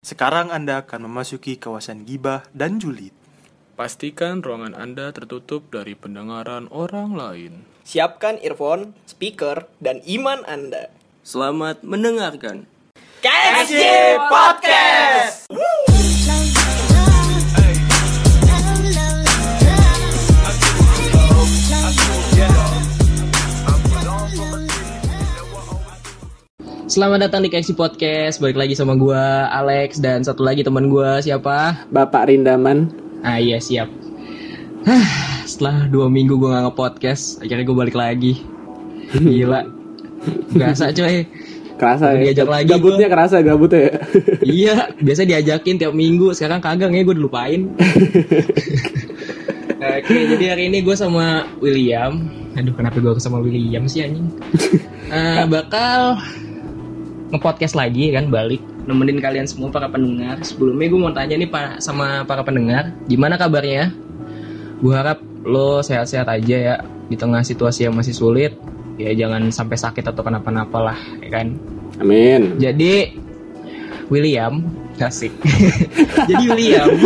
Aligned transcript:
Sekarang 0.00 0.48
Anda 0.48 0.80
akan 0.80 1.12
memasuki 1.12 1.60
kawasan 1.60 2.08
gibah 2.08 2.48
dan 2.56 2.80
julid. 2.80 3.12
Pastikan 3.76 4.40
ruangan 4.40 4.72
Anda 4.72 5.12
tertutup 5.12 5.68
dari 5.68 5.92
pendengaran 5.92 6.72
orang 6.72 7.12
lain. 7.12 7.52
Siapkan 7.84 8.40
earphone, 8.40 8.96
speaker, 9.04 9.68
dan 9.76 10.00
iman 10.08 10.40
Anda. 10.48 10.88
Selamat 11.20 11.84
mendengarkan. 11.84 12.64
KSJ 13.20 14.16
Podcast! 14.32 15.52
Selamat 26.90 27.30
datang 27.30 27.46
di 27.46 27.48
KXI 27.54 27.78
Podcast. 27.78 28.42
Balik 28.42 28.58
lagi 28.58 28.74
sama 28.74 28.98
gua 28.98 29.46
Alex 29.54 30.02
dan 30.02 30.26
satu 30.26 30.42
lagi 30.42 30.66
teman 30.66 30.90
gua 30.90 31.22
siapa? 31.22 31.86
Bapak 31.86 32.26
Rindaman. 32.26 32.90
Ah 33.22 33.38
iya 33.38 33.62
siap. 33.62 33.86
Hah, 34.82 35.06
Setelah 35.46 35.86
dua 35.86 36.10
minggu 36.10 36.34
gua 36.34 36.58
nggak 36.58 36.64
nge-podcast, 36.74 37.46
akhirnya 37.46 37.62
gua 37.62 37.76
balik 37.86 37.94
lagi. 37.94 38.42
Gila. 39.14 39.70
Berasa 40.50 40.90
coy. 40.90 41.30
Kerasa 41.78 42.18
ya. 42.18 42.34
Diajak 42.34 42.48
lagi 42.50 42.68
Gabutnya 42.74 43.06
kerasa 43.06 43.38
gabutnya 43.40 43.80
ya. 43.86 43.94
iya, 44.42 44.74
biasa 44.98 45.22
diajakin 45.24 45.78
tiap 45.78 45.94
minggu, 45.94 46.34
sekarang 46.34 46.58
kagak 46.58 46.90
nih 46.90 47.06
gue 47.06 47.14
udah 47.16 47.24
lupain. 47.24 47.70
Oke, 49.80 50.18
jadi 50.36 50.44
hari 50.52 50.68
ini 50.68 50.84
gue 50.84 50.92
sama 50.92 51.48
William. 51.62 52.20
Aduh, 52.52 52.76
kenapa 52.76 53.00
gue 53.00 53.16
sama 53.16 53.40
William 53.40 53.86
sih 53.86 54.02
anjing? 54.02 54.26
Eh, 55.10 55.42
bakal 55.50 56.22
nge-podcast 57.30 57.78
lagi 57.78 58.10
kan 58.10 58.26
balik 58.28 58.58
nemenin 58.84 59.22
kalian 59.22 59.46
semua 59.46 59.70
para 59.70 59.86
pendengar. 59.86 60.42
Sebelumnya 60.42 60.86
gue 60.90 61.00
mau 61.00 61.14
tanya 61.14 61.38
nih 61.38 61.46
Pak 61.46 61.78
sama 61.78 62.26
para 62.26 62.42
pendengar, 62.42 62.90
gimana 63.06 63.38
kabarnya? 63.38 63.94
Gue 64.82 64.92
harap 64.96 65.22
lo 65.46 65.78
sehat-sehat 65.80 66.26
aja 66.26 66.56
ya 66.56 66.74
di 67.06 67.14
tengah 67.14 67.46
situasi 67.46 67.86
yang 67.86 67.94
masih 67.94 68.16
sulit. 68.16 68.52
Ya 69.00 69.16
jangan 69.16 69.48
sampai 69.48 69.80
sakit 69.80 70.04
atau 70.04 70.20
kenapa-napa 70.20 70.92
lah, 70.92 70.98
ya 71.24 71.30
kan? 71.32 71.56
Amin. 72.02 72.58
Jadi 72.60 73.16
William 74.10 74.66
kasih. 74.98 75.30
Jadi 76.28 76.44
William. 76.50 76.90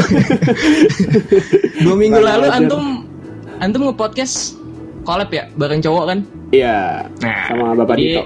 Dua 1.85 1.95
minggu 1.95 2.19
lalu 2.19 2.49
antum 2.51 3.07
antum 3.63 3.93
nge-podcast 3.93 4.59
collab 5.05 5.31
ya 5.31 5.47
bareng 5.55 5.85
cowok 5.85 6.05
kan? 6.11 6.19
Iya. 6.51 7.07
Nah, 7.23 7.39
Sama 7.51 7.75
Bapak 7.77 7.97
jadi- 7.99 8.19
Dito. 8.19 8.23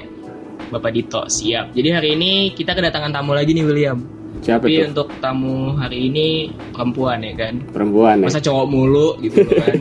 Bapak 0.68 0.90
Dito 0.92 1.24
siap. 1.26 1.72
Jadi 1.72 1.88
hari 1.90 2.08
ini 2.14 2.52
kita 2.52 2.76
kedatangan 2.76 3.12
tamu 3.12 3.32
lagi 3.32 3.56
nih 3.56 3.64
William. 3.64 3.98
Siapa 4.38 4.68
Tapi 4.68 4.74
itu? 4.76 4.86
untuk 4.92 5.08
tamu 5.18 5.74
hari 5.74 6.12
ini 6.12 6.52
perempuan 6.70 7.24
ya 7.24 7.34
kan. 7.34 7.54
Perempuan 7.72 8.22
ya. 8.22 8.26
Masa 8.28 8.38
cowok 8.38 8.66
mulu 8.68 9.08
gitu 9.24 9.42
kan. 9.48 9.74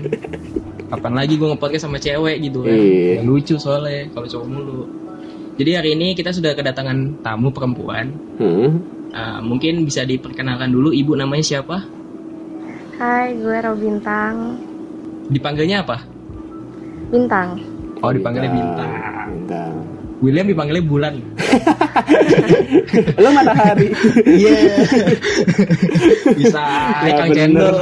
Kapan 0.92 1.14
lagi 1.20 1.36
gue 1.36 1.48
nge-podcast 1.52 1.84
sama 1.84 2.00
cewek 2.00 2.40
gitu 2.48 2.64
kan. 2.64 2.72
Iya. 2.74 3.20
Nggak 3.20 3.26
lucu 3.28 3.56
soalnya 3.60 4.08
kalau 4.16 4.28
cowok 4.28 4.48
mulu. 4.48 4.82
Jadi 5.58 5.72
hari 5.74 5.90
ini 5.98 6.08
kita 6.16 6.32
sudah 6.32 6.56
kedatangan 6.56 7.22
tamu 7.26 7.52
perempuan. 7.52 8.14
Hmm. 8.40 8.82
Ah, 9.12 9.40
mungkin 9.42 9.84
bisa 9.84 10.06
diperkenalkan 10.06 10.70
dulu 10.70 10.94
ibu 10.94 11.18
namanya 11.18 11.44
siapa? 11.44 11.82
Hai, 12.98 13.36
gue 13.38 13.58
Robintang. 13.62 14.58
Dipanggilnya 15.30 15.84
apa? 15.86 16.02
Bintang. 17.12 17.58
Oh, 18.02 18.14
dipanggilnya 18.14 18.52
Bintang. 18.54 18.92
Bintang. 19.28 19.74
William 20.18 20.50
dipanggilnya 20.50 20.86
Bulan. 20.86 21.14
Lo 23.22 23.30
matahari. 23.30 23.94
Iya. 24.26 24.56
Bisa 26.42 26.64
Ya, 27.06 27.12
Kang. 27.22 27.30
Cendol. 27.34 27.78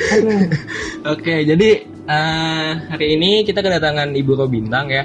Oke, 1.12 1.44
jadi 1.44 1.68
eh, 1.84 2.70
hari 2.88 3.06
ini 3.20 3.44
kita 3.44 3.60
kedatangan 3.60 4.16
Ibu 4.16 4.32
Robintang 4.32 4.88
ya. 4.88 5.04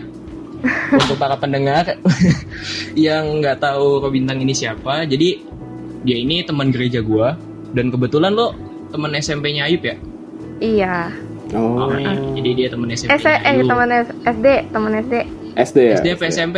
Untuk 0.95 1.19
para 1.19 1.35
pendengar 1.37 1.99
yang 2.97 3.43
nggak 3.43 3.61
tahu 3.61 4.01
Robintang 4.01 4.39
ini 4.41 4.55
siapa, 4.55 5.03
jadi 5.05 5.37
dia 6.07 6.17
ini 6.17 6.41
teman 6.41 6.71
gereja 6.71 7.03
gua 7.03 7.37
dan 7.75 7.91
kebetulan 7.91 8.33
lo 8.33 8.55
teman 8.89 9.13
SMP-nya 9.13 9.67
Ayub 9.67 9.83
ya. 9.83 9.95
Iya. 10.63 10.95
Oh. 11.53 11.91
Oh, 11.91 11.99
jadi 12.33 12.49
dia 12.57 12.67
teman 12.71 12.89
SMP. 12.95 13.13
S 13.19 13.25
eh 13.27 13.61
teman 13.61 13.89
S- 13.91 14.15
SD, 14.25 14.47
teman 14.73 14.93
SD. 15.05 15.13
SD 15.55 15.77
ya. 15.81 15.95
SD 15.97 16.07
apa 16.13 16.23
SMP? 16.27 16.57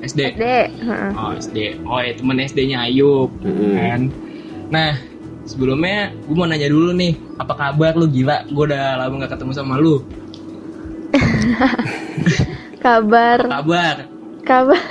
SD. 0.00 0.20
SD. 0.32 0.44
heeh. 0.78 1.10
Oh 1.12 1.30
SD. 1.32 1.58
Oh 1.82 1.98
ya 1.98 2.12
temen 2.12 2.38
SD-nya 2.38 2.78
Ayub 2.82 3.30
Mm-mm. 3.40 3.74
kan. 3.74 4.00
Nah 4.68 4.90
sebelumnya 5.42 5.96
gue 6.14 6.34
mau 6.34 6.44
nanya 6.44 6.68
dulu 6.68 6.92
nih, 6.92 7.12
apa 7.34 7.52
kabar 7.52 7.92
lu 7.92 8.06
gila? 8.06 8.46
Gue 8.46 8.64
udah 8.66 8.96
lama 8.96 9.24
gak 9.24 9.34
ketemu 9.34 9.52
sama 9.52 9.74
lu. 9.76 10.02
Kabar, 12.78 13.42
Apa 13.42 13.58
kabar? 13.58 13.96
kabar. 14.46 14.82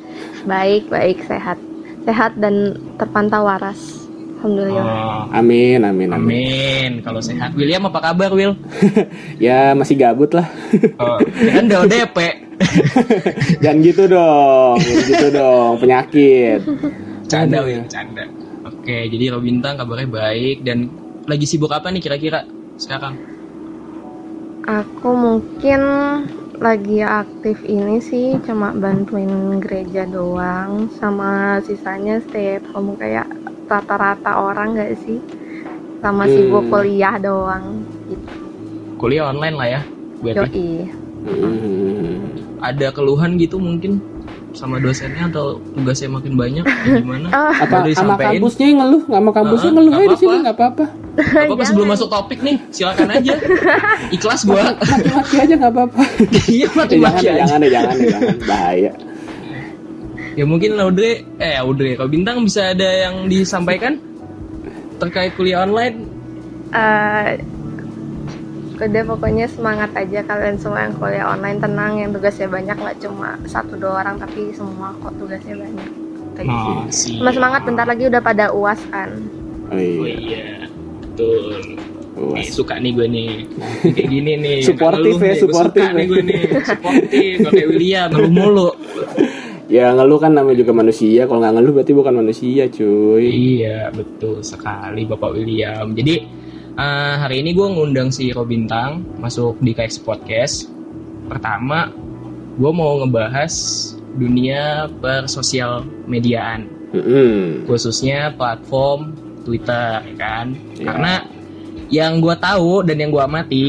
baik, 0.50 0.88
baik, 0.88 1.20
sehat. 1.24 1.60
Sehat 2.02 2.32
dan 2.36 2.72
terpantau 2.96 3.44
waras. 3.44 4.00
Alhamdulillah. 4.38 4.84
Oh, 4.84 5.22
Amin, 5.30 5.80
amin, 5.80 6.08
amin. 6.08 6.20
amin. 6.20 6.90
Kalau 7.00 7.20
sehat, 7.20 7.52
William 7.52 7.84
apa 7.84 8.00
kabar 8.02 8.32
Will? 8.32 8.56
Ya 9.40 9.72
masih 9.72 9.96
gabut 9.96 10.32
lah. 10.32 10.48
Oh, 10.96 11.16
ya 11.20 11.50
kan 11.54 11.64
udah 11.64 11.78
ODP. 11.84 12.16
Jangan 13.62 13.78
gitu 13.82 14.02
dong. 14.06 14.76
Jangan 14.80 15.04
gitu 15.10 15.26
dong. 15.30 15.72
Penyakit. 15.80 16.60
Canda. 17.28 17.58
Will, 17.64 17.84
canda. 17.88 18.24
Oke, 18.64 19.08
jadi 19.08 19.32
Robintang 19.32 19.80
kabarnya 19.80 20.08
baik 20.08 20.64
dan 20.64 20.88
lagi 21.24 21.44
sibuk 21.48 21.72
apa 21.72 21.88
nih 21.88 22.04
kira-kira 22.04 22.44
sekarang? 22.76 23.16
Aku 24.64 25.12
mungkin 25.12 25.80
lagi 26.56 27.04
aktif 27.04 27.60
ini 27.64 28.00
sih 28.00 28.40
cuma 28.46 28.72
bantuin 28.72 29.60
gereja 29.60 30.08
doang 30.08 30.88
sama 30.96 31.60
sisanya 31.60 32.22
stay 32.24 32.56
at 32.56 32.64
home 32.72 32.96
kayak 32.96 33.28
rata-rata 33.68 34.38
orang 34.38 34.76
gak 34.76 34.96
sih 35.04 35.20
sama 36.00 36.24
sibuk 36.28 36.68
Hmm. 36.68 36.72
kuliah 36.72 37.16
doang 37.20 37.84
gitu. 38.08 38.32
Kuliah 38.96 39.28
online 39.28 39.56
lah 39.56 39.68
ya. 39.68 39.80
Berarti 40.20 40.48
Yoi. 40.48 40.68
Hmm. 41.24 42.16
Ada 42.64 42.88
keluhan 42.90 43.36
gitu 43.36 43.56
mungkin 43.56 44.00
sama 44.54 44.78
dosennya 44.78 45.26
atau 45.28 45.58
tugasnya 45.74 46.08
makin 46.08 46.32
banyak 46.34 46.64
gimana? 47.02 47.26
Ah, 47.28 47.50
Apa 47.58 47.90
sama 47.90 48.14
kampusnya 48.14 48.66
yang 48.66 48.78
ngeluh? 48.80 49.02
Sama 49.04 49.30
kampusnya 49.30 49.68
Ah, 49.68 49.74
ngeluh 49.74 49.90
nggak 49.90 50.00
aja 50.00 50.08
di 50.08 50.16
sini 50.16 50.24
apa-apa. 50.30 50.42
nggak 50.42 50.56
apa-apa. 50.56 50.84
Apa 51.14 51.52
apa 51.52 51.62
sebelum 51.64 51.88
masuk 51.88 52.08
topik 52.08 52.38
nih, 52.40 52.56
silakan 52.70 53.08
aja. 53.12 53.34
Ikhlas 54.10 54.40
gua. 54.42 54.74
Mati-mati 54.74 55.36
aja 55.36 55.54
nggak 55.54 55.72
apa-apa. 55.72 56.02
Iya 56.54 56.68
mati 56.72 56.94
jangan 56.94 57.12
mati 57.12 57.22
deh, 57.22 57.30
aja. 57.30 57.44
jangan 57.44 57.60
jangan 57.66 57.96
jangan. 58.00 58.34
Bahaya. 58.44 58.92
Ya 60.34 60.44
mungkin 60.44 60.70
Audrey, 60.76 61.22
eh 61.38 61.54
Audrey, 61.54 61.94
kalau 61.94 62.10
bintang 62.10 62.42
bisa 62.42 62.70
ada 62.70 62.88
yang 63.06 63.26
disampaikan 63.26 63.98
terkait 64.96 65.34
kuliah 65.34 65.62
online. 65.62 66.10
Eh, 66.70 67.38
udah 68.76 69.02
pokoknya 69.06 69.46
semangat 69.46 69.94
aja 69.94 70.20
kalian 70.20 70.56
semua 70.56 70.82
yang 70.82 70.94
kuliah 70.94 71.26
online 71.28 71.58
tenang 71.58 71.92
yang 71.96 72.10
tugasnya 72.10 72.46
banyak 72.46 72.74
nggak 72.74 72.98
cuma 72.98 73.38
satu 73.44 73.74
dua 73.74 74.02
orang 74.02 74.18
tapi 74.18 74.50
semua 74.50 74.90
kok 74.98 75.14
tugasnya 75.14 75.54
banyak. 75.54 75.90
Oh, 76.44 76.82
sih. 76.90 77.14
Sama 77.14 77.30
semangat 77.30 77.62
bentar 77.62 77.86
lagi 77.86 78.04
udah 78.04 78.18
pada 78.18 78.50
uas 78.50 78.82
kan 78.88 79.14
Oh, 79.64 79.70
Oh 79.70 79.78
iya. 79.78 80.18
iya, 80.18 80.46
betul. 81.00 81.78
Nih, 82.14 82.46
suka 82.46 82.74
nih 82.76 82.90
gue 82.90 83.06
nih 83.06 83.30
kayak 83.88 84.06
gini 84.08 84.32
nih 84.36 84.56
Suportif 84.66 85.14
Ngeluh 85.14 85.22
ya, 85.24 85.34
suportif 85.34 85.82
suka 85.82 85.94
nih 85.94 85.98
ya. 85.98 86.10
gue 86.10 86.20
nih 86.22 86.40
suportif 86.62 87.34
Gak 87.40 87.52
kayak 87.52 87.68
William 87.68 88.08
ngeluh 88.12 88.30
mulu 88.30 88.68
Ya 89.64 89.90
ngeluh 89.90 90.18
kan 90.18 90.30
namanya 90.30 90.60
juga 90.60 90.76
manusia. 90.76 91.24
Kalau 91.24 91.40
nggak 91.40 91.54
ngeluh 91.56 91.72
berarti 91.72 91.92
bukan 91.92 92.14
manusia, 92.14 92.68
cuy. 92.68 93.24
Iya, 93.24 93.88
betul 93.90 94.44
sekali 94.44 95.08
Bapak 95.08 95.32
William. 95.32 95.88
Jadi 95.90 96.14
eh, 96.74 97.14
hari 97.18 97.42
ini 97.42 97.54
gue 97.54 97.66
ngundang 97.66 98.10
si 98.10 98.30
Robintang 98.30 99.02
masuk 99.18 99.58
di 99.58 99.72
KX 99.72 100.02
Podcast. 100.02 100.68
Pertama, 101.24 101.88
gue 102.54 102.70
mau 102.70 103.00
ngebahas 103.00 103.52
dunia 104.14 104.86
persosial 105.00 105.82
mediaan, 106.06 106.68
Mm-mm. 106.94 107.64
khususnya 107.66 108.30
platform 108.36 109.16
Twitter, 109.42 110.04
ya 110.04 110.14
kan? 110.16 110.46
Iya. 110.76 110.84
Karena 110.86 111.14
yang 111.90 112.12
gue 112.20 112.34
tahu 112.38 112.84
dan 112.86 113.00
yang 113.00 113.10
gue 113.10 113.22
amati, 113.24 113.68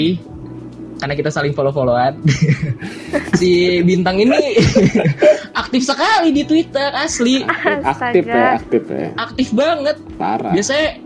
karena 0.99 1.15
kita 1.15 1.31
saling 1.31 1.55
follow-followan, 1.55 2.19
si 3.39 3.79
Bintang 3.83 4.19
ini 4.19 4.35
aktif 5.61 5.87
sekali 5.87 6.29
di 6.35 6.43
Twitter 6.43 6.91
asli, 6.93 7.41
Aktif 7.83 8.27
ya, 8.27 8.59
aktif 8.59 8.83
ya. 8.91 9.07
aktif 9.15 9.47
banget. 9.55 9.97
Parah. 10.19 10.51
biasanya 10.51 10.99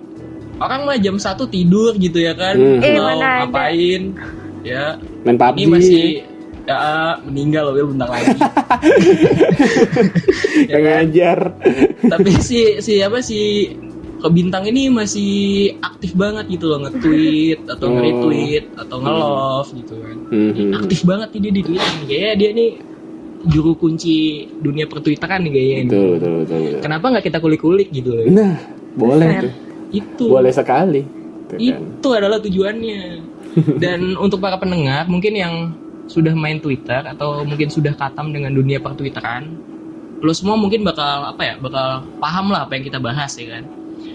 orang 0.59 0.79
mah 0.83 0.97
jam 0.97 1.15
satu 1.15 1.43
tidur 1.45 1.95
gitu 1.95 2.19
ya 2.19 2.31
kan 2.33 2.53
Hmm. 2.53 2.79
Eh, 2.79 2.95
mau 2.95 3.09
ada. 3.09 3.43
ngapain 3.43 4.01
ya 4.61 4.99
Main 5.23 5.35
PUBG. 5.35 5.55
ini 5.55 5.65
masih 5.67 6.03
Ya, 6.61 6.77
meninggal 7.25 7.65
loh 7.65 7.73
Will 7.73 7.89
bentar 7.89 8.05
lagi. 8.07 8.29
Ya 10.61 10.69
Yang 10.69 10.77
kan? 10.77 10.85
ngajar. 10.85 11.39
Tapi 12.05 12.31
si 12.39 12.59
si 12.77 12.93
apa 12.99 13.19
si 13.19 13.73
ke 14.19 14.27
bintang 14.29 14.67
ini 14.67 14.85
masih 14.85 15.31
aktif 15.79 16.13
banget 16.13 16.45
gitu 16.51 16.67
loh 16.67 16.83
nge-tweet 16.83 17.65
atau 17.65 17.87
Oh. 17.87 17.91
nge-retweet 17.91 18.65
atau 18.75 18.95
nge-love 18.99 19.69
gitu 19.73 19.93
kan. 19.97 20.17
Mhm. 20.29 20.69
Aktif 20.75 20.99
banget 21.03 21.27
nih 21.31 21.41
dia 21.41 21.51
di 21.51 21.61
Twitter 21.63 21.89
nih. 21.89 22.05
Kayaknya 22.05 22.33
dia 22.35 22.49
nih 22.53 22.69
juru 23.47 23.71
kunci 23.73 24.15
dunia 24.53 24.85
pertwitteran 24.85 25.39
nih 25.41 25.51
kayaknya. 25.51 25.81
Betul, 25.87 26.05
betul, 26.11 26.31
betul, 26.37 26.59
betul. 26.59 26.79
Kenapa 26.83 27.05
nggak 27.07 27.25
kita 27.25 27.37
kulik-kulik 27.39 27.89
gitu 27.89 28.09
loh? 28.11 28.25
Nah, 28.27 28.53
boleh 28.93 29.27
tuh. 29.41 29.53
Itu. 29.89 30.29
Boleh 30.29 30.53
sekali. 30.53 31.01
Tuh 31.49 31.57
kan. 31.57 31.81
Itu 31.81 32.09
adalah 32.13 32.37
tujuannya. 32.41 33.01
Dan 33.83 34.13
untuk 34.21 34.37
para 34.39 34.57
pendengar 34.61 35.09
mungkin 35.09 35.33
yang 35.33 35.53
sudah 36.09 36.33
main 36.33 36.57
Twitter 36.61 37.05
atau 37.05 37.45
mungkin 37.45 37.69
sudah 37.69 37.93
katam 37.93 38.33
dengan 38.33 38.53
dunia 38.53 38.81
pertwitteran, 38.81 39.57
lo 40.21 40.33
semua 40.33 40.57
mungkin 40.57 40.81
bakal 40.81 41.29
apa 41.29 41.41
ya, 41.41 41.55
bakal 41.61 42.05
paham 42.17 42.49
lah 42.49 42.65
apa 42.65 42.77
yang 42.77 42.83
kita 42.85 42.99
bahas 43.01 43.33
ya 43.37 43.57
kan. 43.57 43.63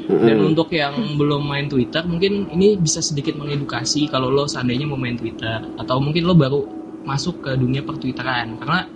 Dan 0.05 0.37
Mhm. 0.41 0.49
untuk 0.53 0.69
yang 0.75 0.95
belum 1.17 1.49
main 1.49 1.67
Twitter, 1.69 2.05
mungkin 2.05 2.49
ini 2.53 2.77
bisa 2.77 3.01
sedikit 3.01 3.37
mengedukasi 3.37 4.09
kalau 4.09 4.29
lo 4.29 4.45
seandainya 4.45 4.85
mau 4.89 4.99
main 5.01 5.17
Twitter 5.17 5.65
atau 5.81 5.97
mungkin 6.01 6.29
lo 6.29 6.35
baru 6.37 6.61
masuk 7.05 7.45
ke 7.45 7.53
dunia 7.57 7.85
pertwitteran 7.85 8.57
karena 8.59 8.89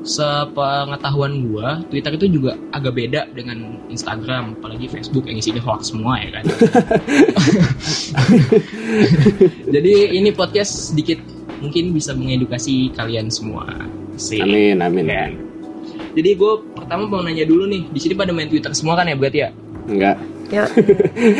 sepengetahuan 0.00 1.44
gua 1.48 1.84
Twitter 1.92 2.16
itu 2.16 2.40
juga 2.40 2.56
agak 2.72 2.96
beda 2.96 3.28
dengan 3.36 3.76
Instagram 3.92 4.56
apalagi 4.56 4.88
Facebook 4.88 5.28
yang 5.28 5.36
isinya 5.36 5.60
hoax 5.60 5.92
semua 5.92 6.16
ya 6.16 6.40
kan 6.40 6.44
jadi 9.74 9.92
ini 10.16 10.32
podcast 10.32 10.92
sedikit 10.92 11.20
mungkin 11.60 11.92
bisa 11.92 12.16
mengedukasi 12.16 12.88
kalian 12.96 13.28
semua 13.28 13.68
sih 14.16 14.40
Amin, 14.40 14.80
amin. 14.80 15.06
Ya. 15.06 15.28
jadi 16.16 16.30
gue 16.32 16.52
pertama 16.72 17.04
mau 17.04 17.20
nanya 17.20 17.44
dulu 17.44 17.68
nih 17.68 17.84
di 17.92 18.00
sini 18.00 18.16
pada 18.16 18.32
main 18.32 18.48
Twitter 18.48 18.72
semua 18.72 18.96
kan 18.96 19.04
ya 19.04 19.16
berarti 19.16 19.38
ya 19.44 19.50
Enggak. 19.84 20.16
Yuk. 20.50 20.66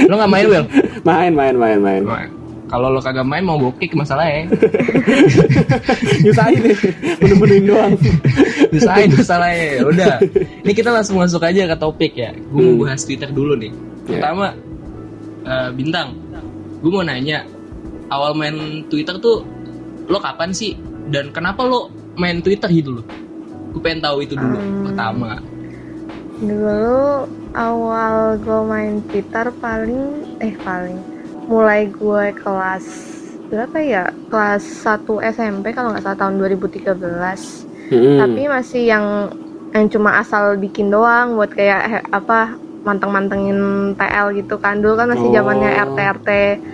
lo 0.06 0.14
nggak 0.14 0.30
main 0.30 0.46
Will 0.46 0.66
Main, 1.02 1.32
main, 1.34 1.56
main, 1.56 1.80
main. 1.80 2.02
kalau 2.70 2.92
lo 2.92 3.02
kagak 3.02 3.26
main 3.26 3.42
mau 3.42 3.58
gue 3.58 3.72
kick 3.82 3.96
masalah 3.96 4.22
ya 4.22 4.46
Nyusahin 6.20 6.60
nih. 6.62 6.76
Bener-benerin 7.18 7.64
doang. 7.66 7.92
Usahain 8.70 9.10
masalah 9.10 9.50
ya 9.50 9.82
udah. 9.82 10.14
Ini 10.62 10.72
kita 10.72 10.90
langsung 10.90 11.18
masuk 11.18 11.42
aja 11.42 11.66
ke 11.66 11.76
topik 11.76 12.12
ya. 12.14 12.30
Gue 12.50 12.62
mau 12.62 12.74
Hmm. 12.74 12.82
bahas 12.84 13.02
Twitter 13.02 13.28
dulu 13.28 13.54
nih. 13.54 13.72
Pertama 14.04 14.54
eh, 15.40 15.68
bintang 15.72 16.14
gue 16.78 16.88
mau 16.88 17.00
nanya 17.00 17.44
awal 18.08 18.32
main 18.32 18.56
Twitter 18.86 19.16
tuh 19.16 19.42
lo 20.06 20.18
kapan 20.18 20.50
sih? 20.50 20.74
Dan 21.06 21.30
kenapa 21.30 21.62
lo 21.62 21.88
main 22.14 22.38
Twitter 22.38 22.68
gitu 22.68 23.00
loh? 23.00 23.06
Gue 23.70 23.80
pengen 23.80 24.02
tahu 24.02 24.22
itu 24.22 24.34
dulu 24.34 24.56
Hmm. 24.56 24.82
pertama. 24.86 25.38
Dulu 26.40 27.28
awal 27.52 28.14
gue 28.38 28.60
main 28.64 28.94
Twitter 29.04 29.52
paling 29.54 30.02
eh 30.38 30.54
paling 30.56 30.98
mulai 31.46 31.86
gue 31.86 32.24
kelas 32.34 32.86
berapa 33.46 33.76
ya? 33.76 34.04
Kelas 34.26 34.62
1 34.62 35.18
SMP 35.20 35.70
kalau 35.70 35.90
nggak 35.90 36.02
salah 36.02 36.18
tahun 36.18 36.38
2013 36.38 37.66
Mhm. 37.90 38.18
tapi 38.18 38.40
masih 38.46 38.82
yang 38.84 39.06
yang 39.70 39.86
cuma 39.86 40.18
asal 40.18 40.54
bikin 40.56 40.88
doang 40.88 41.34
buat 41.34 41.50
kayak 41.50 41.80
he- 41.84 42.06
apa 42.08 42.54
manteng-mantengin 42.80 43.60
TL 43.92 44.32
gitu 44.34 44.56
kan 44.56 44.78
dulu 44.78 44.96
kan 44.96 45.08
masih 45.08 45.28
Oh. 45.28 45.34
zamannya 45.36 45.68
RT 45.68 45.98
RT 46.16 46.28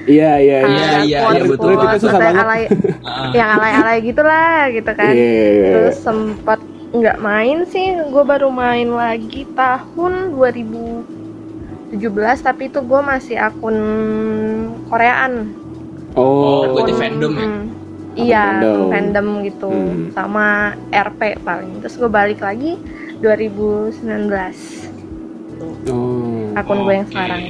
Iya, 0.06 0.32
iya, 0.38 0.56
kan, 0.60 0.70
iya. 0.70 0.86
iya, 1.02 1.18
iya, 1.34 1.42
betul. 1.44 1.74
Itu 1.74 1.86
susah 2.00 2.20
banget. 2.22 2.40
alay 2.40 2.62
yang 3.36 3.48
alay-alay 3.52 3.98
gitulah 4.00 4.70
gitu 4.70 4.92
kan 4.92 5.10
Iya, 5.10 5.26
iya, 5.26 5.48
iya. 5.50 5.70
terus 5.74 5.96
sempat 5.98 6.60
nggak 6.88 7.18
main 7.18 7.66
sih 7.66 7.84
gue 8.06 8.22
baru 8.24 8.48
main 8.48 8.86
lagi 8.88 9.44
tahun 9.50 10.30
2017 10.32 11.98
tapi 12.40 12.62
itu 12.66 12.78
gue 12.80 13.00
masih 13.02 13.36
akun 13.36 13.76
Koreaan 14.86 15.50
Oh, 16.14 16.22
Oh, 16.64 16.72
berarti 16.72 16.92
Akun- 16.92 17.00
fandom 17.02 17.32
ya? 17.34 17.48
Iya 18.18 18.44
fandom. 18.58 18.88
fandom 18.88 19.26
gitu 19.42 19.68
Hmm. 19.68 20.08
sama 20.10 20.46
RP 20.88 21.20
paling 21.40 21.78
terus 21.78 21.94
gue 21.94 22.08
balik 22.08 22.40
lagi 22.40 22.80
2019 23.18 24.00
oh. 25.88 26.52
akun 26.54 26.78
gue 26.82 26.94
yang 26.94 27.08
sekarang 27.08 27.42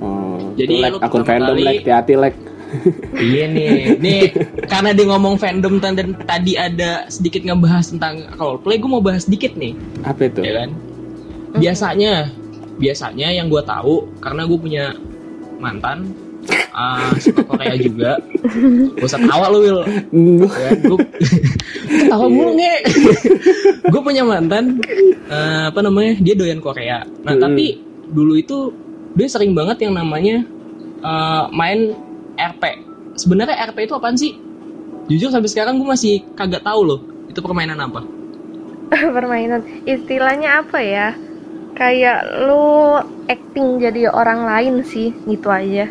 Oh. 0.00 0.56
Jadi 0.56 0.80
like, 0.80 0.92
lu 0.92 0.98
akun 0.98 1.22
fandom 1.22 1.54
kali- 1.54 1.60
like 1.62 1.84
hati-hati 1.84 2.14
like. 2.16 2.38
iya 3.20 3.44
nih 3.44 3.98
nih 3.98 4.22
karena 4.64 4.94
dia 4.94 5.04
ngomong 5.04 5.36
fandom 5.36 5.76
dan 5.76 5.92
dan 5.92 6.16
tadi 6.16 6.54
ada 6.54 7.04
sedikit 7.04 7.42
ngebahas 7.42 7.90
tentang 7.90 8.32
roleplay 8.32 8.78
gue 8.78 8.86
mau 8.86 9.02
bahas 9.02 9.26
sedikit 9.26 9.52
nih 9.52 9.74
Apa 10.00 10.24
itu? 10.24 10.40
ya 10.40 10.52
kan 10.56 10.70
biasanya 11.52 12.30
biasanya 12.78 13.28
yang 13.28 13.50
gue 13.50 13.58
tahu 13.60 14.08
karena 14.18 14.46
gue 14.46 14.56
punya 14.56 14.84
mantan 15.58 16.14
ah, 16.70 17.10
suka 17.16 17.42
Korea 17.42 17.74
juga. 17.74 18.10
Gak 18.96 19.06
usah 19.06 19.20
tawa 19.20 19.46
lu 19.48 19.58
Will 19.60 19.80
Enggak. 20.10 20.54
ya 20.54 20.70
gue 20.76 20.98
tawa 22.10 22.26
mulu 22.26 22.52
nge. 22.54 22.74
Gue 23.90 24.00
punya 24.00 24.22
mantan 24.22 24.78
eh, 25.26 25.64
apa 25.66 25.80
namanya 25.80 26.18
dia 26.18 26.34
doyan 26.34 26.58
Korea 26.58 27.02
nah 27.22 27.34
Hmm. 27.34 27.42
tapi 27.42 27.78
dulu 28.06 28.34
itu 28.34 28.70
dia 29.12 29.26
sering 29.26 29.52
banget 29.52 29.82
yang 29.82 29.94
namanya 29.94 30.46
eh, 31.00 31.44
main 31.50 31.94
RP 32.34 32.62
sebenarnya 33.14 33.58
RP 33.68 33.84
itu 33.84 33.94
apaan 33.94 34.14
sih? 34.14 34.32
Jujur 35.06 35.28
sampai 35.28 35.50
sekarang 35.50 35.76
gue 35.76 35.84
masih 35.84 36.22
kagak 36.32 36.62
tahu 36.62 36.86
loh 36.86 37.00
itu 37.26 37.38
permainan 37.38 37.78
apa. 37.78 38.00
Permainan. 38.90 39.62
Istilahnya 39.84 40.62
apa 40.62 40.78
ya? 40.78 41.14
Kayak 41.70 42.26
lu 42.44 42.98
acting 43.26 43.78
jadi 43.78 44.10
orang 44.10 44.42
lain 44.44 44.74
sih 44.82 45.14
gitu 45.24 45.46
aja 45.46 45.86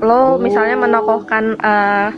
lo 0.00 0.36
misalnya 0.36 0.76
menokohkan 0.76 1.56
eh, 1.56 2.08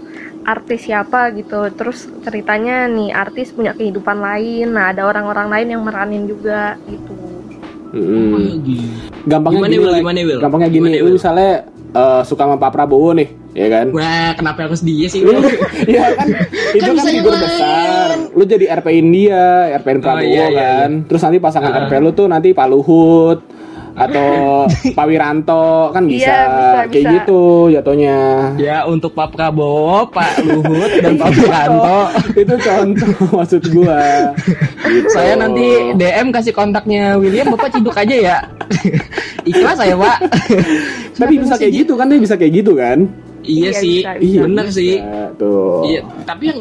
artis 0.42 0.88
siapa 0.88 1.28
gitu 1.36 1.68
terus 1.76 2.08
ceritanya 2.24 2.88
nih 2.88 3.12
artis 3.12 3.52
punya 3.52 3.76
kehidupan 3.76 4.16
lain 4.16 4.72
nah 4.72 4.90
ada 4.90 5.04
orang-orang 5.04 5.52
lain 5.52 5.68
yang 5.76 5.82
meranin 5.84 6.24
juga 6.24 6.74
gitu. 6.88 7.12
Oh, 7.88 8.36
gitu. 8.68 8.84
Gampangnya 9.24 9.64
Gimana, 9.64 9.72
gini, 9.72 9.80
Will? 9.80 9.96
Gimana, 9.96 10.18
Will? 10.20 10.40
Gampangnya 10.44 10.68
gini, 10.68 10.88
Gimana, 10.92 11.04
Will? 11.08 11.16
misalnya 11.16 11.52
eh, 11.72 12.22
suka 12.28 12.44
sama 12.44 12.60
Pak 12.60 12.68
Prabowo 12.68 13.16
nih, 13.16 13.28
ya 13.56 13.66
kan? 13.72 13.86
Wah, 13.96 14.36
kenapa 14.36 14.68
harus 14.68 14.84
dia 14.84 15.08
sih? 15.08 15.24
Lu, 15.24 15.32
ya 15.88 16.12
kan, 16.12 16.28
itu 16.76 16.84
kan, 16.84 16.94
bisa 17.00 17.08
figur 17.08 17.32
besar. 17.32 18.28
Lu 18.36 18.44
jadi 18.44 18.68
RP-in 18.76 19.08
dia, 19.08 19.72
RP-in 19.80 19.98
Oh, 19.98 20.02
Prabowo 20.04 20.28
iya, 20.28 20.44
iya, 20.52 20.68
kan. 20.84 20.90
Terus 21.08 21.20
nanti 21.24 21.38
pasangan 21.40 21.72
Ah. 21.72 21.80
RP 21.88 21.92
lu 21.96 22.10
tuh 22.12 22.26
nanti 22.28 22.52
Pak 22.52 22.66
Luhut 22.68 23.40
atau 23.98 24.26
Pak 24.96 25.04
Wiranto 25.04 25.90
kan 25.90 26.06
bisa, 26.06 26.30
Iya, 26.30 26.38
bisa, 26.46 26.78
kayak 26.86 27.04
bisa. 27.04 27.12
gitu 27.18 27.42
jatuhnya. 27.68 28.16
ya 28.56 28.76
untuk 28.84 29.10
Pak 29.12 29.34
Prabowo, 29.34 30.06
Pak 30.08 30.40
Luhut, 30.40 30.90
dan 30.96 31.18
Pak 31.18 31.30
Wiranto. 31.34 31.98
itu 32.32 32.54
contoh 32.56 33.12
maksud 33.36 33.62
gua. 33.70 34.32
Gitu. 34.84 35.08
Saya 35.10 35.34
nanti 35.34 35.66
DM 35.94 36.30
kasih 36.30 36.52
kontaknya 36.52 37.18
William, 37.18 37.50
Bapak 37.50 37.74
ciduk 37.74 37.92
aja 37.92 38.14
ya. 38.14 38.36
Ikhlas 39.50 39.76
saya, 39.76 39.94
Pak. 39.94 40.18
Tapi 41.16 41.34
bisa 41.36 41.54
kayak 41.54 41.72
gitu 41.76 41.92
kan, 41.94 42.06
dia 42.06 42.20
bisa 42.20 42.34
kayak 42.34 42.52
gitu 42.54 42.72
kan? 42.72 43.04
iya 43.40 43.70
Iya, 43.70 43.70
sih, 43.74 43.96
bisa, 43.98 44.10
bisa. 44.20 44.40
bener 44.44 44.66
sih. 44.68 44.94
Bisa, 45.00 45.22
tuh. 45.34 45.80
Iya, 45.82 46.00
tapi 46.22 46.44
yang 46.46 46.60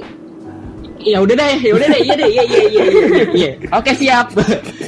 ya 0.97 1.17
udah 1.19 1.35
deh, 1.35 1.55
ya 1.59 1.71
udah 1.73 1.87
deh, 1.87 2.01
iya 2.01 2.15
deh, 2.15 2.27
iya 2.27 2.43
iya 2.43 2.63
iya. 2.63 2.83
iya, 2.87 3.23
iya. 3.33 3.51
Oke, 3.71 3.91
siap. 3.93 4.31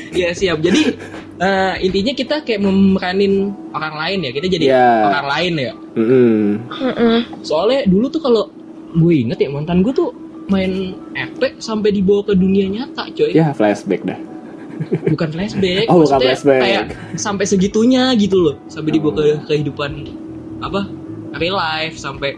Iya, 0.09 0.29
siap. 0.31 0.57
Jadi 0.59 0.95
eh, 1.39 1.73
intinya 1.81 2.11
kita 2.11 2.35
kayak 2.41 2.59
memeranin 2.59 3.33
orang 3.71 3.95
lain 3.95 4.19
ya. 4.21 4.31
Kita 4.31 4.47
jadi 4.47 4.65
Iya. 4.67 4.87
orang 5.07 5.27
lain 5.29 5.53
ya. 5.57 5.73
Mm-mm. 5.95 6.37
Mm-mm. 6.69 7.17
Soalnya 7.41 7.83
dulu 7.85 8.05
tuh 8.07 8.19
kalau 8.19 8.43
gue 8.91 9.13
inget 9.15 9.37
ya 9.37 9.49
mantan 9.49 9.79
gue 9.79 9.91
tuh 9.91 10.09
main 10.47 10.91
FP 11.13 11.57
sampai 11.57 11.89
dibawa 11.89 12.25
ke 12.25 12.33
dunia 12.33 12.65
nyata, 12.65 13.05
coy. 13.11 13.31
Ya 13.31 13.53
flashback 13.53 14.01
dah. 14.01 14.17
Bukan 15.05 15.29
flashback, 15.29 15.85
Oh, 15.87 16.01
bukan 16.01 16.19
flashback. 16.19 16.61
kayak 16.61 16.83
sampai 17.15 17.43
segitunya 17.43 18.09
gitu 18.15 18.39
loh, 18.39 18.55
sampai 18.65 18.91
dibawa 18.91 19.11
ke 19.13 19.23
kehidupan 19.45 19.91
apa 20.59 20.87
real 21.35 21.53
life 21.53 21.95
sampai 21.95 22.33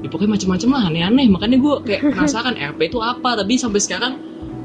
ya 0.00 0.08
pokoknya 0.08 0.34
macam-macam 0.34 0.68
lah 0.72 0.82
aneh-aneh 0.88 1.26
makanya 1.28 1.56
gue 1.58 1.74
kayak 1.84 2.00
penasaran 2.10 2.54
RP 2.56 2.80
itu 2.86 2.98
apa 2.98 3.34
tapi 3.34 3.54
sampai 3.54 3.78
sekarang 3.78 4.12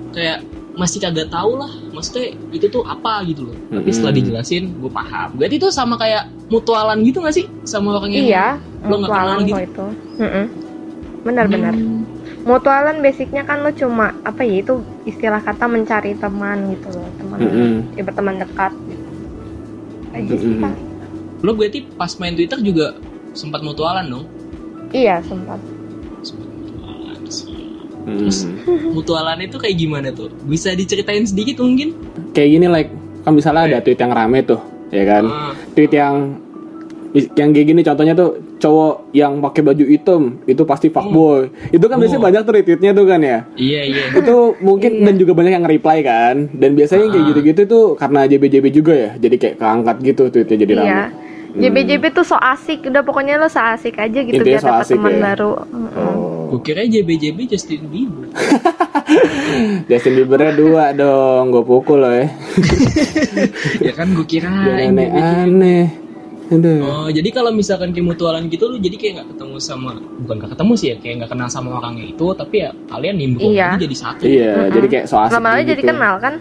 kayak 0.09 0.41
masih 0.77 1.01
kagak 1.01 1.27
tahu 1.33 1.57
lah 1.57 1.71
maksudnya 1.89 2.37
itu 2.53 2.69
tuh 2.69 2.85
apa 2.85 3.25
gitu 3.25 3.49
loh 3.49 3.57
tapi 3.73 3.89
setelah 3.89 4.13
dijelasin 4.13 4.77
gue 4.77 4.91
paham 4.93 5.33
berarti 5.33 5.57
itu 5.57 5.67
sama 5.73 5.97
kayak 5.97 6.29
mutualan 6.47 7.01
gitu 7.01 7.17
gak 7.25 7.33
sih 7.33 7.49
sama 7.65 7.97
orang 7.97 8.13
yang 8.13 8.25
iya 8.29 8.47
lo 8.85 9.01
nggak 9.01 9.09
kenal 9.09 9.25
mutualan 9.25 9.41
gitu 9.49 9.57
itu 9.65 9.85
benar-benar 11.25 11.75
Hmm. 11.75 12.05
mutualan 12.47 13.03
basicnya 13.03 13.43
kan 13.43 13.59
lo 13.59 13.75
cuma 13.75 14.15
apa 14.23 14.45
ya 14.47 14.63
itu 14.63 14.79
istilah 15.03 15.43
kata 15.43 15.67
mencari 15.67 16.15
teman 16.15 16.71
gitu 16.71 16.87
loh 16.93 17.09
teman 17.19 17.39
Mm-mm. 17.43 17.71
ya 17.99 18.01
berteman 18.07 18.39
dekat 18.39 18.71
gitu. 18.87 19.07
aja 20.15 20.33
sih 20.39 20.47
Mm-mm. 20.47 20.63
Pak. 20.63 20.75
lo 21.43 21.51
berarti 21.57 21.79
pas 21.99 22.11
main 22.21 22.37
Twitter 22.37 22.59
juga 22.63 22.95
sempat 23.35 23.59
mutualan 23.65 24.07
dong 24.07 24.25
iya 24.95 25.19
sempat 25.25 25.59
mutualan 25.59 25.76
Terus 28.07 28.47
Hmm. 28.63 28.95
mutualan 28.95 29.35
itu 29.37 29.55
kayak 29.55 29.75
gimana 29.75 30.07
tuh? 30.09 30.31
Bisa 30.41 30.71
diceritain 30.71 31.21
sedikit 31.21 31.59
mungkin? 31.59 31.91
Kayak 32.31 32.49
gini 32.53 32.65
like 32.65 32.89
kan 33.21 33.31
misalnya 33.31 33.67
ada 33.67 33.77
tweet 33.79 33.99
yang 33.99 34.09
rame 34.09 34.39
tuh, 34.41 34.59
ya 34.87 35.03
kan? 35.03 35.23
Ah. 35.27 35.51
Tweet 35.73 35.91
yang 35.91 36.39
yang 37.33 37.49
kayak 37.49 37.67
gini 37.67 37.81
contohnya 37.81 38.13
tuh 38.13 38.29
cowok 38.57 39.09
yang 39.11 39.39
pakai 39.39 39.61
baju 39.61 39.83
hitam 39.85 40.21
itu 40.43 40.63
pasti 40.63 40.87
fuckboy. 40.87 41.49
Itu 41.69 41.85
kan 41.85 41.97
biasanya 41.97 42.19
Oh. 42.19 42.25
banyak 42.25 42.41
tuh 42.41 42.53
retweetnya 42.53 42.91
tuh 42.91 43.05
kan 43.05 43.19
ya. 43.19 43.39
Iya 43.53 43.81
iya. 43.85 44.03
itu 44.13 44.35
mungkin 44.59 45.01
dan 45.01 45.15
juga 45.15 45.31
banyak 45.33 45.53
yang 45.53 45.65
reply 45.65 45.99
kan 46.01 46.35
dan 46.53 46.71
biasanya 46.73 47.03
yang 47.03 47.11
kayak 47.11 47.23
Ah. 47.23 47.29
gitu-gitu 47.31 47.61
tuh 47.65 47.85
karena 47.95 48.19
JBJB 48.23 48.65
juga 48.71 48.93
ya 48.93 49.11
jadi 49.15 49.35
kayak 49.35 49.55
keangkat 49.57 49.95
gitu 50.05 50.23
tweetnya 50.29 50.57
jadi 50.57 50.73
Iya. 50.73 50.79
rame 50.79 51.05
JBJB 51.57 52.03
tuh 52.13 52.21
so 52.21 52.37
asik, 52.37 52.85
udah 52.85 53.01
pokoknya 53.01 53.35
lo 53.35 53.47
so 53.47 53.57
asik 53.57 53.97
aja 53.97 54.19
gitu 54.21 54.37
Intinya 54.37 54.45
biar 54.45 54.61
so 54.61 54.69
dapat 54.69 54.85
teman 54.87 55.09
ya. 55.11 55.21
baru. 55.25 55.51
Mm-mm. 55.65 56.16
Gue 56.47 56.61
kira 56.61 56.81
JBJB 56.81 57.47
Justin 57.47 57.81
Bieber. 57.87 58.31
Justin 59.89 60.13
Biebernya 60.15 60.51
dua 60.53 60.83
dong 60.91 61.49
gue 61.49 61.63
pukul 61.63 61.99
loh 61.99 62.11
ya 62.11 62.27
ya 63.87 63.91
kan 63.93 64.11
gue 64.11 64.25
kira 64.25 64.47
aneh-aneh 64.49 65.87
aduh 66.47 66.79
Oh, 66.79 67.07
jadi 67.07 67.27
kalau 67.29 67.51
misalkan 67.51 67.91
kayak 67.91 68.03
mutualan 68.05 68.47
gitu 68.47 68.67
lu 68.67 68.77
jadi 68.77 68.95
kayak 68.95 69.13
nggak 69.17 69.29
ketemu 69.33 69.55
sama 69.57 69.91
bukan 70.17 70.35
nggak 70.37 70.51
ketemu 70.55 70.73
sih 70.73 70.87
ya, 70.87 70.95
kayak 70.97 71.13
nggak 71.17 71.29
kenal 71.29 71.47
sama 71.47 71.69
orangnya 71.73 72.05
itu, 72.05 72.25
tapi 72.31 72.55
ya 72.57 72.69
kalian 72.87 73.15
nimbrung 73.17 73.51
Iya. 73.51 73.69
jadi 73.77 73.95
satu. 73.97 74.23
iya 74.23 74.51
jadi 74.69 74.87
kayak 74.87 75.05
so 75.05 75.15
asik 75.17 75.33
Lama-lama 75.33 75.59
gitu. 75.59 75.69
jadi 75.69 75.81
kenal 75.85 76.13
kan? 76.17 76.33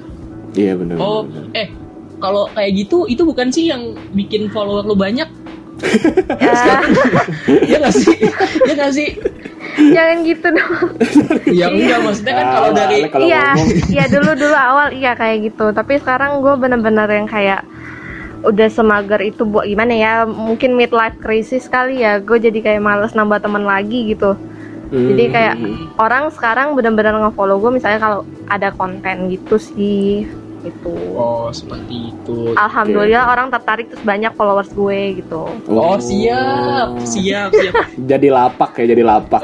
iya 0.55 0.73
benar 0.75 0.97
Oh, 0.97 1.21
eh 1.53 1.69
kalau 2.17 2.47
kayak 2.49 2.71
gitu 2.77 3.07
itu 3.07 3.23
bukan 3.23 3.51
sih 3.51 3.67
yang 3.67 3.83
bikin 4.13 4.47
follower 4.49 4.83
lu 4.83 4.95
banyak? 4.95 5.27
Ya, 6.37 6.81
Iya 7.63 7.77
nggak 7.81 7.95
sih? 7.95 8.15
Iya 8.65 8.73
nggak 8.75 8.93
sih? 8.93 9.09
jangan 9.77 10.17
gitu 10.25 10.47
dong. 10.49 10.73
Ya 11.45 11.67
enggak 11.69 12.01
maksudnya 12.01 12.35
kan 12.35 12.47
kalau 12.49 12.71
Ah, 12.73 12.75
dari 12.75 12.97
kalau 13.07 13.27
iya, 13.29 13.45
ngomong 13.53 13.69
iya 13.87 14.05
dulu 14.09 14.31
dulu 14.33 14.57
awal 14.57 14.89
iya 14.91 15.13
kayak 15.13 15.53
gitu. 15.53 15.69
Tapi 15.71 16.01
sekarang 16.01 16.41
gue 16.41 16.55
bener-bener 16.57 17.05
yang 17.07 17.29
kayak 17.29 17.61
udah 18.41 18.69
semager 18.71 19.21
itu 19.21 19.45
buat 19.45 19.67
gimana 19.67 19.93
ya? 19.93 20.13
Mungkin 20.25 20.73
midlife 20.73 21.19
crisis 21.19 21.69
kali 21.69 22.01
ya. 22.01 22.19
Gue 22.19 22.39
jadi 22.39 22.57
kayak 22.57 22.81
males 22.81 23.13
nambah 23.13 23.43
teman 23.43 23.65
lagi 23.65 24.09
gitu. 24.09 24.33
hmm, 24.89 25.07
Jadi 25.13 25.25
kayak 25.29 25.57
orang 25.99 26.31
sekarang 26.31 26.73
bener-bener 26.73 27.13
nge-follow 27.19 27.59
gue 27.59 27.77
misalnya 27.77 28.01
kalau 28.01 28.21
ada 28.47 28.71
konten 28.73 29.29
gitu 29.29 29.59
sih 29.59 30.25
gitu. 30.65 30.95
Oh, 31.17 31.49
seperti 31.51 32.15
itu. 32.15 32.55
Alhamdulillah 32.57 33.29
orang 33.33 33.49
tertarik 33.53 33.91
terus 33.93 34.05
banyak 34.05 34.33
followers 34.39 34.71
gue 34.73 35.21
gitu. 35.21 35.43
Oh, 35.69 35.97
siap, 36.01 36.97
siap, 37.05 37.51
siap. 37.53 37.75
jadi 38.11 38.29
lapak 38.31 38.79
ya 38.81 38.95
jadi 38.97 39.03
lapak 39.03 39.43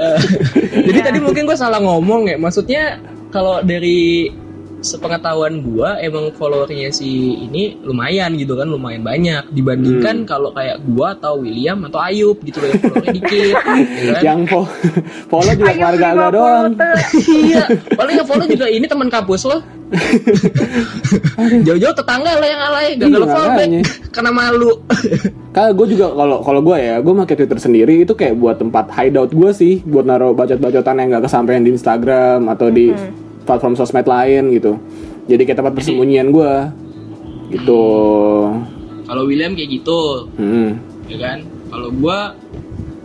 Jadi 0.73 0.99
tadi 1.02 1.19
mungkin 1.21 1.45
gue 1.45 1.57
salah 1.59 1.81
ngomong 1.83 2.33
ya. 2.33 2.37
Maksudnya 2.40 3.02
kalau 3.33 3.64
dari 3.64 4.33
sepengetahuan 4.82 5.62
gua 5.62 5.96
emang 5.96 6.34
followernya 6.34 6.90
si 6.90 7.08
ini 7.38 7.78
lumayan 7.80 8.34
gitu 8.34 8.58
kan 8.58 8.66
lumayan 8.66 9.00
banyak. 9.00 9.48
Dibandingkan 9.50 10.26
kalau 10.26 10.50
kayak 10.50 10.82
gua 10.84 11.14
atau 11.14 11.38
William 11.38 11.78
atau 11.86 12.02
Ayub 12.02 12.36
gitu 12.42 12.58
loh 12.58 12.68
yang 12.68 12.80
followernya 12.82 13.14
dikit 13.14 13.46
ya 13.46 13.56
kan? 14.18 14.22
yang 14.22 14.40
po 14.44 14.66
follow 15.30 15.54
juga 15.54 15.72
keluarga 15.72 16.06
lo 16.12 16.26
50 16.28 16.36
doang. 16.36 16.70
iya 17.46 17.64
paling 17.94 18.14
yang 18.18 18.28
follow 18.28 18.46
juga 18.46 18.66
ini 18.66 18.84
teman 18.84 19.08
kampus 19.08 19.42
lo. 19.46 19.58
Jauh-jauh 21.62 21.92
tetangga 21.92 22.32
lah 22.40 22.48
yang 22.48 22.62
alay 22.64 22.86
gak 22.96 23.08
Iya, 23.08 23.14
kalau 23.14 23.28
follow 23.28 23.48
back 23.50 23.68
makanya. 23.68 23.80
karena 24.08 24.30
malu. 24.32 24.70
Kalau 25.52 25.70
gue 25.76 25.86
juga 25.92 26.06
kalau 26.16 26.36
kalau 26.40 26.60
gue 26.64 26.76
ya, 26.80 26.96
gue 26.98 27.12
pakai 27.12 27.36
Twitter 27.36 27.58
sendiri 27.60 27.94
itu 28.00 28.12
kayak 28.16 28.40
buat 28.40 28.56
tempat 28.56 28.88
hideout 28.88 29.36
gue 29.36 29.50
sih, 29.52 29.84
buat 29.84 30.08
naruh 30.08 30.32
bacot-bacotan 30.32 30.96
yang 30.96 31.08
nggak 31.12 31.28
kesampaian 31.28 31.60
di 31.60 31.76
Instagram 31.76 32.48
atau 32.48 32.72
di 32.72 32.88
platform 33.42 33.75
sosmed 33.75 34.04
lain 34.04 34.50
gitu. 34.50 34.78
Jadi 35.25 35.42
kayak 35.42 35.58
tempat 35.58 35.72
persembunyian 35.72 36.28
gue, 36.28 36.52
gitu. 37.50 37.84
kalau 39.04 39.22
William 39.22 39.52
kayak 39.52 39.70
gitu 39.70 40.00
Hmm. 40.34 40.80
ya 41.04 41.16
kan 41.16 41.38
kalau 41.68 41.92
gua 41.92 42.32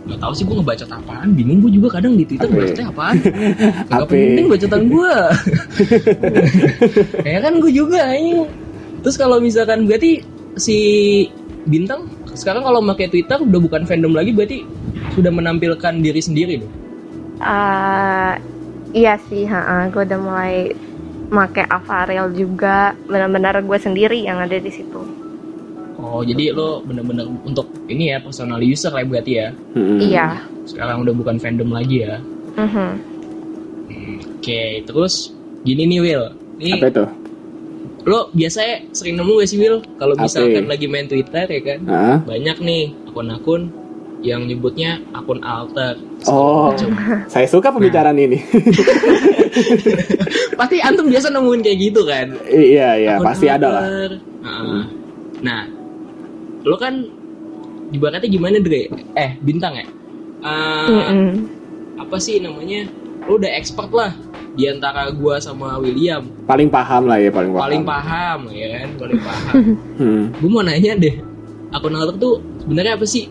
nggak 0.02 0.18
tahu 0.18 0.32
sih 0.32 0.42
gua 0.42 0.56
ngebacot 0.56 0.88
apaan 0.88 1.28
bingung 1.30 1.60
gua 1.60 1.68
juga 1.68 1.88
kadang 1.92 2.16
di 2.16 2.24
Twitter 2.24 2.48
Apa 2.48 2.56
ya? 2.56 2.60
bacotnya 2.64 2.86
apaan 2.88 3.16
nggak 3.86 4.00
Apa? 4.00 4.08
penting 4.08 4.46
bacotan 4.48 4.82
gua 4.88 5.14
ya 7.28 7.38
kan 7.38 7.52
gua 7.58 7.70
juga 7.70 8.00
ini 8.10 8.48
terus 9.00 9.16
kalau 9.16 9.36
misalkan 9.38 9.84
berarti 9.84 10.24
si 10.56 10.76
bintang 11.64 12.08
sekarang 12.32 12.62
kalau 12.62 12.80
pakai 12.86 13.06
Twitter 13.08 13.38
udah 13.38 13.60
bukan 13.60 13.82
fandom 13.84 14.12
lagi 14.12 14.32
berarti 14.32 14.64
sudah 15.12 15.28
menampilkan 15.28 16.00
diri 16.00 16.20
sendiri 16.20 16.54
dong 16.58 16.74
Eh, 17.38 18.32
iya 18.90 19.20
sih, 19.28 19.44
gue 19.88 20.02
udah 20.02 20.18
mulai 20.18 20.72
make 21.28 21.60
Avarel 21.62 22.32
juga 22.32 22.96
benar-benar 23.04 23.60
gue 23.60 23.78
sendiri 23.78 24.18
yang 24.18 24.38
ada 24.38 24.56
di 24.56 24.68
situ. 24.68 25.00
oh 25.98 26.22
jadi 26.22 26.54
lo 26.54 26.78
bener-bener 26.80 27.26
untuk 27.42 27.66
ini 27.84 28.08
ya 28.08 28.22
personal 28.22 28.62
user 28.62 28.88
lah 28.88 29.02
berarti 29.02 29.32
ya 29.34 29.48
Hmm. 29.74 29.98
Iya. 29.98 30.26
sekarang 30.64 31.02
udah 31.02 31.10
bukan 31.12 31.36
fandom 31.36 31.68
lagi 31.68 32.06
ya 32.06 32.22
Mhm. 32.54 32.90
oke 34.38 34.62
terus 34.86 35.34
gini 35.60 35.84
nih 35.86 36.00
Will 36.00 36.24
ini 36.56 36.78
Apa 36.78 36.86
itu? 36.88 37.04
lo 38.06 38.30
biasanya 38.30 38.88
sering 38.94 39.18
nemu 39.18 39.32
gak 39.36 39.48
sih 39.50 39.58
Will 39.58 39.82
kalau 39.98 40.14
misalkan 40.16 40.64
lagi 40.64 40.86
main 40.86 41.04
Twitter 41.04 41.44
ya 41.44 41.60
kan 41.60 41.78
Hah? 41.84 42.16
banyak 42.22 42.56
nih 42.58 42.82
akun-akun 43.04 43.68
yang 44.20 44.44
nyebutnya 44.44 44.98
akun 45.10 45.38
alter 45.40 45.94
Oh, 46.24 46.70
Macam. 46.70 46.90
saya 47.26 47.46
suka 47.46 47.70
pembicaraan 47.70 48.16
ini. 48.16 48.42
pasti 50.54 50.76
antum 50.78 51.06
biasa 51.06 51.30
nemuin 51.30 51.60
kayak 51.60 51.78
gitu 51.80 52.02
kan 52.02 52.34
iya 52.48 52.88
iya, 52.96 53.12
Akun 53.14 53.24
pasti 53.24 53.46
ada 53.46 53.66
lah. 53.68 53.82
alter. 53.82 54.12
Heeh. 54.40 54.82
nah 55.38 55.60
lo 56.60 56.76
kan 56.76 57.06
ibaratnya 57.90 58.26
gimana 58.28 58.58
Dre 58.58 58.86
eh 59.14 59.30
bintang 59.40 59.74
ya 59.74 59.86
Eh, 60.38 60.86
Mm-mm. 60.88 61.30
apa 61.98 62.14
sih 62.16 62.38
namanya 62.38 62.86
lo 63.24 63.34
udah 63.34 63.50
expert 63.52 63.90
lah 63.90 64.14
di 64.52 64.66
antara 64.66 65.10
gua 65.10 65.38
sama 65.38 65.78
William 65.78 66.30
Paling 66.44 66.66
paham 66.68 67.06
lah 67.06 67.18
ya, 67.18 67.26
paling 67.28 67.50
paham. 67.50 67.62
paling 67.64 67.82
paham 67.84 68.38
ya 68.48 68.68
kan 68.72 68.88
paling 68.96 69.18
paham 69.20 69.54
Hmm. 69.98 70.22
gue 70.32 70.46
mau 70.48 70.62
nanya 70.62 70.94
deh 70.94 71.14
akun 71.70 71.90
alter 71.92 72.14
tuh 72.16 72.34
sebenarnya 72.60 72.94
apa 72.94 73.02
sih 73.04 73.26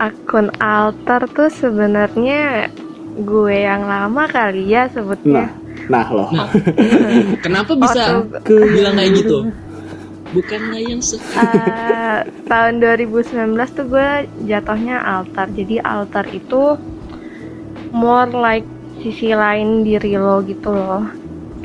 Akun 0.00 0.48
alter 0.56 1.28
tuh 1.28 1.52
sebenarnya 1.52 2.72
gue 3.12 3.52
yang 3.54 3.84
lama 3.84 4.24
kali 4.26 4.64
ya 4.66 4.86
Nah, 4.86 4.90
sebutnya. 4.90 5.44
nah 5.86 6.06
loh. 6.08 6.28
Nah, 6.30 6.48
kenapa 7.44 7.76
bisa 7.76 8.24
Waktu- 8.24 8.70
bilang 8.70 8.96
kayak 8.96 9.12
gitu? 9.14 9.38
Bukanlah 10.30 10.80
yang 10.80 11.02
se 11.02 11.18
Eh, 11.18 12.18
tahun 12.46 12.78
2019 12.78 13.34
tuh 13.68 13.86
gue 13.88 14.08
jatuhnya 14.46 15.02
alter. 15.02 15.50
Jadi 15.50 15.76
alter 15.78 16.24
itu 16.30 16.78
more 17.90 18.30
like 18.30 18.64
sisi 18.96 19.34
lain 19.34 19.82
diri 19.82 20.14
lo 20.14 20.40
gitu 20.40 20.70
loh, 20.70 21.02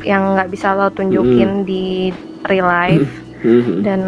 yang 0.02 0.34
nggak 0.34 0.50
bisa 0.50 0.74
lo 0.74 0.90
tunjukin 0.90 1.64
di 1.64 2.10
real 2.44 2.66
life 2.66 3.12
Hmm. 3.38 3.80
dan 3.80 4.02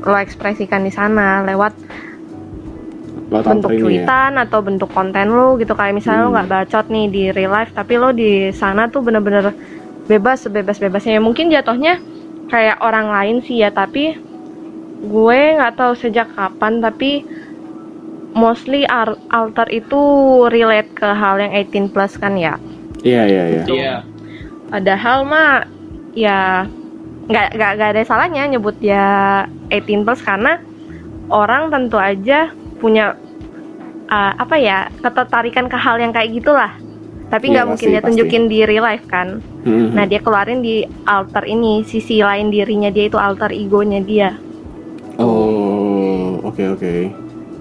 lo 0.00 0.16
ekspresikan 0.16 0.82
di 0.82 0.90
sana 0.90 1.40
lewat 1.42 1.70
Lo 3.34 3.42
bentuk 3.42 3.70
tampil 3.70 3.90
ini 3.90 4.06
ya. 4.06 4.30
atau 4.38 4.60
bentuk 4.62 4.90
konten 4.90 5.26
lo 5.28 5.58
gitu 5.58 5.74
kayak 5.74 5.98
misalnya 5.98 6.22
lo 6.22 6.30
Hmm. 6.30 6.36
nggak 6.38 6.50
bacot 6.50 6.86
nih 6.86 7.06
di 7.10 7.22
real 7.30 7.50
life 7.50 7.74
tapi 7.74 7.98
lo 7.98 8.10
di 8.10 8.30
sana 8.50 8.86
tuh 8.86 9.02
bener-bener 9.02 9.50
bebas 10.04 10.44
sebebas 10.44 10.78
bebasnya 10.78 11.18
mungkin 11.18 11.48
jatuhnya 11.48 11.98
kayak 12.46 12.78
orang 12.78 13.08
lain 13.08 13.36
sih 13.40 13.58
ya 13.58 13.68
tapi 13.68 14.14
gue 15.00 15.40
nggak 15.58 15.74
tahu 15.74 15.92
sejak 15.94 16.30
kapan 16.32 16.78
tapi 16.78 17.24
mostly 18.32 18.82
ar- 18.84 19.20
alter 19.28 19.68
itu 19.70 20.00
relate 20.48 20.90
ke 20.92 21.06
hal 21.06 21.38
yang 21.38 21.52
18 21.52 21.88
plus 21.88 22.14
kan 22.16 22.34
ya 22.34 22.58
Iya 23.00 23.22
iya 23.26 23.44
iya. 23.46 23.62
Iya. 23.68 23.94
padahal 24.68 25.24
mah 25.24 25.68
ya 26.14 26.64
nggak 27.24 27.46
nggak 27.56 27.70
nggak 27.76 27.90
ada 27.94 28.02
salahnya 28.04 28.44
nyebut 28.46 28.76
dia 28.78 29.44
18 29.68 30.04
plus 30.04 30.20
karena 30.20 30.60
orang 31.28 31.68
tentu 31.68 31.96
aja 31.96 32.52
punya 32.76 33.16
uh, 34.06 34.32
apa 34.34 34.56
ya 34.56 34.78
ketertarikan 34.98 35.66
ke 35.66 35.76
hal 35.76 35.96
yang 35.96 36.10
kayak 36.10 36.32
gitulah 36.32 36.72
tapi 37.26 37.50
nggak 37.50 37.66
mungkin 37.66 37.88
pasti, 37.88 37.94
dia 37.94 38.02
tunjukin 38.02 38.42
di 38.46 38.58
real 38.62 38.84
life 38.84 39.06
kan 39.06 39.40
Hmm. 39.64 39.96
nah 39.96 40.04
dia 40.04 40.20
keluarin 40.20 40.60
di 40.60 40.84
alter 41.04 41.40
ini 41.44 41.80
sisi 41.82 42.20
lain 42.20 42.52
dirinya 42.52 42.92
dia 42.92 43.08
itu 43.08 43.16
alter 43.16 43.48
egonya 43.48 43.96
dia 43.98 44.36
Oh, 45.16 46.42
oke 46.42 46.74
oke. 46.74 46.92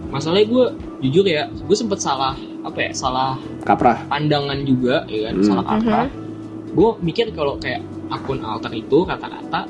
Masalahnya 0.10 0.46
gue 0.46 0.66
jujur 1.02 1.26
ya, 1.26 1.46
gue 1.48 1.74
sempet 1.74 1.98
salah 1.98 2.34
apa 2.62 2.80
ya? 2.80 2.92
Salah 2.92 3.38
Kaprah. 3.62 4.06
pandangan 4.06 4.62
juga, 4.62 5.06
ya 5.06 5.30
kan? 5.30 5.34
Hmm. 5.38 5.46
Salah 5.46 5.64
kaprah. 5.64 6.08
Gue 6.74 6.90
mikir 7.00 7.30
kalau 7.32 7.58
kayak 7.58 7.82
akun 8.10 8.42
alter 8.42 8.74
itu 8.74 9.06
rata-rata 9.06 9.70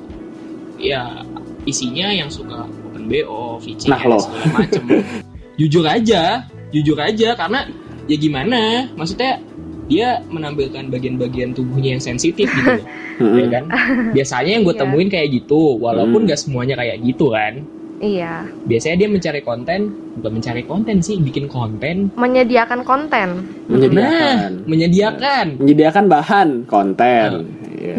ya 0.76 1.24
isinya 1.64 2.08
yang 2.10 2.28
suka 2.28 2.64
open 2.88 3.08
BO, 3.08 3.60
VCS, 3.60 3.88
Nah, 3.88 4.00
segala 4.00 4.18
macem. 4.54 4.84
jujur 5.60 5.84
aja, 5.84 6.48
jujur 6.74 6.98
aja 6.98 7.34
karena 7.34 7.70
ya 8.04 8.18
gimana? 8.18 8.60
Maksudnya 8.92 9.40
dia 9.84 10.24
menampilkan 10.26 10.88
bagian-bagian 10.88 11.52
tubuhnya 11.52 11.94
yang 11.94 12.04
sensitif 12.04 12.50
gitu 12.50 12.72
loh. 12.74 12.88
Ya 13.14 13.46
kan 13.48 13.70
biasanya 14.10 14.52
yang 14.52 14.64
gue 14.64 14.74
Iya. 14.74 14.82
temuin 14.82 15.06
kayak 15.06 15.30
gitu 15.32 15.78
walaupun 15.78 16.20
Hmm. 16.20 16.28
nggak 16.28 16.40
semuanya 16.40 16.74
kayak 16.74 16.98
gitu 17.00 17.30
kan 17.30 17.62
Iya, 18.02 18.50
biasanya 18.66 18.96
dia 18.98 19.08
mencari 19.08 19.40
konten 19.40 19.80
bukan 20.18 20.32
mencari 20.34 20.66
konten 20.66 20.98
sih 21.00 21.22
bikin 21.22 21.46
konten 21.46 22.10
menyediakan 22.16 22.82
konten. 22.82 23.46
nah 23.70 23.70
menyediakan 23.70 24.52
menyediakan 24.66 25.46
menyediakan 25.56 26.06
bahan 26.10 26.48
konten 26.66 27.30
Iya. 27.72 27.96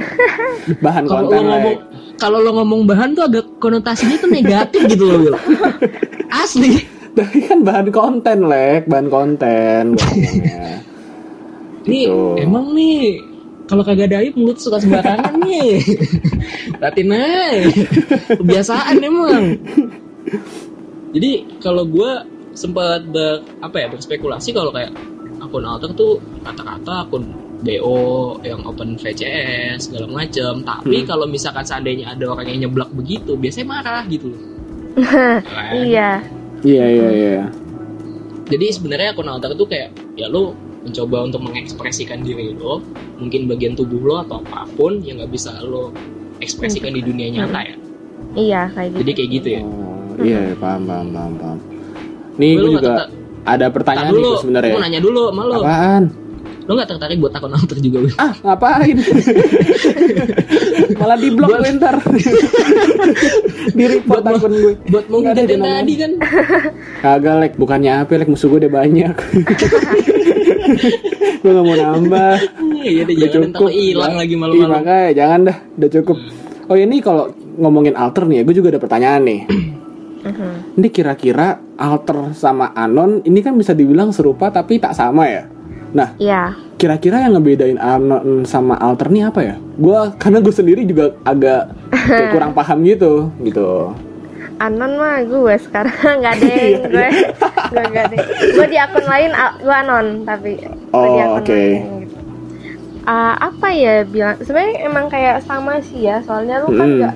bahan 0.82 1.04
kalau 1.06 1.20
konten 1.24 1.38
lo 1.38 1.46
ngomong 1.48 1.76
kalau 2.16 2.38
lo 2.42 2.50
ngomong 2.54 2.80
bahan 2.84 3.08
tuh 3.14 3.24
agak 3.24 3.46
konotasinya 3.56 4.18
tuh 4.18 4.28
negatif 4.28 4.80
gitu 4.90 5.04
loh 5.06 5.38
asli 6.42 6.84
tapi 7.14 7.38
kan 7.42 7.62
bahan 7.62 7.88
konten 7.90 8.38
lek. 8.44 8.86
Bahan 8.86 9.08
konten 9.08 9.84
nih 11.84 12.08
Gitu. 12.08 12.40
emang 12.40 12.72
nih 12.72 13.20
kalau 13.64 13.80
kagak 13.80 14.08
ada 14.08 14.20
aib 14.20 14.36
mulut 14.36 14.56
suka 14.56 14.76
sembarangan 14.76 15.36
nih. 15.40 15.80
Latin 16.82 17.08
aja. 17.12 17.84
Kebiasaan 18.36 18.96
emang. 19.00 19.44
Jadi 21.14 21.30
kalau 21.60 21.84
gue 21.84 22.10
sempat 22.52 23.04
ber, 23.08 23.40
apa 23.60 23.76
ya 23.78 23.88
berspekulasi 23.88 24.52
kalau 24.52 24.70
kayak 24.70 24.92
akun 25.40 25.64
alter 25.64 25.90
tuh 25.92 26.16
kata-kata 26.40 27.04
akun 27.04 27.24
BO 27.60 28.36
yang 28.44 28.60
open 28.64 28.96
VCS 28.96 29.88
segala 29.88 30.08
macem. 30.12 30.60
Tapi 30.60 30.96
Hmm. 31.00 31.08
kalau 31.08 31.24
misalkan 31.24 31.64
seandainya 31.64 32.12
ada 32.12 32.28
orang 32.28 32.48
yang 32.48 32.68
nyeblak 32.68 32.92
begitu 32.92 33.32
biasanya 33.36 33.68
marah 33.70 34.04
gitu 34.08 34.28
loh. 34.28 34.42
Kan? 35.48 35.72
Iya, 35.84 36.10
iya 36.64 36.84
iya 36.88 37.08
iya. 37.12 37.44
Jadi 38.44 38.66
sebenarnya 38.76 39.16
akun 39.16 39.28
alter 39.28 39.56
itu 39.56 39.64
kayak 39.64 39.94
ya 40.20 40.28
lo 40.28 40.52
mencoba 40.84 41.32
untuk 41.32 41.40
mengekspresikan 41.48 42.20
diri 42.20 42.52
lo 42.52 42.84
mungkin 43.16 43.48
bagian 43.48 43.72
tubuh 43.72 44.00
lo 44.04 44.14
atau 44.20 44.44
apa 44.44 44.68
pun 44.76 45.00
yang 45.00 45.16
nggak 45.20 45.32
bisa 45.32 45.52
lo 45.64 45.92
ekspresikan 46.44 46.92
di 46.92 47.00
dunia 47.00 47.32
nyata 47.32 47.60
ya. 47.64 47.76
Iya 48.34 48.62
kayak 48.74 48.88
gitu. 48.92 48.98
jadi 49.00 49.10
kayak 49.14 49.30
gitu 49.30 49.48
ya? 49.48 49.62
Oh, 49.64 50.14
iya 50.20 50.40
paham 50.60 50.82
paham 50.84 51.08
paham 51.12 51.32
paham. 51.40 51.58
Nih 52.36 52.50
gue 52.58 52.70
juga 52.76 53.08
ada 53.44 53.66
pertanyaan 53.68 54.12
dulu, 54.12 54.24
nih 54.24 54.40
sebenarnya. 54.40 54.72
mau 54.72 54.82
nanya 54.82 55.00
dulu 55.04 55.22
sama 55.30 55.42
lo 55.44 55.54
apaan 55.60 56.04
lo 56.64 56.72
nggak 56.72 56.88
tertarik 56.88 57.18
buat 57.18 57.30
akun 57.30 57.52
alter 57.52 57.76
juga 57.76 57.98
Wil? 58.00 58.14
ah 58.16 58.32
ngapain? 58.40 58.96
Malah 60.94 61.16
di 61.16 61.28
blok 61.30 61.50
gue 61.54 61.70
ntar. 61.74 61.96
Di 63.76 63.84
report 63.86 64.22
Buat 64.22 64.36
akun 64.38 64.52
gue. 64.54 64.74
buat 64.86 65.04
mau 65.06 65.18
Nggak 65.18 65.30
ada 65.30 65.42
ngedetin 65.42 65.58
namanya. 65.58 65.76
tadi 65.76 65.92
kan? 65.94 66.12
Kagak 67.00 67.34
lek. 67.36 67.52
Bukannya 67.56 67.92
apa 67.98 68.12
lek? 68.14 68.28
Musuh 68.28 68.48
gue 68.48 68.60
udah 68.60 68.72
banyak. 68.72 69.14
Gue 71.36 71.52
gak 71.52 71.60
mau 71.62 71.76
nambah. 71.76 72.34
Iya 72.74 73.02
deh 73.04 73.14
Udah 73.14 73.28
jangan 73.28 73.48
ntar 73.50 73.60
lo 73.60 73.68
hilang 73.68 74.12
Ya. 74.12 74.18
lagi 74.18 74.34
malu-malu. 74.34 74.70
makanya 74.70 75.08
jangan 75.14 75.40
dah. 75.44 75.56
Udah 75.76 75.90
cukup. 75.92 76.16
Oh 76.64 76.76
ini 76.78 76.96
kalau 76.98 77.24
ngomongin 77.54 77.94
alter 77.94 78.24
nih 78.24 78.40
ya 78.40 78.42
gue 78.42 78.54
juga 78.54 78.68
ada 78.72 78.80
pertanyaan 78.80 79.22
nih. 79.22 79.40
Mhm. 80.24 80.80
ini 80.80 80.88
kira-kira 80.88 81.46
alter 81.76 82.32
sama 82.32 82.72
anon 82.72 83.20
ini 83.20 83.38
kan 83.38 83.52
bisa 83.52 83.76
dibilang 83.76 84.08
serupa 84.08 84.48
tapi 84.48 84.80
tak 84.80 84.96
sama 84.96 85.28
ya 85.28 85.44
nah 85.94 86.10
Iya, 86.18 86.58
kira-kira 86.74 87.22
yang 87.22 87.38
ngebedain 87.38 87.78
anon 87.78 88.42
sama 88.42 88.74
alter 88.76 89.06
nih 89.08 89.30
apa 89.30 89.40
ya 89.40 89.54
gue 89.74 89.98
karena 90.18 90.38
gue 90.38 90.50
sendiri 90.50 90.82
juga 90.82 91.14
agak 91.22 91.70
kayak 91.88 92.30
kurang 92.30 92.52
paham 92.58 92.82
gitu 92.82 93.30
gitu 93.40 93.94
anon 94.56 94.92
mah 94.94 95.22
gue 95.22 95.54
sekarang 95.56 95.94
nggak 96.18 96.34
ada 96.34 96.46
yang 96.50 96.82
gue 96.84 97.08
gue 97.70 97.82
nggak 97.88 98.04
ada 98.06 98.16
gue 98.52 98.66
di 98.66 98.76
akun 98.76 99.04
lain 99.04 99.30
gue 99.58 99.76
anon 99.76 100.06
tapi 100.22 100.50
gue 100.58 100.68
di 100.68 100.90
Oh, 100.90 101.02
akun 101.16 101.38
oke. 101.40 101.50
lain 101.52 101.82
gitu. 102.02 102.18
Ah, 103.04 103.36
apa 103.38 103.68
ya 103.68 103.94
bilang 104.02 104.34
sebenarnya 104.38 104.76
emang 104.82 105.06
kayak 105.06 105.42
sama 105.42 105.78
sih 105.80 106.04
ya 106.04 106.22
soalnya 106.22 106.58
lu 106.58 106.72
kan 106.72 106.86
Mm-mm. 106.86 106.98
nggak 106.98 107.14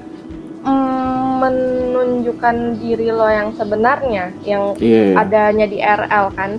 mm, 0.62 1.26
menunjukkan 1.38 2.56
diri 2.76 3.08
lo 3.08 3.24
yang 3.24 3.50
sebenarnya 3.52 4.30
yang 4.42 4.74
Iya. 4.76 5.16
adanya 5.16 5.64
di 5.64 5.78
RL 5.78 6.26
kan 6.32 6.50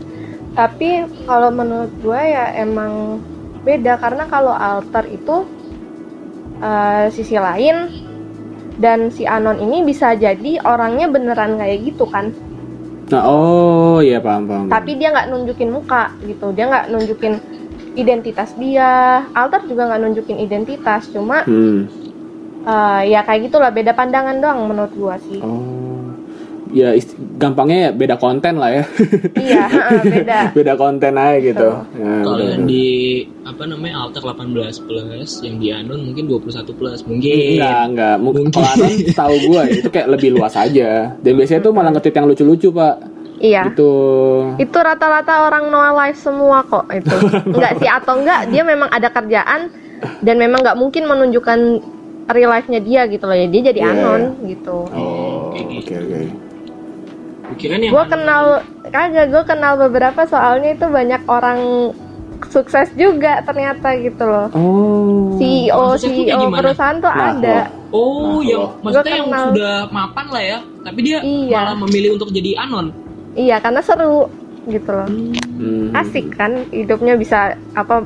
tapi 0.57 1.05
kalau 1.29 1.53
menurut 1.53 1.91
gue 2.01 2.21
ya 2.21 2.57
emang 2.57 3.21
beda 3.61 3.99
karena 3.99 4.25
kalau 4.25 4.53
alter 4.55 5.05
itu 5.09 5.45
eh, 6.63 7.05
sisi 7.13 7.35
lain 7.37 7.89
dan 8.79 9.11
si 9.11 9.27
anon 9.27 9.59
ini 9.59 9.83
bisa 9.83 10.15
jadi 10.15 10.63
orangnya 10.63 11.11
beneran 11.11 11.59
kayak 11.59 11.83
gitu 11.83 12.07
kan. 12.07 12.31
Nah 13.11 13.23
oh 13.27 13.99
iya 13.99 14.23
paham 14.23 14.47
paham. 14.47 14.65
Tapi 14.71 14.95
dia 14.95 15.11
nggak 15.11 15.29
nunjukin 15.29 15.69
muka 15.69 16.15
gitu 16.23 16.55
dia 16.55 16.65
nggak 16.71 16.87
nunjukin 16.89 17.33
identitas 17.99 18.55
dia. 18.55 19.25
Alter 19.35 19.67
juga 19.67 19.91
nggak 19.91 20.01
nunjukin 20.01 20.37
identitas 20.39 21.11
cuma 21.11 21.43
hmm. 21.43 21.79
eh, 22.63 23.01
ya 23.11 23.21
kayak 23.27 23.51
gitulah 23.51 23.69
beda 23.69 23.93
pandangan 23.93 24.39
doang 24.39 24.65
menurut 24.65 24.93
gua 24.95 25.15
sih. 25.19 25.43
Oh 25.43 25.78
ya 26.69 26.93
gampangnya 27.35 27.77
ya 27.79 27.91
beda 27.91 28.15
konten 28.15 28.55
lah 28.55 28.69
ya 28.71 28.83
iya 29.35 29.65
heeh, 29.73 30.01
beda 30.03 30.39
beda 30.53 30.73
konten 30.75 31.13
aja 31.13 31.37
gitu 31.39 31.69
Ya, 31.91 32.13
kalau 32.21 32.39
yang 32.39 32.63
di 32.63 32.85
apa 33.41 33.63
namanya 33.65 34.05
alter 34.05 34.21
18 34.21 34.53
plus 34.79 35.31
yang 35.41 35.57
di 35.57 35.67
anon 35.69 36.05
mungkin 36.05 36.25
21 36.25 36.69
plus 36.69 36.99
mungkin 37.03 37.33
Enggak, 37.33 37.81
enggak. 37.87 38.15
Mungkin 38.19 38.43
Mungkin. 38.45 38.53
kalau 38.55 38.69
Anon 38.77 38.93
tahu 39.25 39.35
gue 39.41 39.61
itu 39.75 39.89
kayak 39.89 40.07
lebih 40.09 40.29
luas 40.31 40.53
aja. 40.53 40.89
Dan 41.17 41.33
biasanya 41.33 41.61
tuh 41.61 41.71
malah 41.71 41.89
nge-tweet 41.89 42.13
yang 42.13 42.27
lucu-lucu, 42.27 42.69
Pak. 42.69 42.95
iya 43.39 43.63
Gitu. 43.65 43.93
itu 44.59 44.77
rata-rata 44.77 45.43
orang 45.43 45.67
no 45.67 45.79
life 45.95 46.19
semua 46.19 46.59
kok 46.61 46.85
itu 46.89 47.15
enggak 47.49 47.73
sih 47.77 47.87
atau 47.87 48.13
enggak 48.15 48.47
dia 48.47 48.61
memang 48.61 48.87
ada 48.87 49.07
kerjaan 49.07 49.71
dan 50.19 50.35
memang 50.35 50.59
nggak 50.59 50.75
mungkin 50.75 51.03
menunjukkan 51.03 51.59
real 52.29 52.51
life-nya 52.51 52.77
dia 52.79 53.07
gitu 53.07 53.23
loh 53.23 53.33
ya 53.33 53.47
dia 53.47 53.61
jadi 53.65 53.79
Iya. 53.81 53.89
anon 53.89 54.21
gitu 54.45 54.77
Oh, 54.85 55.49
oke 55.49 55.55
gitu. 55.55 55.95
oke. 55.97 56.19
yang 56.19 56.27
gue 57.57 58.03
kenal 58.05 58.43
kagak 58.85 59.27
gue 59.27 59.43
kenal 59.43 59.73
beberapa 59.77 60.21
soalnya 60.23 60.69
itu 60.71 60.85
banyak 60.85 61.21
orang 61.25 61.59
sukses 62.45 62.87
juga 62.93 63.41
ternyata 63.41 63.93
gitu 63.95 64.23
loh 64.23 64.47
Oh. 64.51 65.35
CEO 65.35 65.95
CEO 65.95 66.49
perusahaan 66.49 66.97
tuh 66.97 67.09
Nah, 67.09 67.33
ada 67.33 67.57
Oh, 67.89 68.37
Nah, 68.37 68.45
yang 68.45 68.63
maksudnya 68.79 69.15
yang 69.15 69.27
kenal. 69.27 69.45
sudah 69.49 69.75
mapan 69.89 70.25
lah 70.29 70.43
ya, 70.45 70.57
tapi 70.83 70.99
dia 71.01 71.17
Iya. 71.19 71.57
malah 71.57 71.75
memilih 71.79 72.09
untuk 72.15 72.29
jadi 72.29 72.53
anon. 72.59 72.93
iya 73.31 73.57
karena 73.57 73.79
seru 73.79 74.29
gitu 74.65 74.89
loh 74.89 75.09
Hmm. 75.57 75.89
asik 75.91 76.33
kan 76.33 76.65
hidupnya 76.69 77.13
bisa 77.15 77.39
apa 77.73 78.05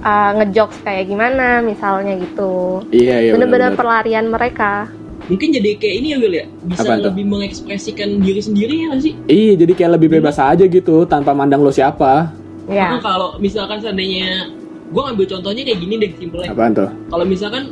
uh, 0.00 0.30
ngejokes 0.34 0.80
kayak 0.80 1.06
gimana 1.06 1.60
misalnya 1.60 2.16
gitu 2.16 2.80
Iya, 2.88 3.20
iya. 3.20 3.30
bener-bener 3.30 3.72
benar-benar. 3.72 3.78
pelarian 3.78 4.26
mereka 4.26 4.88
Mungkin 5.24 5.48
jadi 5.50 5.70
kayak 5.74 5.94
ini 5.98 6.08
ya 6.12 6.18
Will 6.18 6.34
ya, 6.34 6.44
bisa 6.62 6.84
tuh? 6.84 7.00
lebih 7.02 7.24
mengekspresikan 7.24 8.20
diri 8.20 8.40
sendiri 8.40 8.74
ya 8.76 8.86
nggak 8.92 9.00
sih? 9.00 9.12
Iya, 9.24 9.52
jadi 9.56 9.72
kayak 9.72 9.92
lebih 9.96 10.08
bebas 10.12 10.36
aja 10.36 10.64
gitu 10.64 11.04
tanpa 11.04 11.32
mandang 11.32 11.60
lo 11.60 11.72
siapa. 11.72 12.28
ya 12.64 12.88
Karena 12.88 13.00
kalau 13.00 13.28
misalkan 13.38 13.76
seandainya 13.78 14.48
gue 14.86 15.00
ngambil 15.02 15.26
contohnya 15.30 15.62
kayak 15.62 15.80
gini 15.80 15.94
deh 15.96 16.10
simpelnya. 16.14 16.50
Apaan 16.50 16.72
tuh? 16.72 16.88
Kalau 17.08 17.24
misalkan 17.24 17.62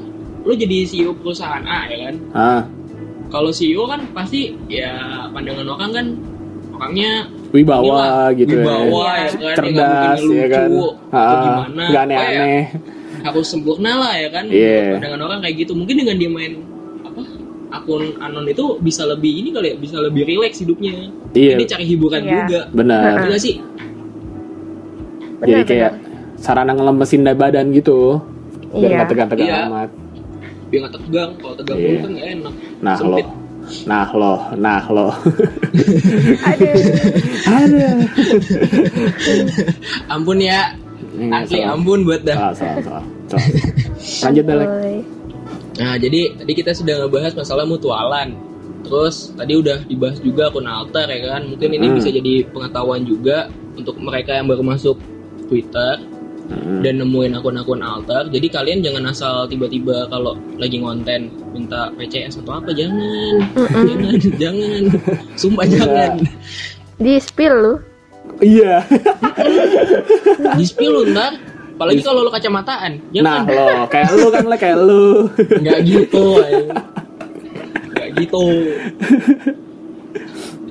lu 0.42 0.52
jadi 0.52 0.76
CEO 0.82 1.12
perusahaan 1.12 1.60
A 1.62 1.86
ya 1.86 1.98
kan, 2.02 2.14
Ah, 2.32 2.60
kalau 3.28 3.48
CEO 3.48 3.84
kan 3.84 4.00
pasti 4.10 4.56
ya 4.66 4.90
pandangan 5.28 5.64
orang 5.66 5.90
kan 5.92 6.06
orangnya 6.72 7.10
wibawa 7.50 7.84
inilah, 7.84 8.28
gitu 8.34 8.54
wibawa 8.54 9.04
ya. 9.12 9.20
ya 9.20 9.30
kan, 9.30 9.54
Cerdas 9.54 10.18
ya 10.24 10.46
kan. 10.48 10.68
lucu 10.68 10.88
atau 11.06 11.14
Ah, 11.14 11.36
gimana, 11.38 11.82
nggak 11.84 12.02
Oh, 12.02 12.08
ya, 12.10 12.16
aneh-aneh. 12.18 12.62
harus 13.22 13.46
sempurna 13.46 13.92
lah 13.94 14.12
ya 14.14 14.28
kan 14.28 14.44
Iya. 14.48 14.96
pandangan 14.96 15.20
orang 15.22 15.38
kayak 15.40 15.56
gitu 15.62 15.72
mungkin 15.72 15.94
dengan 15.94 16.16
dia 16.16 16.28
main 16.28 16.52
apa 16.58 16.71
akun 17.72 18.20
anon 18.20 18.44
itu 18.44 18.76
bisa 18.78 19.02
lebih 19.02 19.32
ini 19.32 19.48
kali 19.50 19.72
ya 19.72 19.76
bisa 19.76 19.96
lebih 19.98 20.22
rileks 20.22 20.60
hidupnya 20.60 21.08
Iya. 21.32 21.56
jadi 21.56 21.64
cari 21.66 21.84
hiburan 21.86 22.20
Iya. 22.22 22.32
juga 22.38 22.60
Benar. 22.70 23.00
Iya 23.00 23.26
nggak 23.26 23.40
sih 23.40 23.54
Jadi 25.42 25.50
bener 25.50 25.64
kayak 25.66 25.92
sarana 26.38 26.70
ngelemesin 26.70 27.26
badan 27.32 27.72
gitu. 27.72 28.22
Biar 28.70 28.78
Iya. 28.78 28.96
nggak 28.96 29.08
tegang-tegang 29.08 29.48
Iya. 29.48 29.66
amat. 29.66 29.90
biar 30.68 30.80
nggak 30.82 30.94
tegang 30.96 31.30
kalau 31.36 31.54
tegang 31.54 31.76
Iya. 31.76 31.98
kan 31.98 32.10
nggak 32.10 32.28
enak 32.32 32.54
Nah 32.80 32.94
Sempit. 32.96 33.26
lo, 33.26 33.30
nah 33.84 34.08
lo, 34.12 34.34
nah 34.56 34.82
lo. 34.88 35.06
aduh 36.42 36.74
Ada. 37.46 37.90
ampun 40.08 40.38
ya 40.38 40.60
Ini 41.12 41.28
asli 41.30 41.60
ampun 41.60 42.04
buat 42.04 42.22
dah 42.22 42.54
Salah, 42.54 42.54
salah, 42.54 42.78
salah. 42.80 43.04
salah. 43.28 43.48
Lanjut 44.22 44.44
Dalek. 44.44 44.68
Nah 45.78 45.96
jadi 45.96 46.36
tadi 46.36 46.52
kita 46.52 46.72
sudah 46.72 47.06
ngebahas 47.06 47.32
masalah 47.32 47.64
mutualan 47.64 48.36
terus 48.82 49.30
tadi 49.32 49.54
udah 49.54 49.86
dibahas 49.86 50.18
juga 50.18 50.50
akun 50.50 50.66
alter 50.66 51.06
ya 51.06 51.38
kan 51.38 51.46
mungkin 51.46 51.70
ini 51.70 51.86
Hmm. 51.86 51.96
bisa 51.96 52.10
jadi 52.10 52.44
pengetahuan 52.50 53.06
juga 53.06 53.46
untuk 53.72 53.94
mereka 53.96 54.34
yang 54.34 54.50
baru 54.50 54.60
masuk 54.60 54.98
Twitter 55.46 56.02
Hmm. 56.42 56.82
dan 56.82 56.98
nemuin 56.98 57.38
akun-akun 57.38 57.80
alter. 57.80 58.26
Jadi 58.28 58.50
kalian 58.50 58.82
jangan 58.82 59.06
asal 59.08 59.46
tiba-tiba 59.46 60.10
kalau 60.10 60.34
lagi 60.58 60.82
ngonten 60.82 61.30
minta 61.54 61.88
PCS 61.94 62.42
atau 62.42 62.58
apa 62.58 62.74
jangan. 62.74 63.46
Jangan, 63.86 64.14
jangan. 64.36 64.82
Sumpah 65.38 65.64
jangan. 65.64 66.18
di 66.98 67.14
spill 67.16 67.54
lu 67.54 67.74
Iya. 68.42 68.82
Di 70.58 70.64
spill 70.66 70.92
lu 70.92 71.02
ntar 71.14 71.38
Apalagi 71.82 72.02
kalau 72.02 72.20
lo 72.22 72.30
kacamataan. 72.30 72.92
Ya 73.10 73.20
Nah, 73.20 73.42
kan? 73.42 73.50
lo 73.50 73.66
kayak 73.90 74.10
lu 74.12 74.26
kan 74.30 74.44
le 74.46 74.56
kayak 74.56 74.78
lu. 74.78 75.06
Nggak 75.58 75.78
gitu. 75.82 76.24
Nggak 77.92 78.08
gitu. 78.16 78.44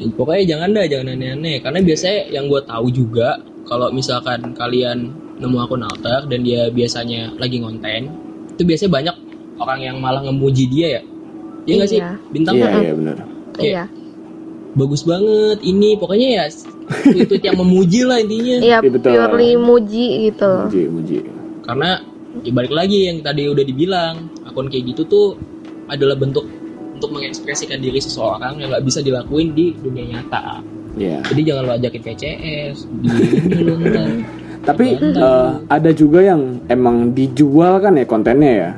Ya, 0.02 0.08
pokoknya 0.12 0.43
jangan 0.47 0.69
dah, 0.71 0.86
jangan 0.88 1.08
aneh-aneh. 1.13 1.62
Karena 1.62 1.80
biasanya 1.80 2.19
yang 2.32 2.45
gue 2.47 2.62
tahu 2.63 2.88
juga 2.89 3.38
kalau 3.63 3.91
misalkan 3.91 4.56
kalian 4.56 5.12
nemu 5.38 5.58
akun 5.60 5.82
alter 5.82 6.26
dan 6.26 6.39
dia 6.41 6.69
biasanya 6.69 7.34
lagi 7.38 7.62
ngonten, 7.62 8.10
itu 8.52 8.63
biasanya 8.63 8.91
banyak 8.91 9.15
orang 9.60 9.80
yang 9.80 9.95
malah 10.02 10.21
ngemuji 10.21 10.65
dia 10.65 10.88
ya. 10.97 11.02
Iya 11.62 11.74
nggak 11.78 11.89
sih? 11.89 12.00
Iya. 12.02 12.12
Bintang 12.34 12.56
Iya, 12.58 12.65
kan? 12.65 12.82
iya 12.82 12.93
benar. 12.97 13.15
Iya. 13.62 13.84
Bagus 14.73 15.03
banget 15.03 15.60
ini 15.62 15.95
pokoknya 15.95 16.29
ya 16.34 16.45
tweet-tweet 17.03 17.43
yang 17.43 17.57
memuji 17.57 18.01
lah 18.03 18.17
intinya 18.17 18.55
Iya, 18.57 18.77
Iya, 18.79 18.89
betul. 18.89 19.12
purely 19.12 19.51
muji 19.55 20.05
gitu. 20.27 20.51
Muji, 20.65 20.84
muji. 20.88 21.17
karena 21.62 21.89
ya 22.41 22.51
balik 22.51 22.71
lagi 22.71 22.97
yang 23.05 23.17
tadi 23.19 23.45
udah 23.45 23.62
dibilang 23.62 24.15
akun 24.43 24.67
kayak 24.67 24.89
gitu 24.89 25.03
tuh 25.05 25.27
adalah 25.86 26.15
bentuk 26.15 26.47
untuk 26.91 27.12
mengekspresikan 27.12 27.77
diri 27.77 27.97
seseorang 27.97 28.57
yang 28.57 28.69
nggak 28.69 28.84
bisa 28.84 28.99
dilakuin 28.99 29.51
di 29.51 29.73
dunia 29.73 30.17
nyata 30.17 30.63
Iya. 30.93 31.23
jadi 31.23 31.41
jangan 31.45 31.63
lo 31.63 31.71
ajakin 31.73 32.01
VCS 32.01 32.77
di 32.97 33.07
ini 33.45 33.62
lo 33.62 33.73
ntar. 33.77 34.10
Tapi 34.62 34.86
eh, 35.01 35.51
ada 35.67 35.89
juga 35.89 36.21
yang 36.21 36.62
emang 36.67 37.12
dijual 37.12 37.79
kan 37.79 37.95
ya 37.95 38.05
kontennya 38.05 38.51
ya. 38.53 38.71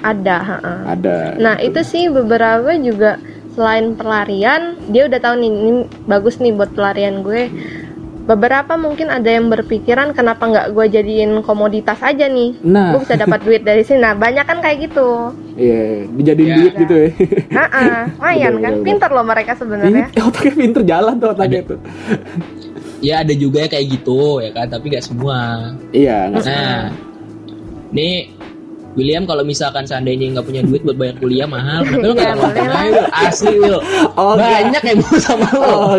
Ada, 0.00 0.36
heeh. 0.40 0.78
Ada. 0.88 1.16
Nah, 1.38 1.54
itu 1.58 1.78
sih 1.80 2.06
beberapa 2.06 2.74
juga 2.74 3.22
selain 3.58 3.98
pelarian, 3.98 4.78
dia 4.86 5.10
udah 5.10 5.18
tahu 5.18 5.34
nih 5.36 5.50
ini 5.50 5.72
bagus 6.06 6.38
nih 6.38 6.54
buat 6.54 6.70
pelarian 6.70 7.26
gue. 7.26 7.50
Beberapa 8.22 8.76
mungkin 8.76 9.08
ada 9.08 9.24
yang 9.26 9.48
berpikiran 9.48 10.12
kenapa 10.12 10.44
nggak 10.44 10.66
gue 10.76 10.86
jadiin 10.92 11.40
komoditas 11.42 11.98
aja 11.98 12.28
nih. 12.28 12.60
Nah. 12.60 12.92
Gue 12.94 13.02
bisa 13.02 13.16
dapat 13.16 13.40
duit 13.40 13.64
dari 13.64 13.82
sini. 13.82 13.98
Nah, 13.98 14.12
banyak 14.12 14.44
kan 14.44 14.60
kayak 14.60 14.78
gitu. 14.84 15.32
Iya, 15.56 16.06
dijadiin 16.12 16.46
Iya. 16.46 16.56
duit 16.60 16.74
gitu 16.76 16.94
ya. 16.94 17.08
Heeh, 17.50 17.92
lumayan 18.14 18.52
Bener, 18.52 18.62
kan. 18.62 18.72
bener, 18.76 18.84
Pinter 18.84 19.10
loh 19.10 19.24
mereka 19.24 19.52
sebenarnya. 19.56 20.06
Iya, 20.12 20.22
otaknya 20.22 20.54
pinter 20.54 20.82
jalan 20.84 21.14
tuh 21.16 21.28
otaknya 21.32 21.62
tuh. 21.66 21.78
ya 22.98 23.22
ada 23.22 23.30
juga 23.30 23.62
yang 23.62 23.70
kayak 23.70 23.86
gitu 23.94 24.42
ya 24.42 24.50
kan 24.50 24.66
tapi 24.66 24.90
nggak 24.90 25.06
semua 25.06 25.70
Iya, 25.94 26.34
nggak 26.34 26.42
nah 26.44 26.82
nih 27.88 28.14
William 28.96 29.28
kalau 29.28 29.44
misalkan 29.44 29.84
seandainya 29.84 30.32
nggak 30.38 30.46
punya 30.48 30.62
duit 30.64 30.82
buat 30.82 30.96
bayar 30.96 31.14
kuliah 31.20 31.48
mahal. 31.50 31.84
Kenapa 31.84 32.12
nggak 32.14 32.24
Iya, 32.24 32.34
nonton 32.34 32.48
boleh 32.48 32.66
lah. 32.66 32.78
aja 32.78 32.88
Wil? 32.88 33.04
asli 33.12 33.54
Will 33.60 33.80
Oh, 34.18 34.34
banyak 34.34 34.82
yang 34.82 34.98
mau 35.04 35.16
sama 35.20 35.48
lo. 35.54 35.68
Oh, 35.68 35.96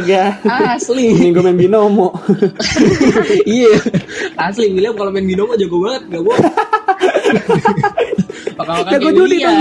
asli. 0.49 1.06
Minggu 1.15 1.39
main 1.45 1.58
binomo. 1.60 2.08
iya. 3.45 3.73
Asli 4.36 4.65
William 4.73 4.95
kalau 4.97 5.12
main 5.13 5.28
binomo 5.28 5.54
jago 5.56 5.78
banget 5.86 6.02
gak 6.10 6.21
bohong 6.25 6.47
kakak 8.60 8.99
judi 9.02 9.39
dong, 9.41 9.56
William 9.56 9.58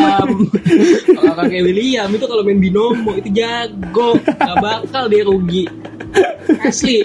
kakak 1.17 1.47
kayak 1.49 1.65
William 1.65 2.09
itu 2.11 2.25
kalau 2.27 2.43
main 2.43 2.59
binomo 2.59 3.11
itu 3.15 3.29
jago. 3.31 4.09
Gak 4.27 4.57
bakal 4.59 5.05
dia 5.07 5.23
rugi. 5.23 5.65
Asli. 6.65 7.05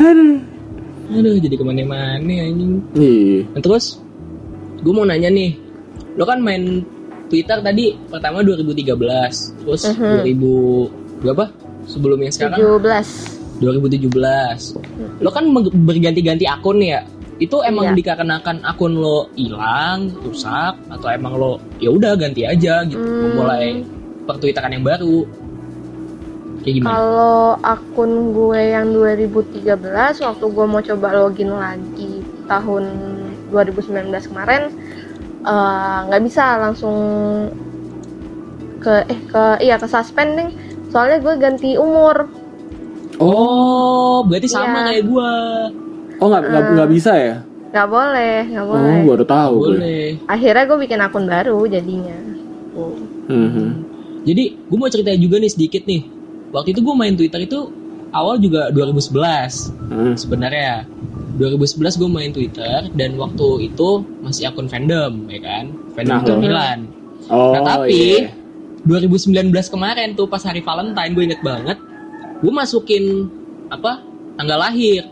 Aduh. 0.00 0.40
aduh 1.08 1.40
jadi 1.40 1.54
ke 1.56 1.64
mana-mana 1.64 2.20
anjing. 2.20 2.84
Iya. 2.92 3.48
Nah, 3.54 3.60
terus 3.64 4.02
gue 4.78 4.92
mau 4.92 5.02
nanya 5.02 5.28
nih 5.28 5.58
lo 6.14 6.24
kan 6.24 6.38
main 6.38 6.82
Twitter 7.28 7.60
tadi 7.60 7.92
pertama 8.08 8.40
2013 8.40 9.58
terus 9.58 9.82
Mhm. 9.88 10.24
2000 10.24 10.90
berapa 11.20 11.44
sebelum 11.84 12.18
yang 12.18 12.32
sekarang 12.32 12.58
17. 12.58 13.60
2017 13.60 14.78
lo 15.18 15.28
kan 15.28 15.44
berganti-ganti 15.74 16.46
akun 16.46 16.78
ya 16.78 17.02
itu 17.38 17.54
emang 17.62 17.94
Iya. 17.94 17.94
dikarenakan 17.94 18.66
akun 18.66 18.94
lo 18.94 19.30
hilang 19.34 20.10
rusak 20.16 20.74
atau 20.90 21.08
emang 21.08 21.34
lo 21.34 21.52
ya 21.78 21.90
udah 21.90 22.14
ganti 22.14 22.42
aja 22.42 22.82
gitu 22.82 22.98
Hmm. 22.98 23.34
memulai 23.34 23.82
pertwitteran 24.26 24.72
yang 24.72 24.84
baru 24.84 25.22
kayak 26.60 26.74
gimana 26.74 26.90
Kalau 26.92 27.38
akun 27.60 28.10
gue 28.34 28.60
yang 28.68 28.86
2013 28.90 30.18
waktu 30.18 30.44
gue 30.44 30.66
mau 30.66 30.82
coba 30.82 31.08
login 31.16 31.50
lagi 31.50 32.12
tahun 32.44 32.84
2019 33.50 33.88
kemarin 34.26 34.62
eh, 35.42 35.98
nggak 36.06 36.22
bisa 36.22 36.44
langsung 36.58 36.96
ke 38.78 38.94
eh 39.04 39.20
ke 39.24 39.42
iya 39.60 39.74
ke 39.74 39.86
suspending 39.86 40.54
soalnya 40.88 41.18
gue 41.18 41.34
ganti 41.36 41.74
umur 41.74 42.30
oh 43.18 44.22
berarti 44.22 44.46
sama 44.46 44.78
Iya. 44.78 44.86
kayak 44.88 45.04
gua 45.04 45.30
Oh, 46.18 46.26
nggak 46.26 46.42
nggak 46.44 46.62
nggak 46.74 46.90
bisa 46.90 47.12
ya? 47.14 47.36
nggak 47.68 47.88
boleh 47.88 48.36
nggak 48.44 48.64
Oh, 48.64 48.70
boleh 48.72 48.98
baru 49.06 49.24
tahu 49.24 49.54
gue. 49.56 49.68
boleh 49.72 50.06
akhirnya 50.26 50.64
gue 50.64 50.78
bikin 50.80 51.00
akun 51.00 51.26
baru 51.26 51.58
jadinya 51.64 52.16
Oh. 52.72 52.94
Mhm. 53.26 53.68
Jadi 54.22 54.44
gue 54.60 54.78
mau 54.78 54.86
cerita 54.86 55.10
juga 55.12 55.36
nih 55.36 55.48
sedikit 55.48 55.82
nih. 55.82 56.06
Waktu 56.48 56.70
itu 56.70 56.80
gue 56.80 56.94
main 56.94 57.10
Twitter 57.12 57.40
itu 57.40 57.74
awal 58.10 58.36
juga 58.36 58.70
2011 58.70 59.72
Hmm. 59.88 60.14
sebenarnya. 60.14 60.84
2011 61.36 61.94
gue 61.94 62.08
main 62.08 62.30
Twitter 62.30 62.90
dan 62.92 63.14
waktu 63.14 63.70
itu 63.70 63.88
masih 64.20 64.50
akun 64.50 64.66
fandom 64.66 65.22
ya 65.26 65.38
kan, 65.38 65.64
fandom 65.94 66.18
Nah. 66.18 66.34
Milan. 66.36 66.78
Oh, 67.28 67.54
nah 67.54 67.62
tapi 67.78 68.26
iya. 68.26 68.34
2019 68.82 69.52
kemarin 69.68 70.12
tuh 70.12 70.26
pas 70.26 70.40
hari 70.40 70.58
Valentine 70.58 71.12
gue 71.12 71.24
inget 71.24 71.38
banget, 71.38 71.78
gue 72.40 72.50
masukin 72.50 73.28
apa 73.68 74.02
tanggal 74.34 74.58
lahir 74.58 75.04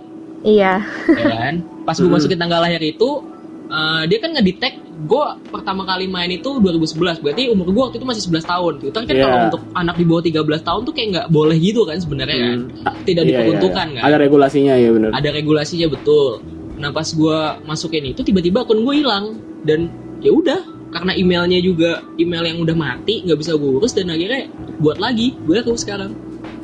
iya 0.42 0.82
ya 1.06 1.24
kan. 1.28 1.54
Pas 1.84 1.94
gue 1.94 2.08
masukin 2.08 2.34
tanggal 2.36 2.58
lahir 2.58 2.80
itu 2.80 3.22
eh, 3.66 4.02
dia 4.06 4.18
kan 4.18 4.30
ngedetect 4.32 4.76
gue 4.98 5.24
pertama 5.46 5.84
kali 5.84 6.06
main 6.06 6.28
itu 6.28 6.56
2011 6.56 7.20
berarti 7.20 7.42
umur 7.48 7.68
gue 7.68 7.82
waktu 7.82 7.96
itu 7.96 8.06
masih 8.06 8.22
11 8.24 8.42
tahun 8.46 8.72
Twitter 8.80 9.02
kan 9.02 9.12
Iya. 9.12 9.22
kalau 9.22 9.38
untuk 9.46 9.62
anak 9.72 9.94
di 9.94 10.04
bawah 10.04 10.22
13 10.22 10.40
tahun 10.62 10.80
tuh 10.82 10.92
kayak 10.92 11.08
nggak 11.10 11.26
boleh 11.28 11.56
gitu 11.56 11.80
kan 11.82 11.96
sebenarnya 11.96 12.36
kan 12.38 12.58
tidak 13.04 13.22
Iya, 13.22 13.28
iya, 13.28 13.36
diperuntukkan 13.36 13.86
iya. 13.86 13.96
kan 13.96 14.04
Ada 14.04 14.16
regulasinya 14.18 14.74
ya 14.74 14.88
benar. 14.90 15.10
ada 15.12 15.28
regulasinya 15.30 15.86
betul 15.86 16.28
nah 16.76 16.90
pas 16.90 17.08
gue 17.08 17.38
masukin 17.64 18.04
itu 18.06 18.20
tiba-tiba 18.20 18.60
akun 18.60 18.80
gue 18.80 18.94
hilang 18.96 19.36
dan 19.62 19.88
ya 20.18 20.28
udah 20.30 20.60
karena 20.88 21.12
emailnya 21.12 21.58
juga 21.58 22.00
email 22.16 22.44
yang 22.46 22.58
udah 22.58 22.72
mati 22.72 23.20
nggak 23.20 23.36
bisa 23.36 23.52
gue 23.52 23.70
urus 23.70 23.92
dan 23.92 24.08
akhirnya 24.08 24.48
buat 24.76 24.96
lagi 24.96 25.36
baru 25.42 25.72
sekarang 25.74 26.12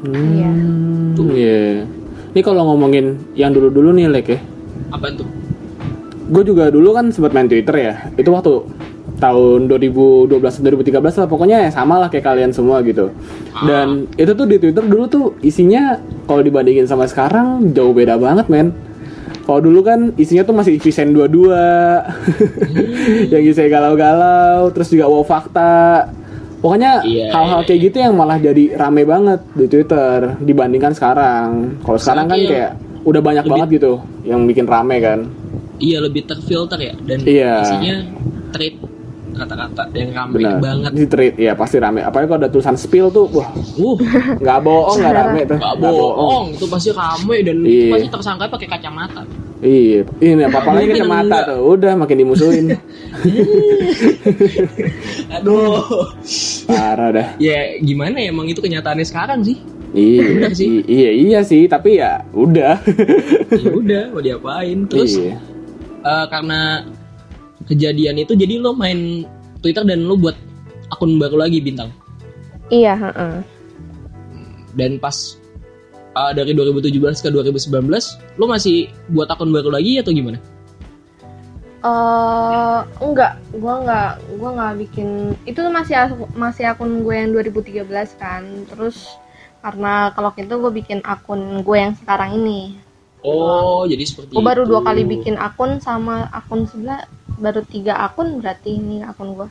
Iya. 0.03 0.51
Hmm, 1.15 1.31
iya. 1.31 1.87
Ini 2.33 2.41
kalau 2.41 2.67
ngomongin 2.67 3.23
yang 3.35 3.53
dulu-dulu 3.53 3.93
nih, 3.93 4.11
Lek 4.11 4.27
ya. 4.27 4.41
apa 4.91 5.09
tuh 5.12 5.25
Gue 6.33 6.42
juga 6.42 6.73
dulu 6.73 6.97
kan 6.97 7.12
sempat 7.12 7.31
main 7.31 7.45
Twitter 7.45 7.77
ya. 7.77 7.95
Itu 8.16 8.33
waktu 8.33 8.64
tahun 9.18 9.68
2012 9.68 10.33
2013 10.33 10.99
lah 10.99 11.29
pokoknya 11.29 11.62
ya 11.62 11.71
sama 11.71 11.95
lah 11.97 12.09
kayak 12.09 12.25
kalian 12.25 12.51
semua 12.51 12.81
gitu. 12.81 13.12
Dan 13.62 14.09
itu 14.16 14.33
tuh 14.33 14.49
di 14.49 14.57
Twitter 14.57 14.83
dulu 14.83 15.05
tuh 15.07 15.25
isinya 15.40 15.95
kalau 16.25 16.40
dibandingin 16.40 16.88
sama 16.88 17.05
sekarang 17.05 17.71
jauh 17.71 17.92
beda 17.92 18.16
banget, 18.16 18.49
men. 18.49 18.73
Kalau 19.42 19.59
dulu 19.59 19.83
kan 19.83 20.14
isinya 20.16 20.42
tuh 20.42 20.55
masih 20.55 20.79
Visen 20.79 21.12
22 21.12 21.51
yang 23.33 23.42
isinya 23.42 23.68
galau-galau, 23.71 24.71
terus 24.71 24.88
juga 24.88 25.07
wow 25.07 25.23
fakta. 25.23 26.09
Pokoknya 26.59 27.03
Iya, 27.03 27.35
hal-hal 27.35 27.66
kayak 27.66 27.81
gitu 27.85 27.97
yang 27.99 28.14
malah 28.14 28.38
jadi 28.38 28.79
rame 28.79 29.03
banget 29.03 29.42
di 29.53 29.66
Twitter 29.66 30.38
dibandingkan 30.38 30.95
sekarang. 30.95 31.75
Kalau 31.83 31.99
sekarang 31.99 32.31
kan 32.31 32.38
kayak 32.38 32.71
udah 33.03 33.18
banyak 33.18 33.42
lebih- 33.42 33.53
banget 33.53 33.68
gitu 33.77 33.92
yang 34.23 34.47
bikin 34.47 34.66
rame 34.66 35.03
kan. 35.03 35.27
Iya 35.83 35.99
lebih 35.99 36.23
terfilter 36.25 36.79
ya 36.79 36.95
dan 37.03 37.18
Iya. 37.23 37.53
isinya 37.61 37.97
treat 38.51 38.77
kata-kata 39.33 39.88
yang 39.92 40.12
rame 40.12 40.37
Benar. 40.38 40.61
banget 40.61 40.90
Di 40.92 41.05
tweet 41.07 41.35
ya 41.37 41.53
pasti 41.53 41.77
rame. 41.77 42.01
Apalagi 42.01 42.29
kalau 42.29 42.38
ada 42.38 42.49
tulisan 42.49 42.77
spill 42.77 43.09
tuh, 43.09 43.27
wah 43.29 43.49
uh 43.51 43.97
nggak 44.38 44.59
bohong 44.61 44.99
nggak 45.01 45.14
rame 45.14 45.40
tuh. 45.42 45.57
Gak 45.57 45.75
Nggak 45.75 45.92
bohong, 45.92 46.47
itu 46.53 46.66
pasti 46.68 46.90
rame 46.92 47.37
dan 47.40 47.57
itu 47.59 47.66
Iya. 47.66 47.92
pasti 47.92 48.09
tersangka 48.11 48.45
pakai 48.47 48.68
kacamata. 48.68 49.23
Iya, 49.59 50.03
ini 50.21 50.42
apa 50.42 50.59
apa 50.59 50.71
lagi 50.73 50.85
Mungkin 50.85 50.97
kacamata 51.01 51.38
tuh. 51.49 51.59
Udah 51.64 51.92
makin 51.97 52.16
dimusuhin. 52.18 52.66
Aduh. 55.33 55.81
Parah 56.68 57.09
dah. 57.11 57.29
ya 57.38 57.79
gimana 57.79 58.18
ya 58.18 58.29
emang 58.29 58.47
itu 58.47 58.61
kenyataannya 58.61 59.07
sekarang 59.07 59.40
sih. 59.42 59.57
Iya, 59.92 60.25
Bener 60.27 60.53
sih. 60.53 60.81
iya 60.85 61.11
iya 61.12 61.40
sih, 61.42 61.68
tapi 61.68 62.01
ya 62.01 62.25
udah. 62.33 62.81
ya 63.53 63.71
udah 63.71 64.03
mau 64.11 64.21
diapain. 64.21 64.88
Terus 64.88 65.21
Iya. 65.21 65.37
Eh, 66.03 66.27
karena 66.29 66.87
kejadian 67.67 68.19
itu 68.19 68.35
jadi 68.35 68.59
lo 68.59 68.75
main 68.75 69.27
Twitter 69.62 69.87
dan 69.87 70.05
lo 70.05 70.19
buat 70.19 70.35
akun 70.91 71.17
baru 71.17 71.47
lagi 71.47 71.62
bintang. 71.62 71.91
iya 72.69 72.97
heeh. 72.97 73.45
Dan 74.73 74.97
pas 74.97 75.37
eh, 76.17 76.33
dari 76.33 76.53
2017 76.57 77.23
ke 77.23 77.29
2019 77.29 77.71
lo 78.41 78.45
masih 78.49 78.88
buat 79.12 79.29
akun 79.31 79.53
baru 79.53 79.73
lagi 79.73 80.01
atau 80.01 80.12
gimana? 80.12 80.41
Eh 81.83 82.81
enggak, 83.03 83.43
gua 83.59 83.83
enggak, 83.83 84.12
gua 84.38 84.49
enggak 84.55 84.73
bikin 84.87 85.35
itu 85.43 85.59
masih 85.67 85.99
aku- 85.99 86.31
masih 86.38 86.65
akun 86.71 87.03
gue 87.03 87.15
yang 87.15 87.35
2013 87.35 88.15
kan. 88.23 88.47
Terus 88.71 89.03
karena 89.62 90.11
kalau 90.15 90.31
gitu 90.35 90.59
gue 90.59 90.73
bikin 90.79 91.03
akun 91.03 91.62
gue 91.67 91.77
yang 91.79 91.95
sekarang 91.99 92.38
ini. 92.38 92.79
Oh, 93.23 93.87
jadi 93.87 94.03
seperti 94.03 94.35
Gue 94.35 94.43
baru 94.43 94.67
itu. 94.67 94.71
dua 94.75 94.81
kali 94.83 95.03
bikin 95.07 95.39
akun 95.39 95.79
sama 95.79 96.27
akun 96.29 96.67
sebelah 96.67 97.07
baru 97.39 97.63
tiga 97.63 97.95
akun 97.97 98.43
berarti 98.43 98.75
ini 98.75 99.01
akun 99.01 99.33
gue. 99.33 99.49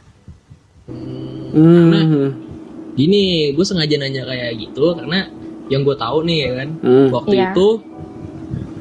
Hmm. 1.52 2.36
Gini, 2.92 3.56
gue 3.56 3.64
sengaja 3.64 3.96
nanya 3.96 4.28
kayak 4.28 4.60
gitu 4.60 4.92
karena 4.92 5.32
yang 5.72 5.88
gue 5.88 5.96
tahu 5.96 6.28
nih 6.28 6.38
ya 6.44 6.52
kan, 6.60 6.70
Hmm. 6.84 7.08
waktu 7.10 7.34
Iya. 7.34 7.48
itu 7.50 7.68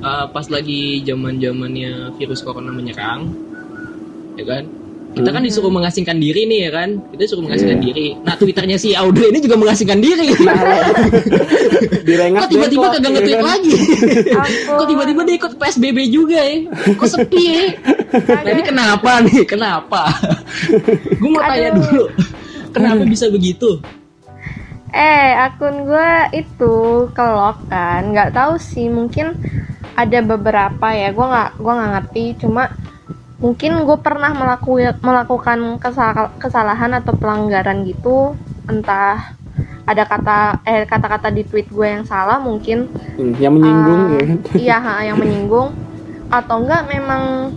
uh, 0.03 0.27
pas 0.27 0.47
lagi 0.51 1.07
zaman 1.07 1.39
zamannya 1.39 2.11
virus 2.19 2.43
corona 2.43 2.75
menyerang, 2.75 3.31
ya 4.35 4.43
kan, 4.43 4.65
kita 5.11 5.29
kan 5.29 5.43
disuruh 5.43 5.69
mengasingkan 5.69 6.17
diri 6.17 6.47
nih 6.47 6.59
ya 6.65 6.71
kan, 6.71 6.89
kita 7.11 7.21
disuruh 7.27 7.43
mengasingkan 7.43 7.79
Iya. 7.79 7.87
diri. 7.91 8.09
Nah 8.23 8.35
twitternya 8.35 8.77
si 8.79 8.95
Audrey 8.95 9.29
ini 9.29 9.43
juga 9.43 9.59
mengasingkan 9.59 9.99
diri. 9.99 10.31
Direngat 12.07 12.47
Kok 12.47 12.51
tiba-tiba 12.51 12.87
kagak 12.91 13.11
nge-tweet 13.13 13.39
kan? 13.39 13.47
lagi? 13.47 13.75
Kok 14.67 14.87
tiba-tiba 14.87 15.21
dia 15.27 15.35
ikut 15.37 15.53
PSBB 15.57 15.99
juga 16.09 16.39
ya? 16.41 16.57
Kok 16.95 17.09
sepi 17.09 17.43
ya? 17.43 17.65
Nah 18.41 18.51
ini 18.51 18.63
kenapa 18.63 19.11
nih? 19.23 19.43
Kenapa? 19.45 20.03
Gue 21.19 21.29
mau 21.29 21.43
tanya 21.43 21.69
Aduh. 21.71 21.83
dulu. 21.83 22.05
Kenapa 22.71 23.03
bisa 23.03 23.27
begitu? 23.27 23.83
Eh, 24.91 25.31
akun 25.39 25.87
gue 25.87 26.11
itu 26.35 26.75
kelok 27.15 27.63
kan, 27.71 28.11
nggak 28.11 28.35
tahu 28.35 28.59
sih, 28.59 28.91
mungkin 28.91 29.39
ada 29.95 30.19
beberapa 30.19 30.91
ya, 30.91 31.15
gue 31.15 31.23
nggak 31.23 31.51
gua 31.63 31.73
nggak 31.79 31.91
ngerti, 31.95 32.25
cuma 32.43 32.75
mungkin 33.41 33.89
gue 33.89 33.99
pernah 33.99 34.31
melaku, 34.31 34.79
melakukan 35.01 35.81
kesal- 35.81 36.37
kesalahan 36.37 36.93
atau 36.95 37.17
pelanggaran 37.17 37.83
gitu, 37.83 38.37
entah 38.69 39.33
ada 39.83 40.05
kata 40.07 40.39
eh 40.63 40.85
kata-kata 40.85 41.33
di 41.33 41.43
tweet 41.43 41.67
gue 41.67 41.89
yang 41.89 42.05
salah 42.05 42.37
mungkin. 42.39 42.87
Hmm, 43.17 43.35
yang 43.37 43.57
menyinggung 43.57 44.01
Ah, 44.01 44.09
ya 44.13 44.23
kan? 44.23 44.39
iya 44.63 44.77
ha, 44.79 44.95
yang 45.03 45.17
menyinggung. 45.19 45.73
Atau 46.31 46.63
enggak 46.63 46.87
memang 46.87 47.51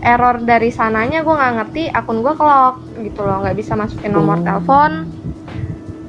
error 0.00 0.36
dari 0.42 0.68
sananya 0.68 1.22
gue 1.22 1.32
nggak 1.32 1.54
ngerti 1.54 1.82
akun 1.88 2.20
gue 2.20 2.34
kelok 2.34 2.76
gitu 2.98 3.20
loh 3.22 3.40
nggak 3.40 3.56
bisa 3.56 3.72
masukin 3.72 4.10
nomor 4.10 4.40
Oh. 4.40 4.42
telepon. 4.42 4.90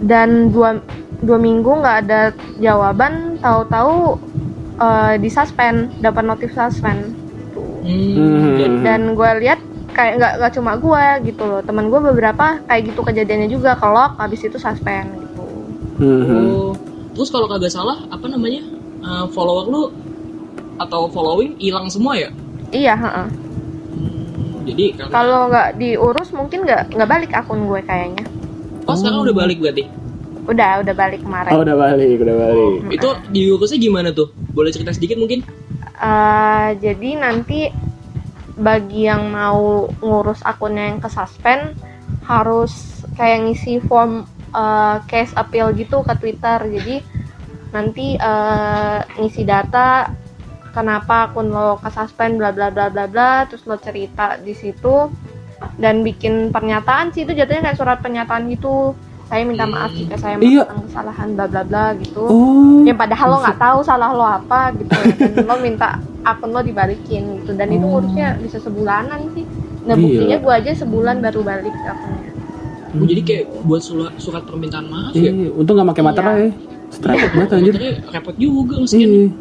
Dan 0.01 0.49
dua 0.49 0.79
dua 1.19 1.38
minggu 1.38 1.84
nggak 1.84 1.97
ada 2.03 2.21
jawaban 2.58 3.38
tahu-tahu 3.38 4.17
eh, 4.75 5.13
di 5.19 5.29
suspend 5.29 5.93
dapat 5.99 6.23
notif 6.23 6.51
suspend 6.51 7.24
Hmm, 7.85 8.57
Hmm. 8.57 8.81
dan- 8.81 9.13
gue 9.13 9.29
lihat 9.39 9.59
kayak 9.91 10.17
nggak 10.17 10.33
nggak 10.37 10.51
cuma 10.51 10.71
gue 10.75 11.03
gitu 11.23 11.43
loh 11.43 11.61
teman 11.61 11.87
gue 11.87 12.01
beberapa 12.03 12.59
kayak 12.65 12.81
gitu 12.85 12.99
kejadiannya 12.99 13.47
juga 13.47 13.73
kelok 13.75 14.17
habis 14.17 14.41
itu 14.41 14.57
suspend 14.57 15.07
gitu 15.15 15.43
Hmm. 15.95 16.27
Oh, 16.51 16.73
terus 17.13 17.29
kalau 17.29 17.45
kagak 17.45 17.69
salah 17.69 18.03
apa 18.07 18.25
namanya 18.25 18.65
Uh, 18.97 19.29
follower 19.29 19.65
lu 19.65 19.83
atau 20.75 21.05
following 21.07 21.53
hilang 21.55 21.85
semua 21.87 22.17
ya? 22.17 22.33
iya 22.71 22.91
ha-ha. 22.91 23.29
Jadi 24.65 24.97
karena- 24.97 25.13
kalau 25.13 25.45
nggak 25.45 25.77
diurus 25.77 26.33
mungkin 26.33 26.65
nggak 26.65 26.89
nggak 26.89 27.05
balik 27.07 27.31
akun 27.31 27.63
gue 27.63 27.79
kayaknya 27.79 28.25
oh 28.83 28.97
sekarang 28.97 29.21
udah 29.21 29.35
balik 29.35 29.61
berarti. 29.61 29.85
udah 30.45 30.81
udah 30.81 30.93
balik 30.95 31.21
kemarin 31.21 31.51
Oh 31.51 31.61
udah 31.61 31.73
balik, 31.75 32.17
udah 32.19 32.35
balik. 32.35 32.71
Itu 32.91 33.07
diurusnya 33.29 33.77
gimana 33.79 34.09
tuh? 34.09 34.29
Boleh 34.51 34.69
cerita 34.69 34.89
sedikit 34.89 35.17
mungkin? 35.17 35.45
Eh, 35.95 36.69
jadi 36.84 37.10
nanti 37.15 37.71
bagi 38.55 39.08
yang 39.08 39.31
mau 39.31 39.88
ngurus 39.99 40.39
akunnya 40.43 40.91
yang 40.91 40.99
ke 41.03 41.08
suspend 41.12 41.75
harus 42.27 43.03
kayak 43.15 43.47
ngisi 43.47 43.79
form 43.84 44.27
eh, 44.51 44.97
case 45.08 45.31
appeal 45.39 45.71
gitu 45.75 46.03
ke 46.03 46.13
Twitter. 46.19 46.60
Jadi 46.67 46.95
nanti 47.71 48.19
eh, 48.19 48.99
ngisi 49.19 49.47
data 49.47 50.12
kenapa 50.75 51.31
akun 51.31 51.55
lo 51.55 51.79
ke 51.79 51.88
suspend 51.88 52.36
bla 52.36 52.51
bla 52.51 52.67
bla 52.67 52.91
bla 52.91 53.08
bla 53.08 53.47
terus 53.47 53.63
lo 53.63 53.79
cerita 53.79 54.36
di 54.36 54.51
situ 54.51 55.08
dan 55.79 56.03
bikin 56.03 56.51
pernyataan 56.51 57.15
sih 57.15 57.23
itu 57.23 57.31
jatuhnya 57.31 57.71
kayak 57.71 57.79
surat 57.79 57.97
pernyataan 58.03 58.51
gitu. 58.51 58.91
Saya 59.25 59.41
minta 59.41 59.65
maaf 59.65 59.89
jika 59.91 60.15
saya 60.15 60.38
Iya. 60.38 60.63
melakukan 60.63 60.85
kesalahan 60.85 61.27
bla 61.33 61.45
bla 61.47 61.63
bla 61.63 61.85
gitu 61.95 62.21
Oh. 62.23 62.85
yang 62.85 62.93
padahal 62.95 63.27
lo 63.27 63.38
nggak 63.41 63.57
tahu 63.57 63.79
salah 63.81 64.09
lo 64.11 64.21
apa 64.23 64.69
gitu 64.71 64.93
dan 65.33 65.43
lo 65.43 65.55
minta 65.57 65.97
akun 66.21 66.49
lo 66.49 66.61
dibalikin 66.61 67.41
gitu 67.41 67.51
dan 67.53 67.67
itu 67.67 67.81
ngurusnya 67.81 68.38
bisa 68.38 68.57
sebulanan 68.57 69.25
sih 69.33 69.45
nah 69.83 69.93
Gila. 69.93 70.01
buktinya 70.03 70.38
gue 70.39 70.53
aja 70.55 70.71
sebulan 70.75 71.15
baru 71.19 71.41
balik 71.41 71.73
akunnya 71.83 72.31
Oh, 72.95 73.03
jadi 73.03 73.21
kayak 73.21 73.45
buat 73.61 73.83
surat, 73.83 74.15
surat 74.15 74.47
permintaan 74.47 74.88
maaf 74.88 75.11
ya? 75.11 75.27
Iya, 75.27 75.51
untung 75.51 75.75
gak 75.75 75.91
pakai 75.91 76.03
materai. 76.05 76.47
Strike 76.88 77.27
banget 77.27 77.49
anjir. 77.51 77.73
Sebenarnya 77.75 77.93
repot 78.07 78.35
juga. 78.39 78.75
Iya. 78.88 79.35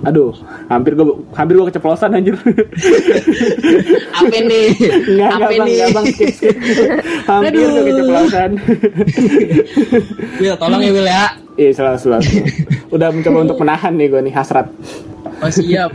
Aduh, 0.00 0.32
hampir 0.72 0.96
gua 0.96 1.20
hampir 1.36 1.60
gua 1.60 1.68
keceplosan 1.68 2.16
anjir. 2.16 2.36
Apa 4.16 4.32
nih? 4.32 4.68
Enggak, 5.12 5.28
Apa 5.28 5.36
enggak 5.36 5.50
bang, 5.50 5.66
nih? 5.68 5.74
enggak 5.76 5.90
bang, 5.92 6.04
skip, 6.08 6.30
skip. 6.32 6.56
hampir 7.28 7.52
gua 7.60 7.82
keceplosan. 7.84 8.50
Will, 10.40 10.56
tolong 10.56 10.80
ya 10.80 10.90
Will 10.96 11.08
ya. 11.08 11.24
Iya, 11.60 11.70
selalu 11.76 11.98
selalu. 12.00 12.28
Udah 12.94 13.08
mencoba 13.12 13.38
untuk 13.44 13.58
menahan 13.60 13.92
nih 13.94 14.06
gua 14.08 14.20
nih 14.24 14.32
hasrat. 14.32 14.66
Oh 15.44 15.52
siap. 15.52 15.92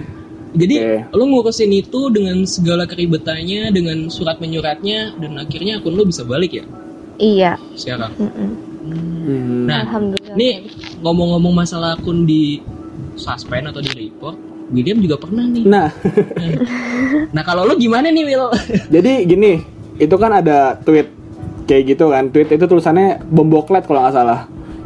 Jadi 0.55 0.75
Oke. 0.79 1.19
lo 1.19 1.23
ngurusin 1.27 1.67
itu 1.73 2.07
dengan 2.15 2.47
segala 2.47 2.87
keribetannya, 2.87 3.75
dengan 3.75 4.07
surat 4.07 4.39
menyuratnya, 4.39 5.17
dan 5.19 5.35
akhirnya 5.35 5.83
akun 5.83 5.99
lo 5.99 6.07
bisa 6.07 6.23
balik 6.23 6.61
ya 6.61 6.65
iya 7.19 7.55
sekarang. 7.75 8.11
mm-mm. 8.19 8.49
Hmm. 8.85 9.65
Nah, 9.65 9.81
alhamdulillah 9.81 10.37
nih 10.37 10.69
ngomong-ngomong 11.01 11.65
masalah 11.65 11.97
akun 11.97 12.29
di 12.29 12.61
suspend 13.15 13.71
atau 13.71 13.81
di 13.81 13.91
report, 13.95 14.37
William 14.73 14.97
juga 15.01 15.15
pernah 15.21 15.45
nih. 15.45 15.63
Nah, 15.65 15.87
Nah 17.35 17.43
kalau 17.45 17.67
lo 17.67 17.73
gimana 17.77 18.09
nih 18.09 18.23
Will? 18.25 18.49
jadi 18.93 19.25
gini, 19.25 19.61
itu 20.01 20.15
kan 20.17 20.41
ada 20.41 20.79
tweet 20.81 21.09
kayak 21.69 21.83
gitu 21.95 22.09
kan. 22.09 22.29
Tweet 22.33 22.49
itu 22.49 22.65
tulisannya 22.65 23.21
bomboklet 23.29 23.85
kalau 23.85 24.05
nggak 24.05 24.15
salah. 24.15 24.39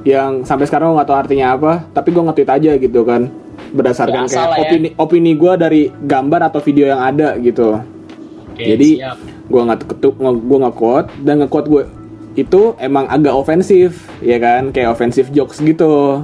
Yang 0.04 0.48
sampai 0.48 0.66
sekarang 0.68 0.92
gua 0.92 1.04
nggak 1.04 1.10
tahu 1.12 1.20
artinya 1.20 1.48
apa, 1.56 1.72
tapi 1.92 2.10
gua 2.12 2.32
nge-tweet 2.32 2.50
aja 2.50 2.72
gitu 2.76 3.02
kan. 3.04 3.32
Berdasarkan 3.70 4.26
Biasa 4.26 4.40
kayak 4.40 4.50
ya. 4.50 4.62
opini 4.64 4.90
opini 4.96 5.32
gua 5.36 5.54
dari 5.60 5.92
gambar 5.92 6.50
atau 6.52 6.60
video 6.64 6.90
yang 6.90 7.02
ada 7.04 7.36
gitu. 7.40 7.80
Oke, 8.56 8.64
Jadi 8.64 9.00
gua 9.48 9.62
nggak 9.70 9.80
ketuk 9.96 10.14
gua 10.20 10.58
nggak 10.68 10.76
quote 10.76 11.08
dan 11.24 11.44
nge 11.44 11.50
quote 11.52 11.70
gue 11.70 11.84
itu 12.38 12.78
emang 12.80 13.10
agak 13.10 13.36
ofensif 13.36 14.08
ya 14.24 14.40
kan 14.40 14.72
kayak 14.72 14.96
ofensif 14.96 15.28
jokes 15.34 15.60
gitu 15.60 16.24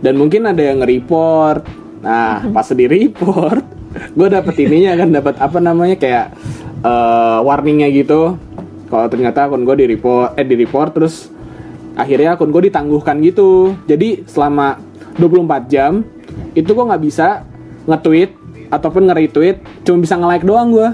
dan 0.00 0.14
mungkin 0.16 0.48
ada 0.48 0.60
yang 0.60 0.82
nge-report. 0.82 1.62
Nah 2.04 2.44
pas 2.52 2.68
di 2.72 2.86
report 2.86 3.64
gue 4.18 4.28
dapet 4.28 4.54
ininya 4.60 4.92
kan 4.96 5.08
dapat 5.12 5.34
apa 5.40 5.58
namanya 5.60 5.96
kayak 5.96 6.26
eh, 6.84 7.38
warningnya 7.42 7.88
gitu. 7.92 8.36
Kalau 8.86 9.06
ternyata 9.10 9.50
akun 9.50 9.66
gue 9.66 9.76
di 9.82 9.86
report 9.96 10.38
eh 10.38 10.46
di 10.46 10.54
report 10.54 10.90
terus 10.94 11.28
akhirnya 11.96 12.36
akun 12.36 12.52
gue 12.52 12.68
ditangguhkan 12.68 13.20
gitu. 13.24 13.74
Jadi 13.88 14.24
selama 14.28 14.78
24 15.16 15.72
jam 15.72 16.04
itu 16.52 16.70
gue 16.70 16.84
nggak 16.84 17.02
bisa 17.02 17.44
nge-tweet 17.88 18.30
ataupun 18.68 19.08
nge-retweet 19.08 19.86
cuma 19.86 20.02
bisa 20.02 20.18
nge-like 20.18 20.44
doang 20.44 20.74
gue 20.74 20.88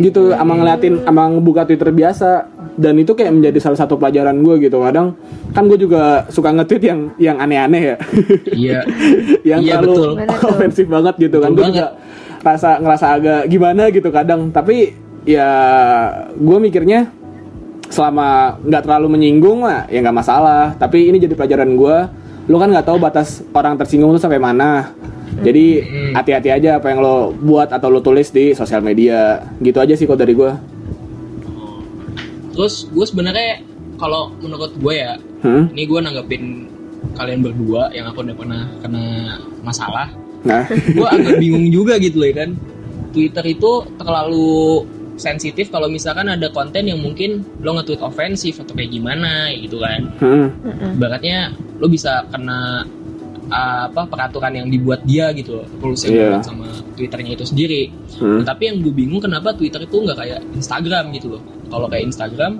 gitu 0.00 0.32
ama 0.32 0.56
ngeliatin 0.56 1.04
ama 1.04 1.28
ngebuka 1.28 1.68
Twitter 1.68 1.92
biasa 1.92 2.48
dan 2.80 2.96
itu 2.96 3.12
kayak 3.12 3.36
menjadi 3.36 3.60
salah 3.60 3.76
satu 3.76 4.00
pelajaran 4.00 4.40
gue 4.40 4.56
gitu. 4.64 4.80
Kadang 4.80 5.12
kan 5.52 5.68
gue 5.68 5.76
juga 5.76 6.24
suka 6.32 6.48
nge-tweet 6.50 6.82
yang 6.88 7.00
yang 7.20 7.36
aneh-aneh 7.36 7.82
ya. 7.84 7.96
Iya. 8.50 8.80
yang 9.52 9.60
Iya, 9.60 9.72
terlalu 9.76 10.24
betul. 10.24 10.48
Ofensif 10.48 10.86
banget 10.88 11.14
gitu 11.20 11.36
kan. 11.44 11.52
Betul 11.52 11.60
gue 11.60 11.76
juga 11.76 11.86
rasa 12.40 12.80
ngerasa 12.80 13.06
agak 13.12 13.40
gimana 13.52 13.82
gitu 13.92 14.08
kadang. 14.08 14.48
Tapi 14.48 14.96
ya 15.28 15.50
gue 16.32 16.58
mikirnya 16.58 17.12
selama 17.92 18.56
nggak 18.64 18.82
terlalu 18.88 19.06
menyinggung 19.12 19.60
lah 19.68 19.84
ya 19.92 20.00
nggak 20.00 20.16
masalah. 20.16 20.72
Tapi 20.80 21.12
ini 21.12 21.20
jadi 21.20 21.36
pelajaran 21.36 21.76
gue 21.76 21.96
lu 22.48 22.56
kan 22.56 22.72
nggak 22.72 22.88
tahu 22.88 22.98
batas 22.98 23.44
orang 23.52 23.76
tersinggung 23.76 24.16
tuh 24.16 24.22
sampai 24.24 24.40
mana. 24.40 24.96
Jadi 25.40 25.66
Hmm. 25.80 26.12
hati-hati 26.16 26.50
aja 26.50 26.70
apa 26.82 26.90
yang 26.90 27.00
lo 27.00 27.30
buat 27.30 27.70
atau 27.70 27.86
lo 27.86 28.00
tulis 28.00 28.32
di 28.32 28.56
sosial 28.56 28.80
media. 28.80 29.44
Gitu 29.60 29.76
aja 29.76 29.92
sih 29.92 30.08
kok 30.08 30.16
dari 30.16 30.32
gue 30.32 30.79
Terus 32.60 32.84
gue 32.92 33.06
sebenarnya 33.08 33.64
kalau 33.96 34.36
menurut 34.36 34.76
gue 34.76 34.94
ya, 35.00 35.16
hmm? 35.16 35.72
ini 35.72 35.88
gue 35.88 35.96
nanggepin 35.96 36.44
kalian 37.16 37.40
berdua 37.40 37.88
yang 37.96 38.12
aku 38.12 38.20
udah 38.20 38.36
pernah 38.36 38.68
kena 38.84 39.04
masalah. 39.64 40.12
nah 40.44 40.68
gue 40.68 41.08
agak 41.08 41.40
bingung 41.40 41.72
juga 41.72 41.96
gitu 41.96 42.20
loh 42.20 42.28
ya 42.28 42.44
kan. 42.44 42.50
Twitter 43.16 43.56
itu 43.56 43.88
terlalu 43.96 44.84
sensitif 45.16 45.72
kalau 45.72 45.88
misalkan 45.88 46.28
ada 46.28 46.52
konten 46.52 46.84
yang 46.84 47.00
mungkin 47.00 47.48
lo 47.64 47.80
nge-tweet 47.80 48.04
ofensif 48.04 48.60
atau 48.60 48.76
kayak 48.76 48.92
gimana 48.92 49.56
gitu 49.56 49.80
kan. 49.80 50.12
hmm. 50.20 50.48
Mm-mm. 50.60 50.90
Ibaratnya 51.00 51.56
lo 51.80 51.88
bisa 51.88 52.28
kena 52.28 52.84
uh, 53.50 53.86
apa 53.86 54.06
peraturan 54.06 54.52
yang 54.54 54.66
dibuat 54.66 55.02
dia 55.02 55.30
gitu 55.32 55.58
loh, 55.58 55.66
rules 55.78 56.00
yang 56.02 56.12
Iya. 56.12 56.22
dibuat 56.24 56.44
sama 56.44 56.66
Twitternya 56.94 57.32
itu 57.34 57.44
sendiri. 57.44 57.82
Hmm. 58.16 58.40
Nah, 58.40 58.46
tapi 58.46 58.62
yang 58.66 58.80
gue 58.80 58.90
bingung 58.90 59.18
kenapa 59.18 59.52
Twitter 59.52 59.82
itu 59.82 59.96
nggak 59.98 60.16
kayak 60.16 60.40
Instagram 60.54 61.04
gitu 61.12 61.36
loh. 61.36 61.42
Kalau 61.66 61.86
kayak 61.86 62.04
Instagram, 62.06 62.52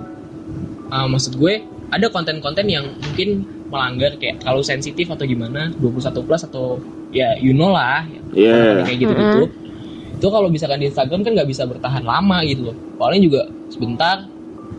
uh, 0.87 1.07
maksud 1.07 1.35
gue 1.35 1.53
ada 1.87 2.07
konten-konten 2.07 2.65
yang 2.65 2.85
mungkin 2.93 3.43
melanggar 3.67 4.15
kayak 4.15 4.39
terlalu 4.39 4.63
sensitif 4.63 5.07
atau 5.07 5.23
gimana, 5.23 5.71
21 5.73 6.21
plus 6.21 6.43
atau 6.43 6.79
ya 7.11 7.35
you 7.35 7.51
know 7.51 7.67
lah 7.69 8.07
orang-orang 8.31 8.85
kayak 8.85 8.99
gitu 9.01 9.11
gitu 9.13 9.41
itu 10.15 10.27
kalau 10.29 10.47
misalkan 10.47 10.79
di 10.79 10.87
Instagram 10.87 11.25
kan 11.25 11.31
nggak 11.33 11.49
bisa 11.49 11.65
bertahan 11.65 12.05
lama 12.05 12.39
gitu 12.45 12.71
loh 12.71 12.75
paling 12.95 13.19
juga 13.19 13.43
sebentar 13.67 14.23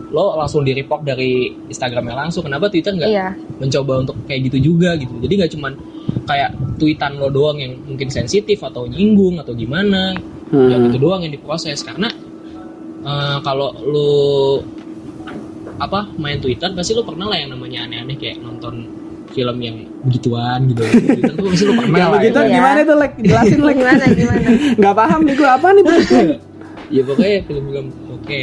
lo 0.09 0.37
langsung 0.37 0.63
di 0.63 0.73
report 0.73 1.03
dari 1.03 1.51
Instagramnya 1.67 2.15
langsung 2.15 2.41
kenapa 2.41 2.69
Twitter 2.69 2.95
nggak 2.95 3.11
Iya. 3.11 3.37
mencoba 3.59 4.01
untuk 4.01 4.17
kayak 4.25 4.49
gitu 4.49 4.73
juga 4.73 4.97
gitu 4.97 5.13
jadi 5.19 5.45
nggak 5.45 5.53
cuman 5.53 5.73
kayak 6.23 6.51
tweetan 6.77 7.17
lo 7.17 7.29
doang 7.29 7.57
yang 7.57 7.73
mungkin 7.81 8.09
sensitif 8.09 8.59
atau 8.59 8.85
nyinggung 8.85 9.39
atau 9.39 9.53
gimana 9.53 10.15
Hmm. 10.49 10.69
yang 10.69 10.85
itu 10.85 11.01
doang 11.01 11.21
yang 11.21 11.33
diproses 11.33 11.81
karena 11.81 12.13
eh, 13.03 13.37
kalau 13.41 13.73
lo 13.83 14.13
apa 15.79 16.13
main 16.15 16.37
Twitter 16.37 16.69
pasti 16.71 16.93
lo 16.93 17.03
pernah 17.03 17.27
lah 17.27 17.35
yang 17.37 17.51
namanya 17.51 17.83
aneh-aneh 17.83 18.15
kayak 18.15 18.37
nonton 18.39 18.85
film 19.33 19.57
yang 19.59 19.81
begituan 20.05 20.69
gitu 20.69 20.85
Twitter 20.85 21.33
tuh 21.33 21.47
pasti 21.49 21.65
lo 21.65 21.75
pernah 21.75 21.97
lah 21.99 22.11
begitu 22.15 22.37
Iya. 22.39 22.53
gimana 22.53 22.79
tuh 22.85 22.97
like 22.97 23.17
jelasin 23.19 23.61
like 23.61 23.79
Gimana 23.81 24.05
gimana? 24.13 24.49
nggak 24.77 24.95
paham 24.95 25.21
nih 25.25 25.35
gue 25.35 25.49
apa 25.49 25.69
nih 25.73 25.85
ya 26.93 27.03
pokoknya 27.03 27.39
film-film 27.43 27.87
oke 28.13 28.43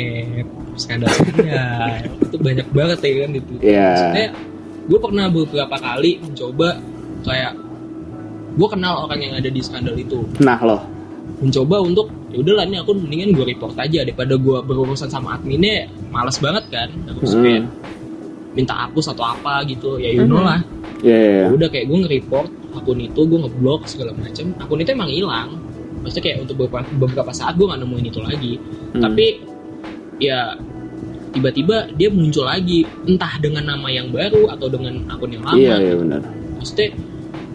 skandal 0.75 1.09
skandal 1.13 1.89
itu 2.19 2.35
banyak 2.41 2.67
banget 2.73 2.97
ya 2.99 3.11
kan 3.15 3.31
itu 3.31 3.53
Iya. 3.61 3.85
Maksudnya 3.87 4.27
gue 4.89 4.99
pernah 4.99 5.25
beberapa 5.29 5.75
kali 5.77 6.11
mencoba 6.17 6.69
kayak 7.23 7.53
gue 8.55 8.67
kenal 8.67 9.08
orang 9.08 9.19
yang 9.23 9.34
ada 9.38 9.49
di 9.51 9.62
skandal 9.63 9.95
itu. 9.95 10.25
Nah 10.41 10.60
loh 10.63 10.82
mencoba 11.39 11.77
untuk 11.86 12.10
ya 12.34 12.41
udahlah 12.41 12.65
ini 12.65 12.77
aku 12.82 12.91
mendingan 12.97 13.38
gue 13.38 13.45
report 13.53 13.77
aja. 13.77 14.01
Daripada 14.03 14.34
gue 14.36 14.58
berurusan 14.65 15.08
sama 15.08 15.38
adminnya 15.38 15.88
males 16.10 16.41
banget 16.41 16.65
kan 16.73 16.89
harus 17.05 17.32
Hmm. 17.38 17.43
kayak 17.45 17.63
minta 18.58 18.73
hapus 18.73 19.13
atau 19.13 19.23
apa 19.23 19.63
gitu. 19.69 20.01
Ya 20.01 20.10
you 20.12 20.25
know 20.25 20.41
lah. 20.41 20.60
Iya, 20.99 21.15
iya, 21.15 21.29
iya. 21.32 21.45
Ya 21.47 21.53
udah 21.55 21.67
kayak 21.69 21.86
gue 21.88 21.97
nge-report 22.03 22.49
akun 22.75 22.99
itu 23.01 23.21
gue 23.25 23.39
ngeblok 23.45 23.82
segala 23.88 24.12
macam 24.17 24.45
akun 24.60 24.82
itu 24.82 24.91
emang 24.91 25.12
hilang. 25.13 25.49
Maksudnya 25.99 26.23
kayak 26.32 26.38
untuk 26.47 26.55
beberapa, 26.65 26.88
beberapa 26.95 27.32
saat 27.36 27.60
gue 27.60 27.65
nggak 27.67 27.82
nemuin 27.86 28.05
itu 28.10 28.19
lagi. 28.23 28.53
Hmm. 28.89 29.05
tapi 29.05 29.25
ya 30.17 30.58
tiba-tiba 31.29 31.93
dia 31.93 32.10
muncul 32.10 32.49
lagi. 32.49 32.84
Entah 33.05 33.38
dengan 33.38 33.69
nama 33.69 33.88
yang 33.93 34.10
baru 34.10 34.49
atau 34.49 34.65
dengan 34.67 35.05
akun 35.08 35.29
yang 35.29 35.45
lama. 35.45 35.55
Iya 35.62 35.75
iya 35.77 35.95
benar 35.95 36.38
maksudnya 36.59 36.91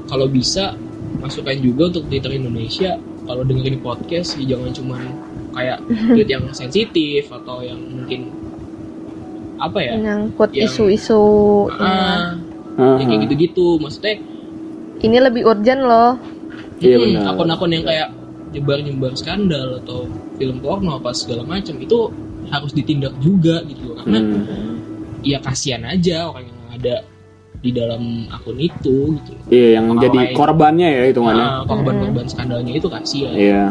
kalau 0.04 0.26
bisa 0.26 0.72
masukkan 1.16 1.56
juga 1.56 1.88
untuk 1.90 2.04
Twitter 2.08 2.32
Indonesia 2.34 2.96
kalau 3.24 3.40
dengerin 3.40 3.80
podcast 3.80 4.36
ya 4.36 4.52
jangan 4.52 4.72
cuman 4.72 5.00
kayak 5.52 5.78
tweet 6.12 6.28
yang 6.28 6.44
sensitif 6.50 7.28
atau 7.30 7.60
yang 7.60 7.78
mungkin 7.78 8.32
apa 9.54 9.78
ya 9.78 9.92
Nyangkut 9.96 10.50
Yang- 10.50 10.72
isu-isu. 10.72 11.22
ah, 11.72 12.34
Ah, 12.74 12.98
yang 12.98 13.06
kayak 13.06 13.20
ah. 13.20 13.24
gitu-gitu 13.24 13.78
maksudnya 13.78 14.18
Ini 14.94 15.20
lebih 15.20 15.44
urgent 15.44 15.84
loh. 15.84 16.16
Iya, 16.80 16.96
hmm, 16.96 17.04
benar. 17.14 17.24
akun-akun 17.30 17.70
yang 17.70 17.84
kayak 17.84 18.08
nyebar-nyebar 18.50 19.12
skandal 19.14 19.78
atau 19.78 20.08
film 20.34 20.58
porno 20.58 20.96
apa 20.96 21.10
segala 21.12 21.44
macam 21.44 21.76
itu 21.76 21.98
harus 22.48 22.72
ditindak 22.72 23.12
juga 23.18 23.62
gitu 23.64 23.92
loh 23.92 23.96
karena 24.00 24.20
Hmm. 24.22 24.74
ya 25.20 25.38
kasihan 25.38 25.82
aja 25.82 26.28
orang 26.28 26.46
yang 26.46 26.60
ada 26.72 26.94
di 27.64 27.72
dalam 27.72 28.28
akun 28.28 28.60
itu 28.60 29.16
gitu. 29.16 29.32
Iya 29.48 29.80
yang 29.80 29.88
Orang 29.88 30.04
jadi 30.04 30.20
lain. 30.20 30.36
korbannya 30.36 30.88
ya 30.92 31.02
hitungannya. 31.08 31.46
Ah, 31.48 31.62
korban-korban 31.64 32.26
skandalnya 32.28 32.72
itu 32.76 32.88
kasihan 32.92 33.32
Iya. 33.32 33.64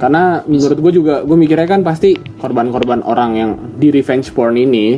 Karena 0.00 0.40
menurut 0.42 0.78
gue 0.80 0.92
juga, 0.96 1.20
gue 1.20 1.36
mikirnya 1.36 1.68
kan 1.68 1.84
pasti 1.84 2.16
korban-korban 2.40 3.04
orang 3.04 3.30
yang 3.36 3.50
di 3.76 3.92
revenge 3.92 4.32
porn 4.32 4.56
ini 4.56 4.96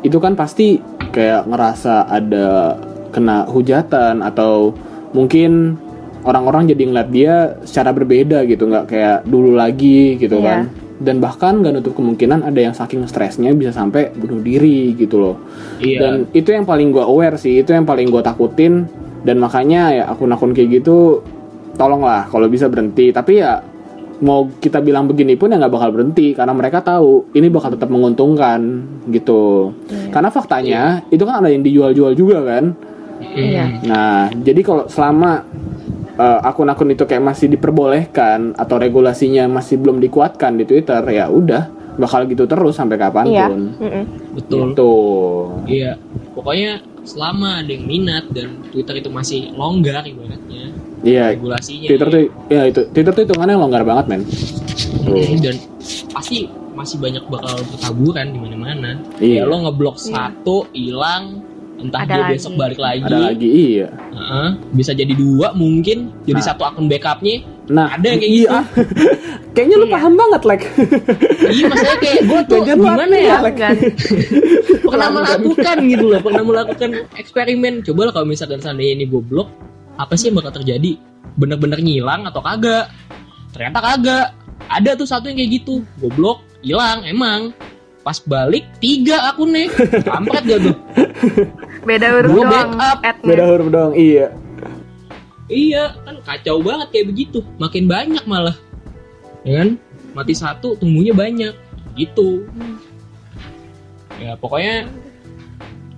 itu 0.00 0.16
kan 0.16 0.32
pasti 0.32 0.80
kayak 1.12 1.44
ngerasa 1.44 2.08
ada 2.08 2.80
kena 3.12 3.44
hujatan 3.44 4.24
atau 4.24 4.72
mungkin 5.12 5.76
orang-orang 6.22 6.64
jadi 6.66 6.82
ngeliat 6.82 7.08
dia 7.10 7.34
secara 7.62 7.92
berbeda 7.92 8.42
gitu, 8.44 8.64
nggak 8.64 8.86
kayak 8.88 9.18
dulu 9.28 9.52
lagi 9.52 10.16
gitu 10.16 10.40
Iya. 10.40 10.46
kan. 10.48 10.60
Dan 11.00 11.16
bahkan 11.16 11.64
nggak 11.64 11.80
nutup 11.80 11.96
kemungkinan 11.96 12.44
ada 12.44 12.60
yang 12.60 12.76
saking 12.76 13.08
stresnya 13.08 13.56
bisa 13.56 13.72
sampai 13.72 14.12
bunuh 14.12 14.44
diri 14.44 14.92
gitu 15.00 15.16
loh. 15.16 15.36
iya 15.80 16.04
Dan 16.04 16.28
itu 16.36 16.52
yang 16.52 16.68
paling 16.68 16.92
gue 16.92 17.00
aware 17.00 17.40
sih, 17.40 17.64
itu 17.64 17.72
yang 17.72 17.88
paling 17.88 18.12
gue 18.12 18.20
takutin. 18.20 18.84
Dan 19.24 19.40
makanya 19.40 19.82
ya 19.96 20.04
akun-akun 20.12 20.52
kayak 20.52 20.80
gitu, 20.80 21.24
tolonglah 21.80 22.28
kalau 22.28 22.48
bisa 22.52 22.68
berhenti. 22.68 23.12
Tapi 23.16 23.32
ya 23.40 23.64
mau 24.20 24.52
kita 24.60 24.84
bilang 24.84 25.08
begini 25.08 25.34
pun 25.40 25.48
ya 25.48 25.56
nggak 25.56 25.72
bakal 25.72 25.90
berhenti 25.96 26.36
karena 26.36 26.52
mereka 26.52 26.84
tahu 26.84 27.32
ini 27.32 27.48
bakal 27.48 27.72
tetap 27.72 27.88
menguntungkan 27.88 28.60
gitu. 29.08 29.72
Karena 30.12 30.28
faktanya 30.28 31.00
itu 31.08 31.24
kan 31.24 31.40
ada 31.40 31.48
yang 31.48 31.64
dijual-jual 31.64 32.12
juga 32.12 32.44
kan. 32.44 32.76
Iya. 33.32 33.80
Nah 33.88 34.28
jadi 34.36 34.60
kalau 34.60 34.84
selama 34.92 35.44
eh, 36.20 36.38
akun-akun 36.44 36.90
itu 36.90 37.02
kayak 37.02 37.24
masih 37.24 37.48
diperbolehkan 37.48 38.52
atau 38.54 38.76
regulasinya 38.76 39.48
masih 39.50 39.76
belum 39.76 39.98
dikuatkan 39.98 40.54
di 40.54 40.64
Twitter 40.64 41.00
ya 41.06 41.26
udah 41.26 41.62
bakal 41.92 42.24
gitu 42.24 42.44
terus 42.44 42.76
sampai 42.76 42.96
Iya. 42.96 43.02
kapan 43.02 43.24
pun. 43.26 43.60
Mm-mm. 43.78 44.04
betul 44.30 44.60
Gitu. 44.68 44.92
iya 45.66 45.92
pokoknya 46.32 46.72
selama 47.02 47.60
ada 47.60 47.70
yang 47.70 47.84
minat 47.84 48.24
dan 48.30 48.60
Twitter 48.66 48.94
itu 48.96 49.10
masih 49.10 49.52
longgar 49.52 50.04
ibaratnya 50.04 50.70
Iya, 51.00 51.32
regulasinya 51.32 51.88
Twitter 51.88 52.08
tuh 52.08 52.22
ya 52.46 52.62
itu 52.66 52.80
Twitter 52.92 53.12
tuh 53.12 53.22
hitungannya 53.24 53.56
longgar 53.56 53.82
banget 53.82 54.04
men. 54.06 54.22
Hmm, 55.00 55.36
dan 55.40 55.56
pasti 56.10 56.44
masih 56.70 56.96
banyak 56.96 57.24
bakal 57.26 57.56
bertaburan 57.66 58.26
di 58.30 58.38
mana-mana 58.38 58.90
Iya. 59.16 59.42
ya 59.42 59.48
lo 59.48 59.64
ngeblok 59.64 59.96
satu 59.96 60.68
hilang 60.72 61.40
entah 61.80 62.00
Ada 62.00 62.10
dia 62.10 62.20
lagi. 62.20 62.32
besok 62.34 62.52
balik 62.54 62.76
lagi, 62.76 63.02
Ada 63.02 63.18
lagi 63.18 63.48
iya. 63.48 63.88
Heeh, 64.10 64.48
bisa 64.70 64.92
jadi 64.92 65.12
dua 65.12 65.52
mungkin 65.52 66.12
jadi 66.22 66.36
Nah. 66.36 66.46
satu 66.46 66.62
akun 66.62 66.86
backupnya 66.86 67.42
Nah, 67.66 67.86
Ada 67.92 68.06
yang 68.08 68.18
kayak 68.18 68.34
iya. 68.34 68.58
Kayaknya 69.54 69.76
lu 69.76 69.86
Iya. 69.86 69.94
paham 69.94 70.12
banget, 70.14 70.40
like. 70.44 70.64
iya 71.48 71.64
maksudnya 71.66 71.98
kayak 71.98 72.20
gue 72.22 72.40
tuh 72.42 72.58
Jangan 72.60 72.76
lu 72.76 72.84
gimana 72.84 73.16
ya 73.16 73.36
Like. 73.40 73.56
Kan. 73.56 73.74
pernah 74.90 75.08
melakukan 75.12 75.76
gitu 75.86 76.04
loh 76.06 76.20
pernah 76.20 76.42
melakukan 76.42 76.90
eksperimen 77.14 77.74
coba 77.82 78.00
lah 78.04 78.12
kalau 78.12 78.26
misalkan 78.26 78.58
seandainya 78.58 78.94
ini 78.96 79.06
gue 79.06 79.22
blok 79.22 79.48
apa 79.94 80.14
sih 80.14 80.28
yang 80.28 80.38
bakal 80.38 80.50
terjadi 80.52 80.98
bener-bener 81.36 81.78
ngilang 81.78 82.26
atau 82.26 82.40
kagak 82.40 82.90
ternyata 83.50 83.78
kagak 83.78 84.26
ada 84.66 84.90
tuh 84.92 85.06
satu 85.06 85.30
yang 85.30 85.38
kayak 85.38 85.50
gitu 85.56 85.86
gue 85.98 86.10
blok 86.10 86.42
hilang 86.60 87.06
emang 87.06 87.54
pas 88.00 88.18
balik 88.18 88.66
tiga 88.78 89.30
akunnya 89.30 89.70
kampret 90.02 90.42
gak 90.42 90.60
tuh 90.64 90.76
Beda 91.80 92.06
huruf 92.12 92.30
Gua 92.30 92.42
doang. 92.42 92.70
backup. 92.70 92.98
Ad-nya. 93.00 93.24
Beda 93.24 93.44
huruf 93.46 93.68
doang, 93.68 93.92
iya. 93.94 94.26
iya 95.46 95.98
kan 96.00 96.14
kacau 96.22 96.62
banget 96.62 96.88
kayak 96.90 97.06
begitu 97.08 97.42
makin 97.56 97.84
banyak 97.84 98.22
malah 98.22 98.54
ya 99.42 99.58
kan 99.58 99.68
mati 100.12 100.30
satu 100.30 100.78
tumbuhnya 100.78 101.10
banyak 101.10 101.50
gitu 101.96 102.46
ya 104.16 104.36
pokoknya 104.36 104.86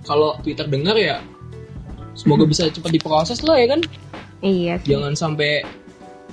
kalau 0.01 0.41
Twitter 0.41 0.65
dengar 0.65 0.95
ya 0.95 1.21
semoga 2.13 2.43
bisa 2.43 2.65
cepat 2.67 2.91
diproses 2.91 3.41
lah 3.41 3.53
ya 3.53 3.69
kan 3.69 3.81
Iya 4.41 4.81
sih. 4.81 4.89
jangan 4.89 5.13
sampai 5.13 5.61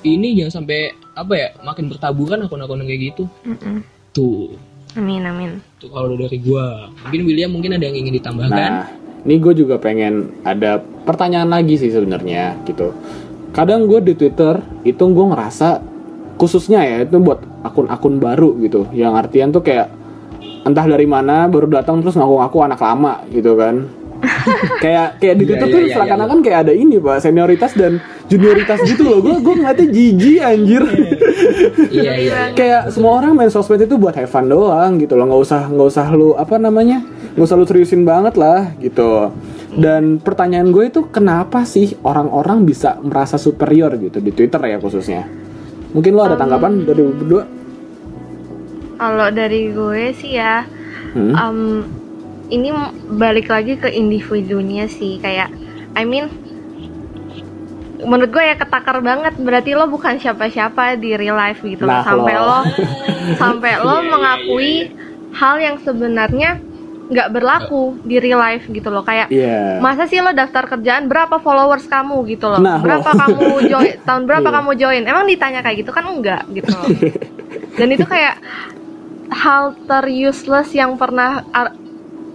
ini 0.00 0.34
jangan 0.34 0.64
sampai 0.64 0.88
apa 1.12 1.32
ya 1.36 1.48
makin 1.60 1.86
bertaburan 1.86 2.40
akun-akun 2.42 2.82
kayak 2.82 3.12
gitu 3.12 3.28
Mm-mm. 3.44 3.84
tuh 4.10 4.56
Amin 4.96 5.22
amin. 5.22 5.60
tuh 5.76 5.86
kalau 5.86 6.16
dari 6.16 6.40
gua 6.40 6.88
mungkin 7.04 7.20
William 7.22 7.52
mungkin 7.52 7.76
ada 7.76 7.84
yang 7.84 8.00
ingin 8.00 8.16
ditambahkan 8.16 8.72
Nah, 8.80 8.88
ini 9.26 9.36
gue 9.36 9.52
juga 9.52 9.76
pengen 9.76 10.32
ada 10.46 10.80
pertanyaan 10.80 11.50
lagi 11.52 11.76
sih 11.76 11.92
sebenarnya 11.92 12.60
gitu. 12.64 12.94
Kadang 13.50 13.90
gue 13.90 14.00
di 14.00 14.14
Twitter 14.14 14.62
itu 14.86 15.04
gue 15.10 15.26
ngerasa 15.34 15.82
khususnya 16.40 16.80
ya 16.80 17.04
itu 17.04 17.20
buat 17.20 17.44
akun-akun 17.66 18.16
baru 18.16 18.56
gitu, 18.64 18.88
yang 18.96 19.12
artian 19.12 19.52
tuh 19.52 19.60
kayak 19.60 19.92
entah 20.64 20.88
dari 20.88 21.04
mana 21.04 21.44
baru 21.52 21.68
datang 21.68 22.00
terus 22.00 22.16
ngaku-ngaku 22.16 22.58
anak 22.64 22.80
lama 22.80 23.20
gitu 23.28 23.52
kan. 23.60 23.84
kayak 24.84 25.16
kayak 25.16 25.34
di 25.36 25.44
Iya, 25.44 25.48
Twitter 25.48 25.66
iya, 25.66 25.74
tuh 25.74 25.80
iya, 25.80 25.94
seakan-akan 25.96 26.38
kayak 26.40 26.58
ada 26.66 26.72
ini 26.72 26.96
pak 26.96 27.16
senioritas 27.20 27.72
dan 27.72 27.92
junioritas 28.26 28.78
gitu 28.84 29.02
loh. 29.02 29.18
Gue 29.20 29.36
gue 29.40 29.54
ngeliatnya 29.56 29.86
jijik 29.88 30.38
anjir. 30.40 30.82
iya 31.90 32.12
iya. 32.16 32.40
Kayak 32.52 32.92
semua 32.92 33.18
orang 33.18 33.32
main 33.32 33.48
sosmed 33.48 33.80
itu 33.80 33.96
buat 33.96 34.14
have 34.14 34.28
fun 34.28 34.46
doang 34.46 34.96
gitu 34.96 35.16
loh. 35.16 35.24
Nggak 35.26 35.42
usah 35.42 35.62
nggak 35.68 35.88
usah 35.88 36.06
lu 36.12 36.36
apa 36.36 36.56
namanya 36.56 37.00
nggak 37.34 37.46
usah 37.46 37.56
lu 37.56 37.64
seriusin 37.64 38.04
banget 38.04 38.36
lah 38.36 38.76
gitu. 38.78 39.32
Dan 39.70 40.18
pertanyaan 40.18 40.68
gue 40.68 40.90
itu 40.90 41.06
kenapa 41.08 41.62
sih 41.62 41.94
orang-orang 42.02 42.66
bisa 42.66 42.98
merasa 43.00 43.38
superior 43.38 43.94
gitu 43.96 44.18
di 44.18 44.30
Twitter 44.30 44.58
ya 44.60 44.76
khususnya? 44.76 45.24
Mungkin 45.90 46.12
lo 46.12 46.22
ada 46.22 46.34
tanggapan 46.34 46.82
dari 46.82 47.00
lu 47.00 47.14
berdua? 47.14 47.44
Kalau 48.94 49.28
dari 49.32 49.72
gue 49.72 50.12
sih 50.12 50.36
ya, 50.36 50.66
Hmm? 51.10 51.34
um, 51.34 51.58
ini 52.50 52.68
balik 53.08 53.46
lagi 53.46 53.74
ke 53.74 53.88
individunya 53.88 54.84
sih 54.86 55.16
kayak, 55.16 55.48
I 55.92 56.02
mean, 56.02 56.26
menurut 58.00 58.30
gue 58.30 58.42
ya 58.42 58.54
ketakar 58.54 58.98
banget. 59.00 59.36
Berarti 59.36 59.72
lo 59.72 59.86
bukan 59.86 60.16
siapa-siapa 60.16 60.96
di 60.96 61.14
real 61.14 61.36
life 61.36 61.60
gitu 61.60 61.82
loh. 61.82 61.92
Nah, 61.92 62.02
sampai 62.02 62.34
lo. 62.34 62.44
lo, 62.44 62.58
sampai 63.42 63.72
lo 63.76 63.86
Iya, 63.86 63.96
iya, 63.96 64.08
mengakui 64.08 64.74
hal 65.32 65.56
yang 65.56 65.76
sebenarnya 65.78 66.50
nggak 67.06 67.30
berlaku 67.32 67.98
di 68.00 68.18
real 68.18 68.38
life 68.38 68.66
gitu 68.66 68.86
loh 68.86 69.02
kayak 69.02 69.26
Iya. 69.28 69.78
masa 69.78 70.06
sih 70.06 70.18
lo 70.18 70.30
daftar 70.30 70.62
kerjaan 70.68 71.06
berapa 71.06 71.38
followers 71.38 71.82
kamu 71.84 72.22
gitu 72.28 72.46
loh 72.46 72.58
Nah, 72.58 72.78
berapa 72.78 73.02
lo. 73.04 73.18
kamu 73.18 73.46
join 73.70 73.94
tahun 74.00 74.22
berapa 74.24 74.46
Iya. 74.46 74.56
kamu 74.56 74.70
join 74.78 75.02
emang 75.04 75.26
ditanya 75.26 75.58
kayak 75.58 75.82
gitu 75.82 75.90
kan 75.90 76.06
enggak 76.06 76.46
gitu 76.48 76.70
loh 76.70 76.86
dan 77.82 77.88
itu 77.90 78.06
kayak 78.06 78.38
hal 79.26 79.74
ter 79.80 80.04
useless 80.06 80.70
yang 80.70 80.94
pernah 80.94 81.42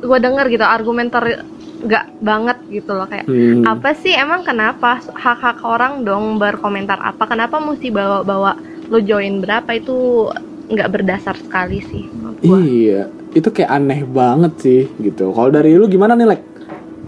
gue 0.05 0.19
denger 0.21 0.45
gitu 0.47 0.63
argumen 0.63 1.09
ter 1.09 1.43
nggak 1.75 2.05
banget 2.19 2.57
gitu 2.71 2.91
loh 2.93 3.05
kayak 3.05 3.25
Hmm. 3.25 3.67
apa 3.67 3.93
sih 3.93 4.15
emang 4.15 4.41
kenapa 4.41 5.03
hak 5.11 5.37
hak 5.37 5.59
orang 5.61 6.01
dong 6.01 6.39
berkomentar 6.39 6.97
apa 6.97 7.25
kenapa 7.25 7.59
mesti 7.59 7.91
bawa 7.91 8.23
bawa 8.23 8.55
lo 8.87 8.97
join 8.97 9.41
berapa 9.41 9.69
itu 9.71 10.29
nggak 10.65 10.89
berdasar 10.89 11.35
sekali 11.35 11.77
sih 11.83 12.09
gua. 12.41 12.57
Iya, 12.57 13.01
itu 13.33 13.49
kayak 13.49 13.69
aneh 13.71 14.01
banget 14.03 14.53
sih 14.57 14.81
gitu. 14.97 15.29
Kalau 15.29 15.49
dari 15.49 15.77
lu 15.77 15.85
gimana 15.85 16.13
nih, 16.13 16.25
Lek? 16.25 16.41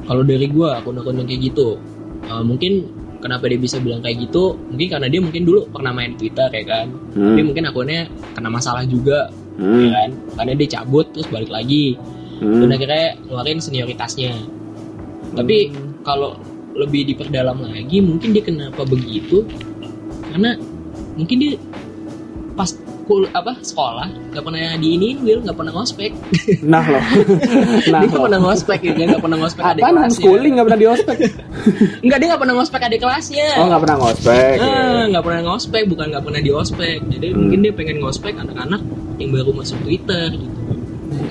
Kalau 0.05 0.21
dari 0.21 0.45
gua 0.47 0.77
akun-akun 0.77 1.17
yang 1.17 1.27
kayak 1.27 1.41
gitu, 1.51 1.77
eh, 2.23 2.43
mungkin 2.45 2.85
kenapa 3.17 3.49
dia 3.49 3.57
bisa 3.57 3.81
bilang 3.81 3.99
kayak 3.99 4.29
gitu? 4.29 4.55
Mungkin 4.69 4.87
karena 4.87 5.07
dia 5.09 5.21
mungkin 5.21 5.41
dulu 5.41 5.65
pernah 5.67 5.89
main 5.89 6.13
Twitter 6.13 6.47
ya 6.47 6.63
kan. 6.63 6.87
Hmm. 7.17 7.33
Tapi 7.33 7.41
mungkin 7.43 7.63
akunnya 7.65 8.01
kena 8.37 8.49
masalah 8.49 8.85
juga, 8.85 9.33
ya 9.57 9.65
Hmm. 9.65 9.89
kan? 9.89 10.09
Karena 10.37 10.51
dia 10.53 10.67
cabut 10.77 11.05
terus 11.11 11.27
balik 11.27 11.49
lagi. 11.49 11.97
Hmm. 12.37 12.61
Dan 12.61 12.69
akhirnya 12.71 13.05
ngeluarin 13.21 13.59
senioritasnya. 13.59 14.33
Tapi 15.33 15.57
kalau 16.01 16.37
lebih 16.73 17.07
diperdalam 17.07 17.57
lagi, 17.59 17.97
mungkin 17.99 18.31
dia 18.31 18.41
kenapa 18.41 18.83
begitu? 18.83 19.43
Karena 20.27 20.53
mungkin 21.13 21.37
dia 21.37 21.53
pas 22.53 22.73
kul 23.07 23.23
apa 23.31 23.55
sekolah 23.57 24.35
nggak 24.35 24.43
pernah 24.43 24.75
diinin 24.75 25.23
Will 25.23 25.39
nggak 25.39 25.55
pernah 25.55 25.71
ngospek 25.71 26.11
Nah 26.67 26.83
loh. 26.83 26.99
nah 27.93 28.03
dia 28.03 28.09
nggak 28.11 28.19
pernah 28.19 28.41
ngospek 28.43 28.79
ya 28.83 29.05
nggak 29.07 29.23
pernah 29.23 29.37
ngospek 29.39 29.63
adik 29.63 29.79
Apaan 29.79 29.95
kelasnya 29.95 30.03
homeschooling 30.19 30.51
nggak 30.51 30.67
pernah 30.67 30.77
di 30.77 30.87
ospek? 30.89 31.17
nggak 32.03 32.17
dia 32.19 32.27
nggak 32.27 32.41
pernah 32.43 32.55
ngospek 32.59 32.81
adik 32.83 32.99
kelasnya 32.99 33.47
Oh 33.55 33.65
nggak 33.65 33.81
pernah 33.81 33.97
ngospek. 33.97 34.55
Ah, 34.59 35.03
nggak 35.07 35.23
pernah 35.23 35.41
ngospek 35.45 35.83
bukan 35.87 36.05
nggak 36.11 36.23
pernah 36.27 36.41
di 36.43 36.51
ospek 36.51 36.97
jadi 37.07 37.27
Hmm. 37.31 37.37
mungkin 37.39 37.59
dia 37.63 37.71
pengen 37.71 37.97
ngospek 38.03 38.33
anak-anak 38.35 38.81
yang 39.17 39.29
baru 39.31 39.51
masuk 39.55 39.77
Twitter 39.81 40.27
gitu 40.35 40.57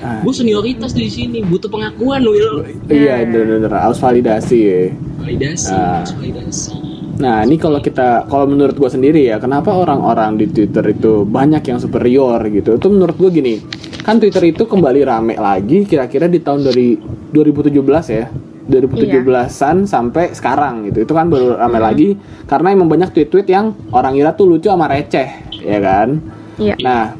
Ah, 0.03 0.21
gue 0.21 0.33
senioritas 0.33 0.93
di 0.93 1.07
sini 1.07 1.43
butuh 1.43 1.67
pengakuan 1.67 2.23
Will 2.23 2.63
Iya, 2.87 3.25
bener-bener 3.27 3.71
harus 3.71 3.97
validasi 3.97 4.57
ya. 4.59 4.81
validasi 5.19 5.71
Ah. 5.73 6.01
harus 6.03 6.13
validasi 6.15 6.71
Nah, 7.17 7.41
ini 7.41 7.57
kalau 7.57 7.81
kita, 7.81 8.29
kalau 8.29 8.45
menurut 8.45 8.77
gue 8.77 8.85
sendiri 8.85 9.25
ya, 9.25 9.41
kenapa 9.41 9.73
orang-orang 9.73 10.37
di 10.37 10.45
Twitter 10.53 10.85
itu 10.93 11.25
banyak 11.25 11.65
yang 11.65 11.81
superior 11.81 12.37
gitu? 12.45 12.77
Itu 12.77 12.93
menurut 12.93 13.17
gue 13.17 13.33
gini, 13.33 13.57
kan 14.05 14.21
Twitter 14.21 14.53
itu 14.53 14.69
kembali 14.69 15.01
rame 15.01 15.33
lagi 15.33 15.81
kira-kira 15.89 16.29
di 16.29 16.37
tahun 16.45 16.69
dari 16.69 16.93
2017 17.33 18.05
ya. 18.13 18.29
2017-an 18.67 19.89
sampai 19.89 20.35
sekarang 20.35 20.91
gitu. 20.91 21.09
Itu 21.09 21.17
kan 21.17 21.31
baru 21.31 21.57
rame 21.57 21.79
lagi 21.81 22.13
karena 22.45 22.75
emang 22.77 22.91
banyak 22.91 23.09
tweet-tweet 23.09 23.47
yang 23.49 23.73
orang 23.89 24.13
kira 24.13 24.37
tuh 24.37 24.45
lucu 24.45 24.69
sama 24.69 24.85
receh, 24.85 25.27
ya 25.63 25.79
kan? 25.81 26.21
Iya. 26.61 26.75
Nah, 26.83 27.15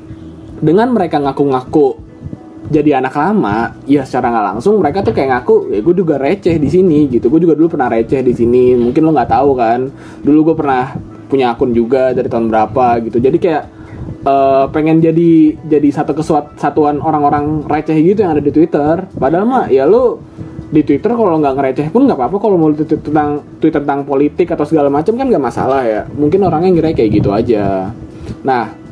dengan 0.62 0.94
mereka 0.94 1.18
ngaku-ngaku 1.18 2.07
jadi 2.68 3.00
anak 3.00 3.16
lama, 3.16 3.80
ya 3.88 4.04
secara 4.04 4.28
nggak 4.28 4.46
langsung 4.56 4.84
mereka 4.84 5.00
tuh 5.00 5.16
kayak 5.16 5.40
ngaku, 5.40 5.72
ya 5.72 5.80
gue 5.80 5.96
juga 5.96 6.16
receh 6.20 6.60
di 6.60 6.68
sini 6.68 7.08
gitu. 7.08 7.32
Gue 7.32 7.40
juga 7.40 7.56
dulu 7.56 7.80
pernah 7.80 7.88
receh 7.88 8.20
di 8.20 8.36
sini. 8.36 8.76
Mungkin 8.76 9.02
lo 9.08 9.16
nggak 9.16 9.32
tahu 9.32 9.50
kan. 9.56 9.80
Dulu 10.20 10.52
gue 10.52 10.56
pernah 10.60 10.92
punya 11.32 11.56
akun 11.56 11.72
juga 11.72 12.12
dari 12.12 12.28
tahun 12.28 12.52
berapa 12.52 12.86
gitu. 13.08 13.24
Jadi 13.24 13.38
kayak 13.40 13.64
eh, 14.28 14.66
pengen 14.76 15.00
jadi 15.00 15.32
jadi 15.64 15.90
satu 15.96 16.12
kesatuan 16.12 17.00
orang-orang 17.00 17.64
receh 17.64 17.96
gitu 18.04 18.28
yang 18.28 18.36
ada 18.36 18.44
di 18.44 18.52
Twitter. 18.52 19.08
Padahal 19.16 19.48
mah 19.48 19.66
ya 19.72 19.88
lo 19.88 20.20
di 20.68 20.84
Twitter 20.84 21.16
kalau 21.16 21.40
nggak 21.40 21.56
ngereceh 21.56 21.88
pun 21.96 22.04
nggak 22.04 22.20
apa-apa 22.20 22.38
kalau 22.44 22.60
mau 22.60 22.68
tweet 22.76 23.00
tentang 23.00 23.40
tweet 23.64 23.72
tentang 23.72 24.04
politik 24.04 24.52
atau 24.52 24.68
segala 24.68 24.92
macam 24.92 25.16
kan 25.16 25.28
nggak 25.32 25.44
masalah 25.44 25.88
ya. 25.88 26.04
Mungkin 26.12 26.44
orangnya 26.44 26.76
ngira 26.76 26.92
kayak 26.92 27.12
gitu 27.16 27.32
aja. 27.32 27.96
Nah, 28.44 28.87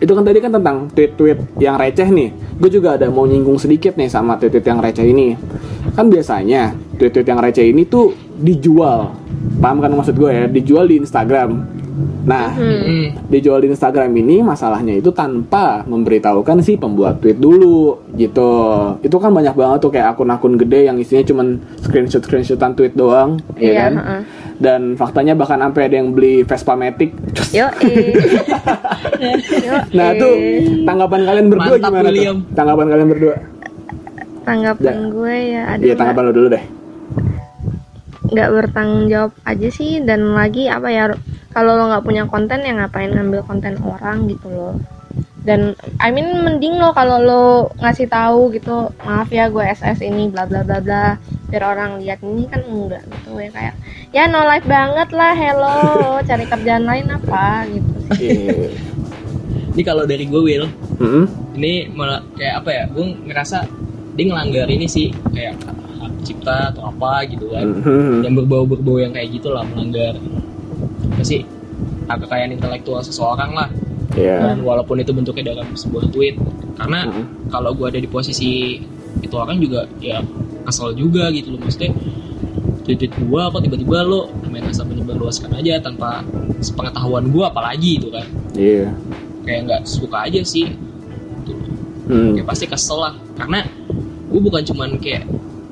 itu 0.00 0.12
kan 0.16 0.24
tadi 0.24 0.38
kan 0.40 0.52
tentang 0.52 0.88
tweet-tweet 0.92 1.60
yang 1.60 1.76
receh 1.76 2.08
nih. 2.08 2.30
Gue 2.56 2.70
juga 2.72 2.96
ada 2.96 3.08
mau 3.12 3.28
nyinggung 3.28 3.60
sedikit 3.60 3.96
nih 3.96 4.08
sama 4.08 4.40
tweet-tweet 4.40 4.66
yang 4.66 4.80
receh 4.80 5.04
ini. 5.04 5.36
Kan 5.92 6.08
biasanya 6.08 6.72
tweet-tweet 6.96 7.26
yang 7.28 7.40
receh 7.40 7.64
ini 7.68 7.84
tuh 7.84 8.12
dijual. 8.40 9.12
Paham 9.60 9.84
kan 9.84 9.92
maksud 9.92 10.16
gue 10.16 10.30
ya? 10.32 10.44
Dijual 10.48 10.88
di 10.88 11.00
Instagram. 11.00 11.79
Nah, 12.20 12.52
Hmm. 12.52 13.16
dijual 13.26 13.58
di 13.58 13.68
Instagram 13.68 14.12
ini 14.14 14.40
masalahnya 14.40 14.92
itu 14.92 15.08
tanpa 15.10 15.82
memberitahukan 15.82 16.60
si 16.60 16.74
pembuat 16.74 17.18
tweet 17.18 17.36
dulu 17.36 17.96
gitu. 18.12 18.52
Itu 19.00 19.16
kan 19.16 19.30
banyak 19.30 19.52
banget 19.52 19.78
tuh 19.80 19.90
kayak 19.90 20.14
akun-akun 20.14 20.54
gede 20.56 20.84
yang 20.84 20.96
isinya 20.96 21.22
cuman 21.22 21.46
screenshot-screenshotan 21.80 22.72
tweet 22.72 22.92
doang, 22.92 23.40
ya 23.54 23.64
Iya, 23.66 23.72
kan? 23.78 23.92
heeh. 23.96 24.20
Dan 24.56 24.80
faktanya 24.94 25.32
bahkan 25.32 25.58
sampai 25.58 25.86
ada 25.86 25.96
yang 25.96 26.10
beli 26.10 26.42
Vespa 26.42 26.74
Matic. 26.74 27.16
Yo, 27.50 27.64
eh. 27.80 28.12
Yo, 29.58 29.74
Nah, 29.90 30.08
tuh 30.14 30.34
tanggapan 30.82 31.20
kalian 31.24 31.46
berdua 31.48 31.74
Mantap, 31.74 31.90
gimana 31.90 32.06
William. 32.06 32.36
tuh? 32.38 32.54
Tanggapan 32.54 32.86
kalian 32.86 33.08
berdua? 33.08 33.36
tanggapan 34.40 34.82
Ya. 34.82 34.94
gue 35.06 35.34
ya 35.46 35.62
ada 35.68 35.82
Iya, 35.82 35.94
tanggapan 35.94 36.22
lo 36.26 36.32
dulu 36.32 36.48
deh. 36.50 36.64
Nggak 38.30 38.50
bertanggung 38.50 39.06
jawab 39.10 39.32
aja 39.42 39.68
sih 39.68 40.00
dan 40.02 40.32
lagi 40.32 40.70
apa 40.70 40.88
ya 40.88 41.04
kalau 41.50 41.74
lo 41.74 41.90
nggak 41.90 42.04
punya 42.06 42.22
konten 42.30 42.62
ya 42.62 42.72
ngapain 42.78 43.10
ngambil 43.10 43.42
konten 43.42 43.74
orang 43.82 44.30
gitu 44.30 44.46
loh 44.46 44.74
dan 45.40 45.72
I 45.98 46.12
mean 46.12 46.44
mending 46.44 46.76
lo 46.76 46.92
kalau 46.92 47.16
lo 47.18 47.44
ngasih 47.80 48.06
tahu 48.06 48.52
gitu 48.54 48.92
maaf 49.02 49.32
ya 49.32 49.48
gue 49.48 49.64
SS 49.64 50.04
ini 50.04 50.28
bla 50.28 50.44
bla 50.44 50.62
bla 50.62 50.78
bla 50.84 51.16
biar 51.48 51.64
orang 51.66 51.98
lihat 51.98 52.20
ini 52.22 52.46
kan 52.46 52.62
enggak 52.62 53.02
gitu 53.08 53.40
ya 53.40 53.50
kayak 53.50 53.74
ya 54.12 54.28
no 54.28 54.46
life 54.46 54.68
banget 54.68 55.08
lah 55.10 55.32
hello 55.34 55.80
cari 56.28 56.44
kerjaan 56.46 56.84
lain 56.86 57.08
apa 57.10 57.66
gitu 57.66 57.90
sih 58.14 58.30
Iya. 58.30 58.68
ini 59.74 59.82
kalau 59.82 60.04
dari 60.04 60.28
gue 60.28 60.38
Will 60.38 60.66
Mm-mm. 61.00 61.24
ini 61.56 61.88
malah 61.90 62.20
kayak 62.36 62.54
apa 62.62 62.70
ya 62.70 62.84
gue 62.92 63.06
ngerasa 63.26 63.58
dia 64.14 64.24
ngelanggar 64.28 64.68
ini 64.68 64.86
sih 64.86 65.08
kayak 65.32 65.56
cipta 66.22 66.70
atau 66.70 66.86
apa 66.86 67.24
gitu 67.26 67.48
kan 67.48 67.66
yang 68.20 68.34
berbau-berbau 68.34 68.98
yang 68.98 69.10
kayak 69.10 69.32
gitu 69.32 69.48
lah 69.48 69.64
melanggar 69.64 70.16
apa 71.10 71.22
sih 71.22 71.42
hak 72.06 72.18
kekayaan 72.20 72.52
intelektual 72.52 73.00
seseorang 73.00 73.52
lah 73.52 73.68
Iya. 74.10 74.42
dan 74.42 74.58
walaupun 74.60 74.98
itu 74.98 75.10
bentuknya 75.10 75.54
dalam 75.54 75.70
sebuah 75.72 76.10
tweet 76.10 76.34
karena 76.74 77.06
Mhm. 77.06 77.46
kalau 77.48 77.70
gue 77.70 77.86
ada 77.86 77.96
di 77.96 78.06
posisi 78.06 78.82
itu 79.16 79.34
orang 79.34 79.56
juga 79.56 79.86
ya 79.98 80.18
kesel 80.64 80.92
juga 80.92 81.30
gitu 81.30 81.54
loh 81.54 81.60
maksudnya 81.60 81.94
tweet 82.82 83.06
gue 83.06 83.42
kok 83.44 83.60
tiba-tiba 83.60 84.02
lo 84.02 84.26
main 84.44 84.66
asal 84.66 84.82
menyebarluaskan 84.84 85.54
aja 85.54 85.78
tanpa 85.78 86.26
sepengetahuan 86.58 87.30
gue 87.30 87.44
apalagi 87.44 87.90
itu 87.96 88.10
kan 88.10 88.26
Iya. 88.52 88.90
kayak 89.40 89.60
nggak 89.64 89.82
suka 89.84 90.26
aja 90.26 90.42
sih 90.42 90.74
Gitu. 91.40 91.62
Hmm. 92.06 92.34
ya 92.34 92.42
pasti 92.42 92.66
kesel 92.66 92.98
lah 92.98 93.14
karena 93.36 93.62
gue 94.26 94.40
bukan 94.40 94.62
cuman 94.64 94.98
kayak 94.98 95.22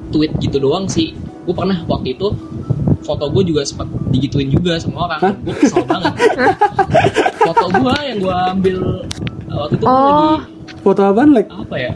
tweet 0.08 0.32
gitu 0.38 0.58
doang 0.58 0.84
sih. 0.84 1.12
Gue 1.44 1.52
pernah 1.52 1.80
waktu 1.84 2.12
itu 2.12 2.28
foto 3.00 3.24
gue 3.28 3.42
juga 3.46 3.62
sempat 3.62 3.88
digituin 4.08 4.48
juga 4.48 4.76
sama 4.76 5.08
orang. 5.08 5.20
Gue 5.40 5.54
kesel 5.54 5.80
banget. 5.82 6.12
Foto 7.40 7.64
gue 7.72 7.94
yang 8.02 8.18
gue 8.20 8.34
ambil 8.52 8.78
uh, 9.46 9.56
waktu 9.62 9.74
itu 9.74 9.84
Oh. 9.84 10.36
lagi 10.36 10.52
Foto 10.78 11.00
apaan, 11.02 11.30
Lek? 11.32 11.46
apa 11.48 11.76
ya? 11.76 11.92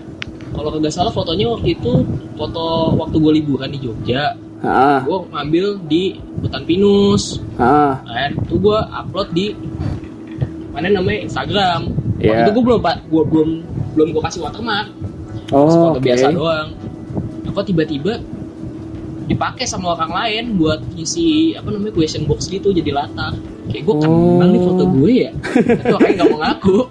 Kalau 0.53 0.69
nggak 0.71 0.89
salah 0.91 1.09
fotonya 1.09 1.49
waktu 1.49 1.73
itu 1.73 1.93
foto 2.35 2.65
waktu 2.95 3.17
gue 3.17 3.33
liburan 3.35 3.69
di 3.69 3.79
Jogja. 3.79 4.37
Ah, 4.61 5.01
gue 5.03 5.19
ngambil 5.29 5.67
di 5.85 6.03
hutan 6.39 6.63
pinus. 6.63 7.41
Ah, 7.57 7.99
kan 8.03 8.33
itu 8.33 8.55
gue 8.57 8.79
upload 8.79 9.29
di 9.33 9.47
mana 10.71 10.89
namanya 10.91 11.19
Instagram. 11.23 11.93
Waktu 12.17 12.23
Iya. 12.23 12.45
itu 12.47 12.51
gue 12.53 12.65
belum 12.65 12.81
gue 12.81 13.23
belum 13.29 13.49
belum 13.93 14.09
gue 14.13 14.23
kasih 14.23 14.41
watermark. 14.41 14.89
Oh, 15.51 15.69
foto 15.69 15.99
oke. 15.99 16.05
biasa 16.05 16.27
doang 16.31 16.69
apa 17.53 17.61
tiba-tiba 17.63 18.17
dipakai 19.23 19.65
sama 19.65 19.93
orang 19.93 20.11
lain 20.11 20.45
buat 20.57 20.83
ngisi 20.91 21.55
apa 21.55 21.69
namanya 21.69 21.93
question 21.93 22.25
box 22.25 22.49
gitu 22.49 22.69
jadi 22.71 22.91
latar 22.93 23.37
kayak 23.67 23.85
gue 23.85 23.95
kenal 23.97 24.49
nih 24.49 24.61
foto 24.61 24.85
gue 24.91 25.13
ya 25.15 25.31
tapi 25.79 25.93
orangnya 25.93 26.15
nggak 26.17 26.29
mau 26.29 26.41
ngaku 26.41 26.79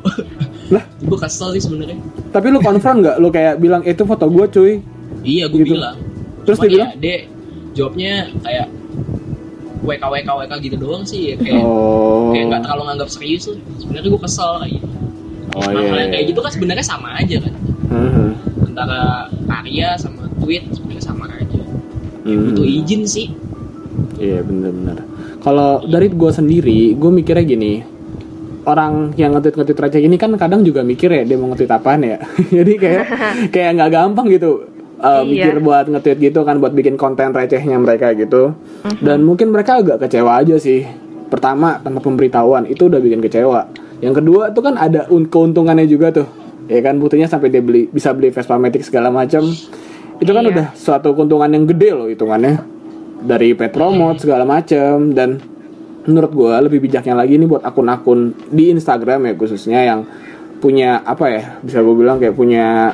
Lah? 0.72 0.84
gue 0.98 1.18
kesel 1.20 1.52
sih 1.52 1.62
sebenarnya 1.62 2.00
Tapi 2.32 2.48
lu 2.48 2.60
konfront 2.60 3.04
nggak? 3.04 3.16
Lu 3.18 3.28
kayak 3.28 3.60
bilang 3.60 3.84
itu 3.84 4.00
foto 4.02 4.24
gue, 4.26 4.46
cuy. 4.48 4.74
iya 5.22 5.44
gue 5.46 5.60
Gitu. 5.60 5.76
bilang 5.76 6.00
Terus 6.42 6.58
dia 6.58 6.70
bilang? 6.70 6.88
ya, 6.88 6.96
dia 6.96 7.16
jawabnya 7.74 8.14
kayak 8.40 8.68
WK 9.82 10.04
WK 10.06 10.30
WK 10.32 10.54
gitu 10.62 10.76
doang 10.78 11.04
sih 11.04 11.22
ya 11.28 11.36
kayak 11.36 11.60
Oh. 11.60 12.32
kayak 12.32 12.46
nggak 12.48 12.62
terlalu 12.64 12.84
nganggap 12.88 13.10
serius 13.10 13.44
lah 13.46 13.60
sebenarnya 13.78 14.10
gue 14.10 14.22
kesel 14.22 14.52
kayak 14.58 14.72
gitu 14.72 14.88
Oh, 15.52 15.68
iya, 15.68 15.84
iya. 15.84 16.06
kayak 16.08 16.26
gitu 16.26 16.40
kan 16.40 16.52
sebenarnya 16.54 16.86
sama 16.86 17.10
aja 17.14 17.36
kan 17.38 17.54
Mhm. 17.92 18.28
antara 18.66 19.00
karya 19.44 19.90
sama 19.98 20.21
tweet 20.42 20.64
sebenarnya 20.70 21.04
sama 21.04 21.26
aja 21.30 21.62
Mhm. 22.24 22.42
butuh 22.50 22.66
izin 22.66 23.04
sih 23.06 23.28
Iya 24.16 24.40
bener-bener. 24.42 25.02
Kalau 25.40 25.82
dari 25.84 26.08
gue 26.08 26.32
sendiri, 26.32 26.94
gue 26.94 27.12
mikirnya 27.12 27.42
gini. 27.44 27.82
Orang 28.62 29.12
yang 29.16 29.34
nge-tweet 29.34 29.58
nge-tweet 29.58 29.80
receh 29.82 29.98
ini 30.00 30.16
kan 30.16 30.30
kadang 30.36 30.62
juga 30.62 30.80
mikir 30.80 31.10
ya 31.10 31.26
dia 31.26 31.34
mau 31.36 31.50
nge-tweet 31.50 31.72
apaan 31.72 32.06
ya. 32.06 32.22
Jadi 32.62 32.74
kayak 32.78 33.04
kayak 33.54 33.70
nggak 33.76 33.92
gampang 33.92 34.30
gitu. 34.30 34.70
uh, 34.96 35.26
Iya. 35.26 35.50
mikir 35.50 35.56
buat 35.60 35.86
nge-tweet 35.88 36.20
gitu 36.22 36.40
kan 36.44 36.56
buat 36.56 36.72
bikin 36.72 36.94
konten 36.94 37.34
recehnya 37.34 37.74
mereka 37.76 38.14
gitu. 38.14 38.54
Dan 39.00 39.26
mungkin 39.26 39.50
mereka 39.50 39.82
agak 39.82 39.98
kecewa 40.00 40.38
aja 40.38 40.56
sih. 40.56 40.86
Pertama, 41.28 41.82
tanpa 41.82 42.00
pemberitahuan 42.00 42.64
itu 42.64 42.86
udah 42.86 43.02
bikin 43.02 43.18
kecewa. 43.20 43.66
Yang 43.98 44.22
kedua 44.22 44.52
tuh 44.52 44.62
kan 44.62 44.78
ada 44.78 45.10
un- 45.10 45.26
keuntungannya 45.26 45.84
juga 45.86 46.14
tuh. 46.14 46.28
Ya 46.68 46.80
kan 46.80 46.96
buktinya 46.96 47.26
sampai 47.26 47.50
dia 47.50 47.60
beli 47.60 47.88
bisa 47.88 48.14
beli 48.14 48.30
Vespa 48.30 48.56
Matic 48.56 48.84
segala 48.84 49.10
macam. 49.10 49.42
Itu 50.22 50.32
kan 50.38 50.46
Iya. 50.46 50.54
udah 50.54 50.68
suatu 50.78 51.18
keuntungan 51.18 51.50
yang 51.50 51.66
gede 51.66 51.90
loh 51.98 52.08
hitungannya. 52.08 52.62
Dari 53.22 53.54
pet 53.54 53.74
promote 53.74 54.22
segala 54.22 54.46
macam 54.46 55.14
dan 55.14 55.42
menurut 56.06 56.32
gua 56.34 56.58
lebih 56.62 56.82
bijaknya 56.82 57.14
lagi 57.14 57.38
nih 57.38 57.46
buat 57.46 57.62
akun-akun 57.62 58.34
di 58.50 58.74
Instagram 58.74 59.30
ya 59.30 59.34
khususnya 59.38 59.80
yang 59.86 60.02
punya 60.62 61.02
apa 61.06 61.26
ya 61.30 61.44
bisa 61.62 61.82
gue 61.82 61.96
bilang 61.98 62.22
kayak 62.22 62.38
punya 62.38 62.94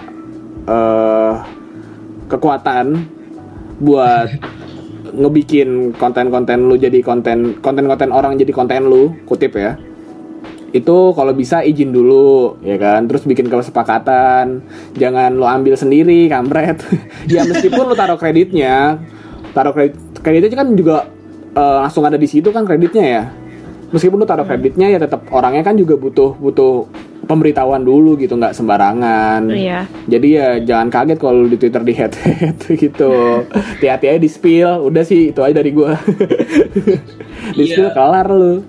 eh 0.68 1.34
kekuatan 2.28 3.08
buat 3.80 4.28
ngebikin 5.20 5.96
konten-konten 5.96 6.68
lu 6.68 6.76
jadi 6.76 7.00
konten 7.00 7.64
konten-konten 7.64 8.12
orang 8.12 8.36
jadi 8.36 8.52
konten 8.52 8.92
lu 8.92 9.16
kutip 9.24 9.56
ya 9.56 9.80
itu 10.78 10.98
kalau 11.12 11.34
bisa 11.34 11.62
izin 11.62 11.90
dulu 11.90 12.62
ya 12.62 12.78
kan 12.78 13.06
terus 13.06 13.24
bikin 13.24 13.50
kesepakatan 13.50 14.62
jangan 14.94 15.34
lo 15.34 15.46
ambil 15.46 15.74
sendiri 15.74 16.28
kampret 16.28 16.86
ya 17.34 17.42
meskipun 17.44 17.84
lo 17.84 17.94
taruh 17.94 18.16
kreditnya 18.16 19.02
taruh 19.52 19.74
kredit 19.74 19.98
kreditnya 20.22 20.58
kan 20.58 20.70
juga 20.74 21.10
eh, 21.52 21.76
langsung 21.82 22.06
ada 22.06 22.16
di 22.16 22.30
situ 22.30 22.50
kan 22.50 22.64
kreditnya 22.64 23.04
ya 23.04 23.24
meskipun 23.88 24.20
lo 24.20 24.28
taruh 24.28 24.44
kreditnya 24.44 24.88
ya 24.88 25.00
tetap 25.00 25.26
orangnya 25.32 25.64
kan 25.64 25.74
juga 25.74 25.96
butuh 25.96 26.36
butuh 26.36 26.86
pemberitahuan 27.28 27.84
dulu 27.84 28.16
gitu 28.16 28.40
nggak 28.40 28.56
sembarangan 28.56 29.52
Iya. 29.52 29.84
jadi 30.08 30.28
ya 30.32 30.48
jangan 30.64 30.88
kaget 30.88 31.20
kalau 31.20 31.44
di 31.44 31.60
Twitter 31.60 31.84
di 31.84 31.92
head 31.92 32.16
head 32.16 32.56
gitu. 32.88 33.44
Hati-hati 33.52 34.06
aja 34.08 34.20
di 34.22 34.32
spill. 34.32 34.88
Udah 34.88 35.04
sih 35.04 35.36
itu 35.36 35.42
aja 35.44 35.60
dari 35.60 35.76
gua. 35.76 36.00
di 37.58 37.64
Iya. 37.68 37.68
spill 37.68 37.90
kelar 37.92 38.28
lu. 38.32 38.64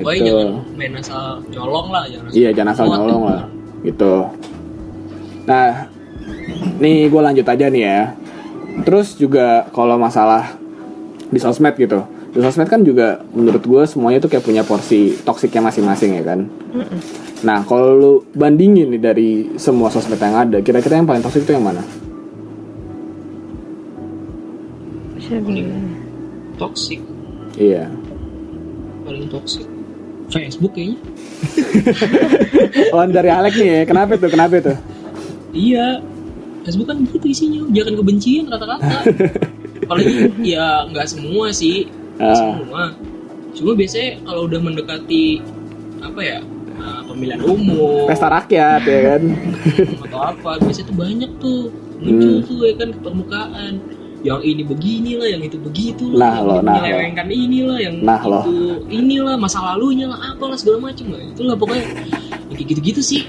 Pokoknya 0.00 0.20
Gitu. 0.20 0.28
jangan 0.28 0.76
main 0.76 0.92
asal 0.96 1.24
colong 1.50 1.88
lah, 1.92 2.04
jangan 2.08 2.26
asal 2.28 2.36
Iya 2.36 2.50
jangan 2.52 2.70
asal 2.72 2.86
nyolong 2.90 3.22
lah. 3.24 3.42
Gitu. 3.82 4.14
Nah, 5.46 5.66
nih 6.82 6.98
gue 7.06 7.20
lanjut 7.22 7.46
aja 7.46 7.66
nih 7.70 7.82
ya. 7.82 8.00
Terus 8.84 9.16
juga 9.16 9.64
kalau 9.72 9.96
masalah 9.96 10.52
di 11.32 11.38
sosmed 11.40 11.74
gitu. 11.78 12.04
Di 12.36 12.44
sosmed 12.44 12.68
kan 12.68 12.84
juga 12.84 13.24
menurut 13.32 13.64
gue 13.64 13.82
semuanya 13.88 14.20
tuh 14.20 14.28
kayak 14.28 14.44
punya 14.44 14.60
porsi 14.60 15.16
toksiknya 15.24 15.72
masing-masing 15.72 16.20
ya 16.20 16.24
kan. 16.26 16.40
Nah, 17.40 17.64
kalau 17.64 17.90
lu 17.96 18.12
bandingin 18.32 18.92
nih 18.92 19.00
dari 19.00 19.30
semua 19.56 19.88
sosmed 19.88 20.20
yang 20.20 20.36
ada, 20.36 20.60
kira-kira 20.60 21.00
yang 21.00 21.08
paling 21.08 21.24
toksik 21.24 21.48
itu 21.48 21.56
yang 21.56 21.64
mana? 21.64 21.80
Toxic, 26.56 27.00
Iya. 27.60 27.84
paling 29.04 29.28
toxic. 29.28 29.75
Facebook 30.28 30.72
kayaknya. 30.72 30.98
Oh 32.88 33.02
dari 33.04 33.28
Alek 33.28 33.54
nih 33.54 33.68
ya, 33.68 33.82
kenapa 33.84 34.12
tuh? 34.14 34.28
Kenapa 34.28 34.54
tuh? 34.58 34.76
Iya, 35.50 36.00
Facebook 36.62 36.86
kan 36.86 36.98
gitu 37.02 37.24
isinya, 37.24 37.60
jangan 37.70 37.94
kebencian 37.96 38.44
kata-kata. 38.46 38.98
Apalagi 39.82 40.12
ya 40.42 40.84
nggak 40.86 41.06
semua 41.06 41.48
sih, 41.50 41.86
nggak 42.16 42.30
Ah. 42.30 42.38
semua. 42.54 42.82
Cuma 43.52 43.72
biasanya 43.72 44.20
kalau 44.22 44.44
udah 44.44 44.60
mendekati 44.60 45.40
apa 45.98 46.20
ya 46.20 46.38
uh, 46.76 47.00
pemilihan 47.06 47.40
umum 47.40 48.04
Pesta 48.04 48.28
rakyat 48.28 48.82
ya 48.84 49.00
kan? 49.08 49.22
atau 50.02 50.20
apa, 50.22 50.50
biasanya 50.60 50.86
tuh 50.86 50.96
banyak 50.96 51.30
tuh 51.38 51.60
muncul 51.96 52.32
Hmm. 52.34 52.44
tuh 52.44 52.58
ya 52.62 52.74
kan 52.76 52.88
ke 52.90 53.00
permukaan. 53.00 53.72
Yang 54.26 54.40
ini 54.42 54.62
begini 54.66 55.12
lah, 55.14 55.28
yang 55.38 55.42
itu 55.46 55.56
begitu 55.62 56.04
Nah, 56.10 56.18
lah, 56.18 56.34
lo, 56.42 56.52
yang 56.58 56.66
nah, 56.66 56.74
menyelewengkan 56.82 57.26
inilah, 57.30 57.78
yang 57.78 57.94
Nah, 58.02 58.20
lo. 58.26 58.42
itu 58.42 58.54
inilah 58.90 59.38
masa 59.38 59.62
lalunya 59.62 60.10
lah, 60.10 60.34
apalah 60.34 60.58
segala 60.58 60.90
macam 60.90 61.14
lah. 61.14 61.22
Itulah 61.22 61.54
pokoknya 61.54 61.84
ya 62.50 62.54
kayak 62.58 62.68
gitu-gitu 62.74 63.00
sih. 63.06 63.22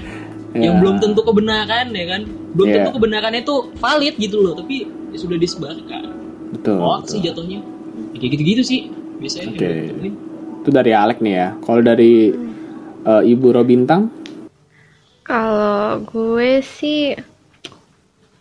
Ya. 0.58 0.66
Yang 0.66 0.74
belum 0.82 0.96
tentu 0.98 1.20
kebenaran 1.22 1.94
ya 1.94 2.04
kan, 2.08 2.20
belum 2.58 2.66
Iya. 2.66 2.74
tentu 2.82 2.90
kebenarannya 2.98 3.40
itu 3.46 3.56
valid 3.78 4.14
gitu 4.18 4.36
loh, 4.42 4.58
tapi 4.58 4.90
ya 5.14 5.18
sudah 5.22 5.38
disebarkan. 5.38 6.02
Betul. 6.58 6.76
Hoax 6.82 7.00
betul. 7.06 7.12
sih 7.14 7.20
jatuhnya. 7.30 7.58
Ya, 8.10 8.16
kayak 8.18 8.30
gitu-gitu 8.34 8.62
sih 8.66 8.80
biasanya. 9.22 9.54
Oke. 9.54 9.62
yang 9.62 9.78
ditemuin. 9.94 10.14
Itu 10.58 10.70
dari 10.74 10.92
Alek 10.96 11.18
nih 11.22 11.34
ya. 11.38 11.48
Kalau 11.62 11.80
dari 11.80 12.12
eh, 13.06 13.22
Ibu 13.24 13.46
Robintang, 13.54 14.10
Kalau 15.22 16.00
gue 16.08 16.64
sih 16.64 17.12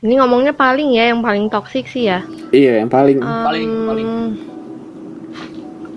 ini 0.07 0.15
ngomongnya 0.15 0.55
paling 0.55 0.95
ya 0.95 1.11
yang 1.11 1.19
paling 1.19 1.51
toksik 1.51 1.83
sih 1.85 2.07
ya. 2.07 2.23
iya 2.55 2.79
yang 2.79 2.87
paling. 2.87 3.19
Paling 3.19 3.71
paling. 3.83 4.07
Em, 4.07 4.23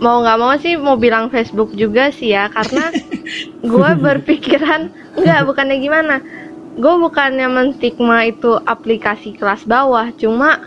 mau 0.02 0.18
nggak 0.18 0.38
mau 0.40 0.52
sih 0.58 0.74
mau 0.74 0.98
bilang 0.98 1.30
Facebook 1.30 1.70
juga 1.76 2.10
sih 2.10 2.34
ya 2.34 2.50
karena 2.50 2.90
gue 3.70 3.90
berpikiran 3.94 4.90
nggak 5.14 5.40
bukannya 5.46 5.76
gimana. 5.78 6.16
Gue 6.74 6.94
bukannya 6.98 7.46
menstigma 7.46 8.26
itu 8.26 8.58
aplikasi 8.66 9.38
kelas 9.38 9.62
bawah 9.62 10.10
cuma 10.18 10.58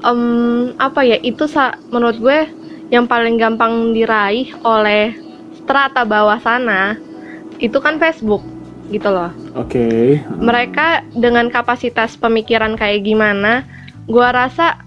em, 0.00 0.72
apa 0.80 1.04
ya 1.04 1.20
itu 1.20 1.44
sa- 1.44 1.76
menurut 1.92 2.16
gue 2.16 2.38
yang 2.88 3.04
paling 3.04 3.36
gampang 3.36 3.92
diraih 3.92 4.48
oleh 4.64 5.12
strata 5.60 6.08
bawah 6.08 6.40
sana 6.40 6.96
itu 7.58 7.76
kan 7.84 8.00
Facebook 8.00 8.40
gitu 8.88 9.08
loh 9.12 9.28
oke. 9.52 10.16
mereka 10.40 11.04
dengan 11.12 11.52
kapasitas 11.52 12.16
pemikiran 12.16 12.72
kayak 12.74 13.04
gimana, 13.04 13.64
gua 14.08 14.32
rasa 14.32 14.80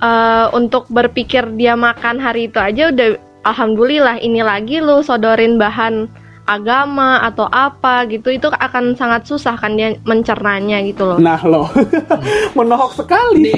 eh, 0.00 0.46
untuk 0.52 0.84
berpikir 0.92 1.48
dia 1.56 1.74
makan 1.74 2.20
hari 2.20 2.52
itu 2.52 2.60
aja 2.60 2.92
udah 2.92 3.16
alhamdulillah 3.44 4.20
ini 4.20 4.40
lagi 4.44 4.80
lu 4.80 5.00
sodorin 5.00 5.56
bahan 5.56 6.08
agama 6.44 7.24
atau 7.24 7.48
apa 7.48 8.04
gitu 8.04 8.28
itu 8.28 8.52
akan 8.52 8.92
sangat 9.00 9.24
susah 9.24 9.56
kan 9.56 9.80
dia 9.80 9.96
mencernanya 10.04 10.84
gitu 10.84 11.08
loh. 11.08 11.16
Nah 11.16 11.40
lo 11.40 11.64
menohok 12.56 13.00
sekali. 13.00 13.56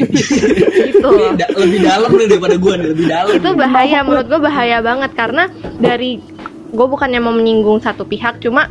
gitu 0.95 1.03
loh. 1.03 1.35
da- 1.35 1.51
lebih 1.59 1.83
dalam 1.83 2.11
nih 2.14 2.27
daripada 2.31 2.55
gua 2.55 2.74
nih, 2.79 2.89
lebih 2.95 3.07
dalam. 3.11 3.35
itu 3.43 3.51
bahaya 3.59 3.99
menurut 4.07 4.27
gue 4.31 4.39
bahaya 4.39 4.79
banget 4.87 5.11
karena 5.18 5.51
dari 5.83 6.22
gue 6.70 6.87
bukannya 6.87 7.18
mau 7.18 7.35
menyinggung 7.35 7.83
satu 7.83 8.07
pihak 8.07 8.39
cuma 8.39 8.70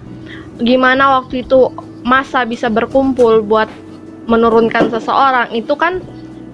gimana 0.57 1.19
waktu 1.19 1.41
itu 1.41 1.71
masa 2.01 2.43
bisa 2.43 2.67
berkumpul 2.67 3.41
buat 3.41 3.67
menurunkan 4.25 4.89
seseorang 4.89 5.51
itu 5.51 5.73
kan 5.73 5.99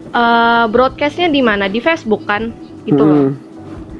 eh, 0.10 0.66
broadcastnya 0.68 1.28
di 1.28 1.39
mana 1.39 1.66
di 1.66 1.78
Facebook 1.78 2.26
kan 2.26 2.49
gitu 2.84 2.99
loh 2.99 3.22
Hmm. 3.22 3.38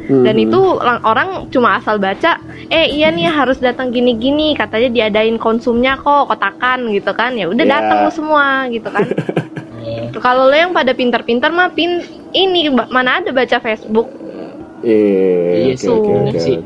Hmm. 0.10 0.26
dan 0.26 0.36
itu 0.36 0.60
lang- 0.76 1.04
orang 1.04 1.30
cuma 1.48 1.78
asal 1.78 1.96
baca 1.96 2.42
eh 2.68 2.90
iya 2.90 3.08
nih 3.08 3.30
harus 3.30 3.62
datang 3.62 3.94
gini-gini 3.94 4.52
katanya 4.52 4.90
diadain 4.90 5.38
konsumnya 5.38 5.94
kok 5.96 6.26
kotakan 6.26 6.90
gitu 6.90 7.14
kan 7.14 7.38
ya 7.38 7.46
udah 7.46 7.62
Ya. 7.62 7.72
datang 7.72 7.98
lu 8.02 8.12
semua 8.12 8.66
gitu 8.68 8.90
kan 8.90 9.06
kalau 10.26 10.50
lo 10.50 10.58
yang 10.58 10.74
pada 10.74 10.92
pintar-pintar 10.92 11.50
mah 11.50 11.70
pin 11.70 12.02
ini 12.32 12.68
mana 12.90 13.22
ada 13.22 13.30
baca 13.30 13.58
Facebook 13.58 14.10
Iya, 14.82 15.78
Iya 15.78 15.94
oke 15.94 16.10
bener 16.10 16.34
oke 16.34 16.40
sih. 16.42 16.58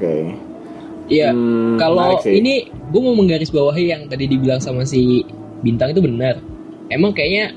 Iya, 1.05 1.29
Hmm, 1.29 1.77
kalau 1.77 2.17
ini 2.25 2.65
gue 2.89 3.01
mau 3.01 3.13
menggarisbawahi 3.13 3.83
yang 3.93 4.01
tadi 4.09 4.25
dibilang 4.25 4.57
sama 4.57 4.81
si 4.81 5.21
bintang 5.61 5.93
itu 5.93 6.01
benar. 6.01 6.41
Emang 6.89 7.13
kayaknya 7.13 7.53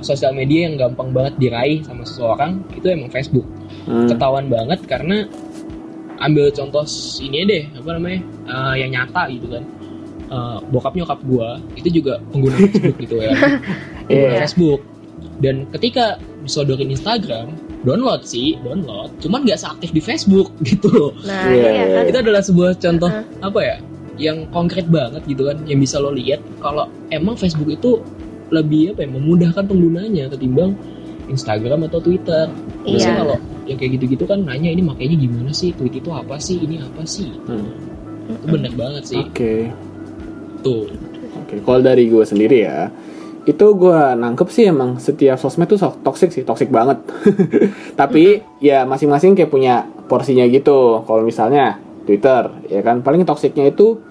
sosial 0.00 0.36
media 0.36 0.68
yang 0.68 0.76
gampang 0.76 1.08
banget 1.08 1.40
diraih 1.40 1.80
sama 1.80 2.04
seseorang 2.04 2.60
itu 2.76 2.84
emang 2.86 3.08
Facebook. 3.08 3.48
Hmm. 3.88 4.04
Ketahuan 4.06 4.52
banget 4.52 4.84
karena 4.84 5.24
ambil 6.16 6.48
contoh 6.48 6.84
ini 7.20 7.44
deh 7.44 7.64
apa 7.76 7.88
namanya 7.92 8.20
eh, 8.44 8.74
yang 8.84 8.90
nyata 8.92 9.22
gitu 9.32 9.46
kan. 9.48 9.64
Eh, 10.26 10.58
bokap 10.68 10.92
nyokap 10.92 11.20
gua 11.24 11.56
itu 11.78 12.02
juga 12.02 12.20
pengguna 12.28 12.60
Facebook 12.60 12.96
gitu 13.00 13.16
ya. 13.24 13.32
Pengguna 14.08 14.36
Iya. 14.36 14.40
Facebook. 14.44 14.80
Dan 15.36 15.68
ketika 15.72 16.16
disodorin 16.40 16.88
Instagram, 16.88 17.52
download 17.86 18.26
sih, 18.26 18.58
download. 18.60 19.14
Cuman 19.16 19.46
nggak 19.46 19.56
seaktif 19.56 19.90
di 19.90 20.02
Facebook 20.02 20.50
gitu 20.68 20.90
loh 20.90 21.12
nah 21.22 21.46
Iya, 21.46 21.70
iya 21.70 21.84
kan 21.94 22.04
itu 22.04 22.18
adalah 22.20 22.42
sebuah 22.42 22.70
contoh 22.76 23.06
Uh-uh. 23.08 23.46
apa 23.46 23.60
ya 23.62 23.76
yang 24.16 24.48
konkret 24.50 24.88
banget 24.88 25.22
gitu 25.24 25.44
kan 25.44 25.62
yang 25.64 25.78
bisa 25.78 25.96
lo 25.96 26.10
lihat 26.10 26.40
kalau 26.58 26.88
emang 27.08 27.36
Facebook 27.36 27.68
itu 27.68 28.02
lebih 28.48 28.90
apa 28.90 29.04
ya 29.04 29.10
memudahkan 29.10 29.64
penggunanya 29.64 30.26
ketimbang 30.28 30.74
Instagram 31.26 31.84
atau 31.84 31.98
Twitter 31.98 32.46
biasanya 32.82 33.12
Iya. 33.12 33.20
kalau 33.22 33.36
yang 33.64 33.76
kayak 33.76 33.92
gitu-gitu 33.94 34.24
kan 34.24 34.38
nanya 34.40 34.70
ini 34.70 34.80
makanya 34.80 35.16
gimana 35.16 35.50
sih 35.50 35.70
tweet 35.70 35.98
itu 35.98 36.08
apa 36.08 36.38
sih 36.38 36.56
ini 36.56 36.78
apa 36.78 37.02
sih 37.02 37.30
Hmm. 37.44 37.66
itu 38.26 38.46
benar 38.48 38.72
banget 38.72 39.02
sih 39.04 39.20
Oke. 39.20 39.70
tuh 40.60 40.90
Oke, 41.36 41.62
kalau 41.62 41.78
dari 41.78 42.08
gue 42.08 42.24
sendiri 42.24 42.66
ya, 42.66 42.90
itu 43.46 43.66
gue 43.78 44.00
nangkep 44.18 44.48
sih 44.50 44.66
emang 44.66 44.98
setiap 44.98 45.38
sosmed 45.38 45.70
tuh 45.70 45.78
toxic 46.02 46.34
sih, 46.34 46.42
toxic 46.42 46.66
banget. 46.66 46.98
Tapi 48.00 48.42
ya 48.58 48.82
masing-masing 48.82 49.38
kayak 49.38 49.54
punya 49.54 49.86
porsinya 50.10 50.42
gitu. 50.50 51.06
Kalau 51.06 51.22
misalnya 51.22 51.78
Twitter, 52.02 52.50
ya 52.66 52.82
kan 52.82 53.06
paling 53.06 53.22
toksiknya 53.22 53.70
itu 53.70 54.02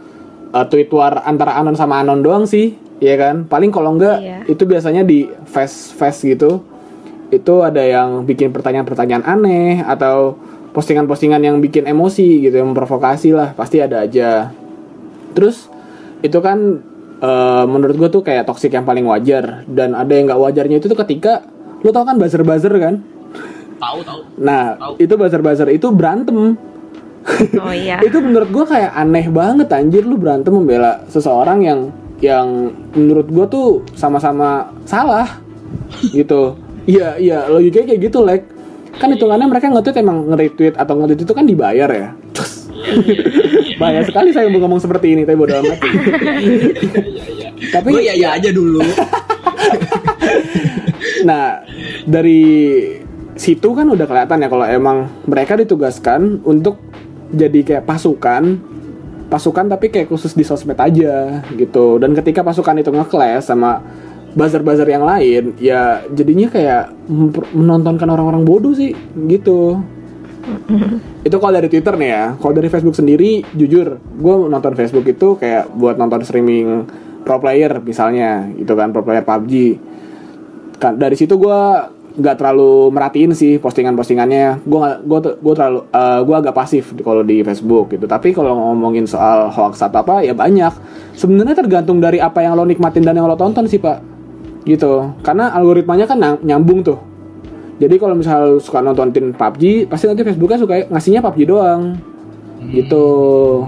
uh, 0.55 0.65
tweet 0.71 0.87
war 0.95 1.27
antara 1.27 1.59
anon 1.59 1.75
sama 1.75 1.99
anon 1.99 2.23
doang 2.23 2.47
sih, 2.47 2.79
Iya 3.03 3.15
kan? 3.19 3.35
Paling 3.43 3.75
kalau 3.75 3.99
enggak 3.99 4.23
Iya. 4.23 4.39
itu 4.47 4.63
biasanya 4.63 5.03
di 5.03 5.27
fast 5.43 5.99
fast 5.99 6.23
gitu. 6.23 6.63
Itu 7.27 7.59
ada 7.67 7.83
yang 7.83 8.23
bikin 8.23 8.55
pertanyaan-pertanyaan 8.55 9.27
aneh 9.27 9.83
atau 9.83 10.39
postingan-postingan 10.71 11.43
yang 11.43 11.59
bikin 11.59 11.87
emosi 11.87 12.39
gitu, 12.47 12.55
yang 12.55 12.71
memprovokasi 12.71 13.35
lah, 13.35 13.51
pasti 13.51 13.83
ada 13.83 14.07
aja. 14.07 14.51
Terus 15.35 15.67
itu 16.23 16.39
kan 16.39 16.79
eh, 17.25 17.63
menurut 17.65 17.95
gue 17.97 18.09
tuh 18.13 18.21
kayak 18.21 18.45
toxic 18.45 18.69
yang 18.69 18.85
paling 18.85 19.05
wajar 19.09 19.65
dan 19.65 19.97
ada 19.97 20.11
yang 20.13 20.29
nggak 20.29 20.41
wajarnya 20.41 20.77
itu 20.77 20.85
tuh 20.85 20.99
ketika 21.01 21.41
lu 21.81 21.89
tau 21.89 22.05
kan 22.05 22.21
buzzer-buzzer 22.21 22.73
kan? 22.77 23.01
Tahu 23.75 23.99
tahu. 24.05 24.19
Nah, 24.39 24.77
Tahu. 24.77 24.93
itu 25.01 25.13
buzzer-buzzer 25.17 25.67
itu 25.73 25.87
berantem. 25.89 26.53
Oh 27.57 27.73
iya. 27.73 27.97
itu 28.05 28.21
menurut 28.21 28.53
gue 28.53 28.65
kayak 28.69 28.93
aneh 28.93 29.25
banget 29.33 29.65
anjir 29.73 30.05
lu 30.05 30.13
berantem 30.13 30.53
membela 30.53 31.01
seseorang 31.09 31.65
yang 31.65 31.79
yang 32.21 32.69
menurut 32.93 33.25
gue 33.25 33.45
tuh 33.49 33.67
sama-sama 33.97 34.69
salah 34.85 35.41
gitu 36.13 36.53
iya 36.85 37.17
iya 37.17 37.49
logikanya 37.49 37.97
kayak 37.97 38.01
gitu 38.07 38.21
like 38.21 38.45
kan 39.01 39.09
hitungannya 39.09 39.49
mereka 39.49 39.73
nge-tweet 39.73 39.97
emang 39.99 40.29
nge-retweet 40.31 40.75
atau 40.77 40.93
nge-tweet 41.01 41.21
itu 41.25 41.33
kan 41.33 41.45
dibayar 41.49 41.89
ya 41.89 42.09
Cus. 42.31 42.69
Bahaya 43.75 44.01
sekali 44.07 44.31
saya 44.31 44.47
mau 44.47 44.63
ngomong 44.63 44.79
seperti 44.79 45.17
ini 45.17 45.21
tapi 45.27 45.35
bodo 45.35 45.55
amat 45.59 45.79
tapi 47.75 47.89
ya 48.03 48.13
ya 48.15 48.29
aja 48.39 48.49
dulu. 48.51 48.79
Nah, 51.25 51.65
dari 52.05 52.43
situ 53.35 53.73
kan 53.73 53.89
udah 53.89 54.05
kelihatan 54.05 54.45
ya 54.45 54.47
kalau 54.47 54.65
emang 54.69 54.97
mereka 55.25 55.57
ditugaskan 55.57 56.45
untuk 56.45 56.77
jadi 57.33 57.65
kayak 57.65 57.87
pasukan, 57.89 58.61
pasukan 59.27 59.65
tapi 59.65 59.89
kayak 59.89 60.07
khusus 60.07 60.37
di 60.37 60.45
sosmed 60.45 60.77
aja 60.77 61.41
gitu. 61.57 61.97
Dan 61.97 62.13
ketika 62.13 62.45
pasukan 62.45 62.77
itu 62.77 62.93
nge-clash 62.93 63.49
sama 63.49 63.81
buzzer-buzzer 64.37 64.85
yang 64.85 65.03
lain, 65.03 65.57
ya 65.57 66.05
jadinya 66.13 66.47
kayak 66.53 66.93
menontonkan 67.57 68.07
orang-orang 68.07 68.45
bodoh 68.45 68.77
sih 68.77 68.93
gitu. 69.25 69.81
Itu 71.25 71.35
kalau 71.41 71.53
dari 71.53 71.67
Twitter 71.67 71.93
nih 71.97 72.09
ya, 72.09 72.23
kalau 72.37 72.53
dari 72.53 72.69
Facebook 72.69 72.95
sendiri, 72.95 73.41
jujur, 73.57 73.97
gue 73.97 74.35
nonton 74.49 74.73
Facebook 74.77 75.05
itu 75.09 75.35
kayak 75.37 75.73
buat 75.73 75.97
nonton 75.97 76.21
streaming 76.21 76.85
pro 77.25 77.41
player 77.41 77.81
misalnya, 77.81 78.49
gitu 78.53 78.77
kan, 78.77 78.93
pro 78.93 79.01
player 79.01 79.25
PUBG 79.25 79.53
kan 80.75 80.99
dari 80.99 81.15
situ 81.15 81.39
gue 81.39 81.59
nggak 82.15 82.35
terlalu 82.39 82.95
merhatiin 82.95 83.31
sih 83.35 83.59
postingan-postingannya. 83.59 84.63
Gue 84.63 84.77
nggak 84.79 84.97
gue 85.03 85.19
gue 85.39 85.53
terlalu 85.55 85.79
gue 86.23 86.35
agak 86.35 86.55
pasif 86.55 86.95
kalau 87.03 87.23
di 87.23 87.43
Facebook 87.43 87.91
gitu. 87.91 88.07
Tapi 88.07 88.31
kalau 88.31 88.55
ngomongin 88.55 89.03
soal 89.07 89.51
hoax 89.51 89.83
atau 89.83 90.03
apa 90.03 90.23
ya 90.23 90.31
banyak. 90.31 90.71
Sebenarnya 91.15 91.55
tergantung 91.55 91.99
dari 91.99 92.23
apa 92.23 92.43
yang 92.43 92.55
lo 92.55 92.63
nikmatin 92.63 93.03
dan 93.03 93.19
yang 93.19 93.27
lo 93.27 93.35
tonton 93.35 93.67
sih 93.67 93.79
pak. 93.79 93.99
Gitu. 94.63 95.11
Karena 95.23 95.51
algoritmanya 95.55 96.07
kan 96.07 96.39
nyambung 96.39 96.83
tuh 96.83 96.99
jadi 97.75 97.95
kalau 97.99 98.15
misalnya 98.15 98.55
lo 98.55 98.59
suka 98.63 98.79
nontonin 98.79 99.35
PUBG 99.35 99.91
pasti 99.91 100.07
nanti 100.07 100.23
Facebooknya 100.23 100.59
suka 100.59 100.73
ngasihnya 100.87 101.19
PUBG 101.19 101.39
doang. 101.43 101.99
Gitu. 102.71 103.05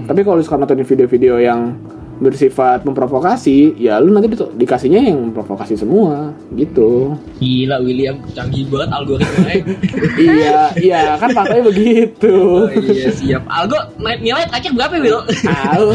Tapi 0.08 0.20
kalau 0.24 0.40
lu 0.40 0.44
suka 0.44 0.56
nontonin 0.56 0.88
video-video 0.88 1.36
yang 1.36 1.76
bersifat 2.18 2.82
memprovokasi 2.82 3.78
ya 3.78 4.02
lu 4.02 4.10
nanti 4.10 4.26
di- 4.26 4.50
dikasihnya 4.58 5.12
yang 5.12 5.30
memprovokasi 5.30 5.76
semua. 5.76 6.32
Gitu. 6.56 7.14
Gila 7.38 7.84
William. 7.84 8.16
Canggih 8.32 8.64
banget 8.72 8.90
algoritmanya. 8.90 9.62
iya 10.18 10.60
iya. 10.80 11.02
Kan 11.20 11.30
faktanya 11.30 11.68
begitu. 11.68 12.64
Oh 12.64 12.72
iya 12.72 13.12
siap. 13.12 13.44
Algo 13.46 13.76
nilai 14.00 14.48
terakhir 14.48 14.72
berapa 14.72 14.94
Will? 14.98 15.20
tahu 15.44 15.88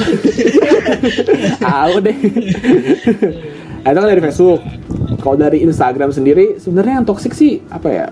tahu 1.59 1.93
deh 2.05 2.17
Nah, 3.83 3.89
itu 3.91 3.99
kan 3.99 4.09
dari 4.09 4.23
Facebook. 4.23 4.61
Kalau 5.19 5.35
dari 5.39 5.63
Instagram 5.63 6.11
sendiri 6.11 6.59
sebenarnya 6.59 7.03
yang 7.03 7.07
toxic 7.07 7.35
sih 7.35 7.59
apa 7.67 7.87
ya? 7.91 8.07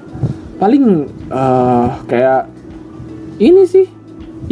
Paling 0.59 0.83
eh, 1.31 1.87
kayak 2.07 2.41
ini 3.39 3.63
sih. 3.63 3.87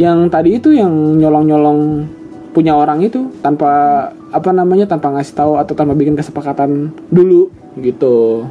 Yang 0.00 0.18
tadi 0.32 0.50
itu 0.56 0.72
yang 0.72 1.20
nyolong-nyolong 1.20 2.08
punya 2.50 2.74
orang 2.74 3.04
itu 3.04 3.30
tanpa 3.44 3.70
apa 4.30 4.50
namanya 4.50 4.86
tanpa 4.88 5.12
ngasih 5.14 5.34
tahu 5.36 5.52
atau 5.60 5.74
tanpa 5.76 5.92
bikin 5.94 6.16
kesepakatan 6.16 6.90
dulu 7.12 7.52
gitu. 7.78 8.46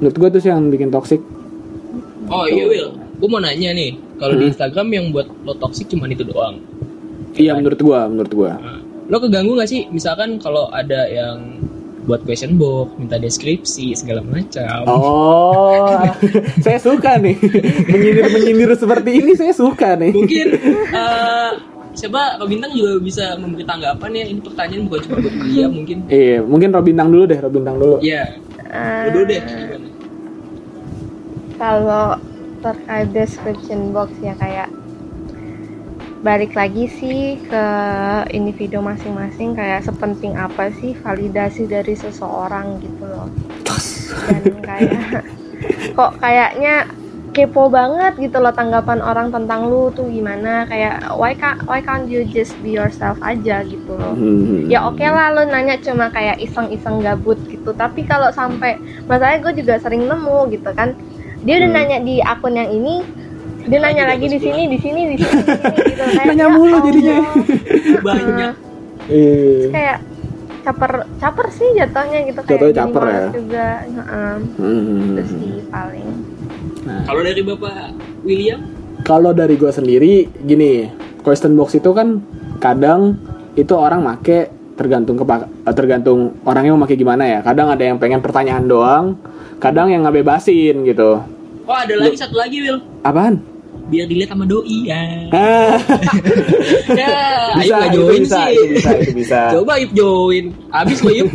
Menurut 0.00 0.16
gue 0.16 0.28
itu 0.36 0.38
sih 0.46 0.50
yang 0.50 0.72
bikin 0.72 0.88
toxic. 0.90 1.20
Oh 2.26 2.42
iya 2.48 2.66
Will, 2.66 2.90
gue 3.22 3.28
mau 3.30 3.38
nanya 3.38 3.70
nih, 3.70 3.94
kalau 4.18 4.34
di 4.34 4.50
Instagram 4.50 4.88
yang 4.90 5.06
buat 5.14 5.30
lo 5.46 5.54
toxic 5.62 5.86
cuma 5.86 6.10
itu 6.10 6.26
doang. 6.26 6.58
iya 7.36 7.52
menurut 7.52 7.76
gue 7.78 8.00
menurut 8.08 8.32
gue 8.32 8.50
Nah, 8.50 8.80
lo 9.12 9.16
keganggu 9.22 9.54
gak 9.60 9.68
sih? 9.70 9.86
Misalkan 9.92 10.40
kalau 10.42 10.72
ada 10.72 11.06
yang 11.06 11.55
buat 12.06 12.22
question 12.22 12.54
box, 12.56 12.94
minta 12.96 13.18
deskripsi 13.18 13.92
segala 13.98 14.22
macam. 14.22 14.86
Oh, 14.86 15.90
saya 16.64 16.78
suka 16.78 17.18
nih 17.18 17.34
menyindir-menyindir 17.90 18.78
seperti 18.78 19.10
ini. 19.20 19.34
Saya 19.34 19.52
suka 19.52 19.98
nih. 19.98 20.14
Mungkin 20.14 20.46
eh 20.94 21.50
siapa 21.96 22.38
Robintang 22.38 22.72
juga 22.72 23.02
bisa 23.02 23.34
memberi 23.36 23.66
tanggapan 23.66 24.10
ya. 24.14 24.24
Ini 24.30 24.40
pertanyaan 24.40 24.82
bukan 24.86 25.00
cuma 25.04 25.16
buat 25.20 25.34
dia 25.50 25.66
mungkin. 25.66 25.96
Iya, 26.06 26.36
mungkin 26.46 26.68
Robintang 26.70 27.08
dulu 27.10 27.24
deh, 27.26 27.38
Robintang 27.42 27.76
dulu. 27.76 27.96
Iya. 28.00 28.38
Lo 29.06 29.08
dulu 29.12 29.24
deh. 29.26 29.42
gimana? 29.42 29.86
kalau 31.56 32.20
terkait 32.60 33.08
description 33.16 33.92
box 33.92 34.12
ya 34.20 34.36
kayak 34.36 34.68
balik 36.24 36.56
lagi 36.56 36.88
sih 36.88 37.36
ke 37.44 37.64
individu 38.32 38.80
masing-masing 38.80 39.52
kayak 39.52 39.84
sepenting 39.84 40.32
apa 40.34 40.72
sih 40.80 40.96
validasi 40.96 41.68
dari 41.68 41.92
seseorang 41.92 42.80
gitu 42.80 43.04
loh. 43.04 43.28
Dan 44.28 44.42
kayak 44.64 45.24
kok 45.96 46.12
kayaknya 46.18 46.88
kepo 47.30 47.68
banget 47.68 48.16
gitu 48.16 48.40
loh 48.40 48.48
tanggapan 48.48 49.04
orang 49.04 49.28
tentang 49.28 49.68
lu 49.68 49.92
tuh 49.92 50.08
gimana 50.08 50.64
kayak 50.64 51.04
why 51.20 51.36
can't 51.36 51.60
why 51.68 51.84
can't 51.84 52.08
you 52.08 52.24
just 52.24 52.56
be 52.64 52.72
yourself 52.72 53.20
aja? 53.20 53.60
gitu 53.60 53.92
loh. 53.92 54.16
Hmm. 54.16 54.64
ya 54.72 54.88
oke 54.88 55.04
lah 55.04 55.36
lo 55.36 55.44
nanya 55.44 55.76
cuma 55.76 56.08
kayak 56.08 56.40
iseng-iseng 56.40 57.04
gabut 57.04 57.36
gitu. 57.44 57.76
Tapi 57.76 58.08
kalau 58.08 58.32
sampai 58.32 58.80
masalahnya 59.04 59.44
gue 59.44 59.60
juga 59.60 59.76
sering 59.76 60.08
nemu 60.08 60.48
gitu 60.48 60.72
kan. 60.72 60.96
Dia 61.44 61.60
udah 61.60 61.68
Hmm. 61.68 61.76
nanya 61.76 61.98
di 62.00 62.24
akun 62.24 62.56
yang 62.56 62.72
ini 62.72 63.04
dia 63.66 63.78
nanya 63.78 64.04
lagi 64.06 64.26
di 64.26 64.38
sini 64.38 64.62
di 64.64 64.78
sini 64.78 65.00
di 65.04 65.16
sini 65.16 65.40
di 65.42 65.42
sini 65.42 65.42
gitu 65.42 65.52
kayak 66.14 66.26
Nanya 66.28 66.42
ya 66.42 66.48
mulu 66.48 66.76
jadinya. 66.82 67.16
Banyak. 68.08 68.54
Iya. 69.06 69.68
kayak 69.70 69.98
caper 70.62 70.92
caper 71.16 71.46
sih 71.48 71.68
jatuhnya 71.72 72.18
gitu 72.24 72.40
kayak 72.40 72.50
Jatuhnya 72.52 72.74
caper 72.76 73.04
ya? 73.04 73.26
juga 73.30 73.66
Heeh, 73.84 74.34
Hmm. 74.56 75.06
itu 75.08 75.22
sih 75.28 75.40
paling 75.66 76.08
Kalau 77.02 77.20
dari 77.20 77.40
Bapak 77.40 77.74
William, 78.22 78.60
Kalau 79.00 79.30
dari 79.30 79.54
gue 79.54 79.68
sendiri, 79.68 80.14
gini, 80.40 80.86
question 81.20 81.54
box 81.54 81.74
itu 81.74 81.90
kan 81.90 82.22
kadang 82.56 83.18
itu 83.52 83.70
orang 83.72 84.00
make 84.00 84.46
tergantung 84.72 85.14
kepa- 85.16 85.46
eh, 85.46 85.72
tergantung 85.72 86.34
orangnya 86.42 86.70
mau 86.72 86.82
make 86.82 86.94
gimana 86.94 87.22
ya. 87.24 87.38
Kadang 87.40 87.66
ada 87.68 87.82
yang 87.82 87.96
pengen 87.96 88.18
pertanyaan 88.18 88.64
doang, 88.64 89.18
kadang 89.56 89.88
yang 89.88 90.02
ngebebasin 90.02 90.82
gitu. 90.84 91.22
oh 91.62 91.74
ada 91.74 91.94
lagi 91.96 92.14
satu 92.14 92.34
lagi 92.36 92.58
Will, 92.60 92.78
Apaan? 93.00 93.42
Biar 93.86 94.06
dilihat 94.10 94.30
sama 94.34 94.44
doi 94.46 94.90
ya. 94.90 95.02
Ah, 95.30 95.78
ya, 97.00 97.08
Ayub 97.54 97.62
bisa, 97.62 97.76
itu 97.86 97.94
join 97.94 98.22
bisa, 98.22 98.38
sih. 98.38 98.50
itu 98.50 98.64
bisa, 98.74 98.90
itu 98.98 99.12
bisa. 99.14 99.40
Coba 99.54 99.72
Ayub 99.78 99.92
join. 99.94 100.44
Habis 100.74 100.98
lo 101.06 101.10
Ayub. 101.14 101.30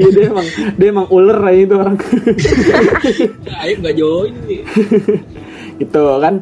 Iya 0.00 0.08
dia 0.16 0.24
emang 0.32 0.46
dia 0.80 0.88
emang 0.88 1.06
ular 1.12 1.38
aja 1.44 1.60
itu 1.60 1.74
orang. 1.76 1.96
Ayub 3.64 3.78
nggak 3.84 3.96
join 3.96 4.32
sih. 4.48 4.60
gitu 5.76 6.04
kan. 6.20 6.34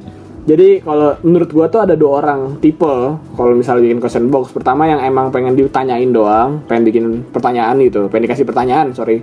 Jadi 0.49 0.81
kalau 0.81 1.13
menurut 1.21 1.51
gua 1.53 1.67
tuh 1.69 1.85
ada 1.85 1.93
dua 1.93 2.25
orang 2.25 2.57
tipe 2.63 2.95
kalau 3.37 3.53
misalnya 3.53 3.85
bikin 3.85 4.01
question 4.01 4.31
box. 4.31 4.55
Pertama 4.55 4.87
yang 4.87 5.03
emang 5.03 5.29
pengen 5.35 5.59
ditanyain 5.59 6.09
doang, 6.09 6.63
pengen 6.65 6.83
bikin 6.89 7.05
pertanyaan 7.35 7.77
gitu, 7.85 8.09
pengen 8.09 8.31
dikasih 8.31 8.47
pertanyaan, 8.49 8.95
sorry. 8.97 9.21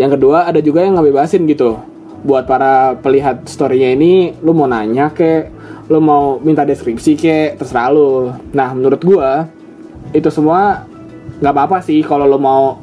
Yang 0.00 0.16
kedua 0.16 0.48
ada 0.48 0.62
juga 0.62 0.80
yang 0.86 0.96
ngebebasin 0.96 1.44
gitu. 1.50 1.76
Buat 2.26 2.50
para 2.50 2.98
pelihat 2.98 3.46
storynya 3.46 3.94
ini, 3.94 4.34
lu 4.42 4.50
mau 4.50 4.66
nanya 4.66 5.14
ke, 5.14 5.46
lu 5.86 6.02
mau 6.02 6.42
minta 6.42 6.66
deskripsi 6.66 7.12
ke, 7.14 7.38
terserah 7.54 7.94
lu. 7.94 8.34
Nah 8.50 8.74
menurut 8.74 8.98
gua 9.06 9.46
itu 10.10 10.26
semua 10.34 10.86
nggak 11.38 11.54
apa-apa 11.54 11.78
sih 11.86 12.02
kalau 12.02 12.26
lu 12.26 12.38
mau 12.42 12.82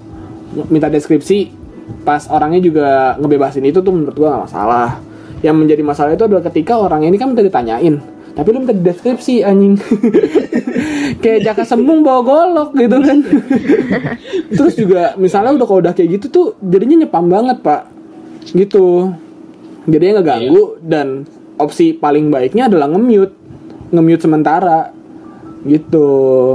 minta 0.72 0.88
deskripsi. 0.88 1.62
Pas 2.08 2.24
orangnya 2.32 2.64
juga 2.64 3.20
ngebebasin 3.20 3.68
itu 3.68 3.84
tuh 3.84 3.92
menurut 3.92 4.16
gua 4.16 4.40
nggak 4.40 4.44
masalah. 4.48 4.90
Yang 5.44 5.56
menjadi 5.60 5.84
masalah 5.84 6.12
itu 6.16 6.24
adalah 6.24 6.44
ketika 6.48 6.80
orang 6.80 7.04
ini 7.04 7.20
kan 7.20 7.36
minta 7.36 7.44
ditanyain 7.44 8.00
tapi 8.34 8.50
lu 8.50 8.66
minta 8.66 8.74
deskripsi 8.74 9.46
anjing. 9.46 9.78
Kayak 11.24 11.54
jaka 11.54 11.64
sembung 11.70 12.02
bawa 12.02 12.22
golok 12.26 12.70
gitu 12.74 12.98
kan. 12.98 13.18
Terus 14.58 14.74
juga 14.74 15.14
misalnya 15.22 15.54
udah 15.54 15.68
kalau 15.70 15.80
udah 15.86 15.94
kayak 15.94 16.10
gitu 16.18 16.26
tuh 16.34 16.46
jadinya 16.66 17.06
nyepam 17.06 17.30
banget 17.30 17.58
pak. 17.62 17.86
Gitu 18.58 19.14
jadinya 19.86 20.14
ngeganggu 20.18 20.64
dan 20.80 21.28
opsi 21.56 21.94
paling 21.94 22.28
baiknya 22.28 22.66
adalah 22.66 22.88
nge-mute 22.88 23.36
nge-mute 23.90 24.22
sementara 24.22 24.80
gitu 25.64 26.08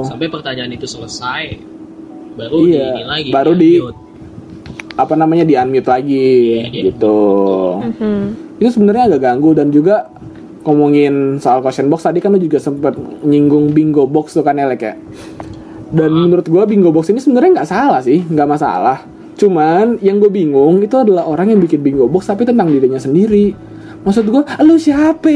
Sampai 0.03 0.29
pertanyaan 0.29 0.69
itu 0.71 0.85
selesai. 0.85 1.65
baru 2.35 2.55
Iya, 2.61 2.87
di 2.87 2.95
ini 2.95 3.05
lagi 3.05 3.29
baru 3.29 3.53
di- 3.53 3.79
unmute. 3.81 4.01
apa 4.95 5.15
namanya 5.15 5.43
di 5.43 5.55
unmute 5.55 5.89
lagi 5.89 6.31
Iya. 6.63 6.83
gitu 6.87 7.19
Mhm. 7.81 8.23
itu 8.57 8.71
sebenarnya 8.71 9.05
agak 9.09 9.23
ganggu 9.25 9.51
dan 9.53 9.69
juga 9.69 10.07
ngomongin 10.61 11.39
soal 11.39 11.59
question 11.61 11.87
box 11.87 12.05
tadi 12.05 12.19
kan 12.19 12.31
lu 12.31 12.39
juga 12.39 12.59
sempet 12.59 12.95
nyinggung 13.23 13.73
bingo 13.73 14.05
box 14.05 14.33
tuh 14.33 14.43
kan 14.43 14.55
Elek 14.55 14.81
ya 14.81 14.95
dan 15.91 16.11
menurut 16.13 16.47
gua 16.47 16.63
bingo 16.63 16.91
box 16.91 17.09
ini 17.09 17.19
sebenarnya 17.19 17.51
nggak 17.57 17.69
salah 17.69 17.99
sih 17.99 18.21
nggak 18.21 18.49
masalah 18.49 19.03
cuman 19.39 20.03
yang 20.03 20.19
gue 20.19 20.29
bingung 20.29 20.83
itu 20.83 20.99
adalah 20.99 21.25
orang 21.31 21.55
yang 21.55 21.61
bikin 21.63 21.79
bingo 21.81 22.11
box 22.11 22.27
tapi 22.27 22.43
tentang 22.43 22.69
dirinya 22.69 22.99
sendiri. 22.99 23.55
Maksud 23.99 24.31
gua 24.31 24.47
lu 24.63 24.79
siapa? 24.79 25.29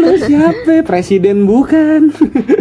Lu 0.00 0.12
siapa? 0.16 0.80
Presiden 0.82 1.44
bukan. 1.44 2.10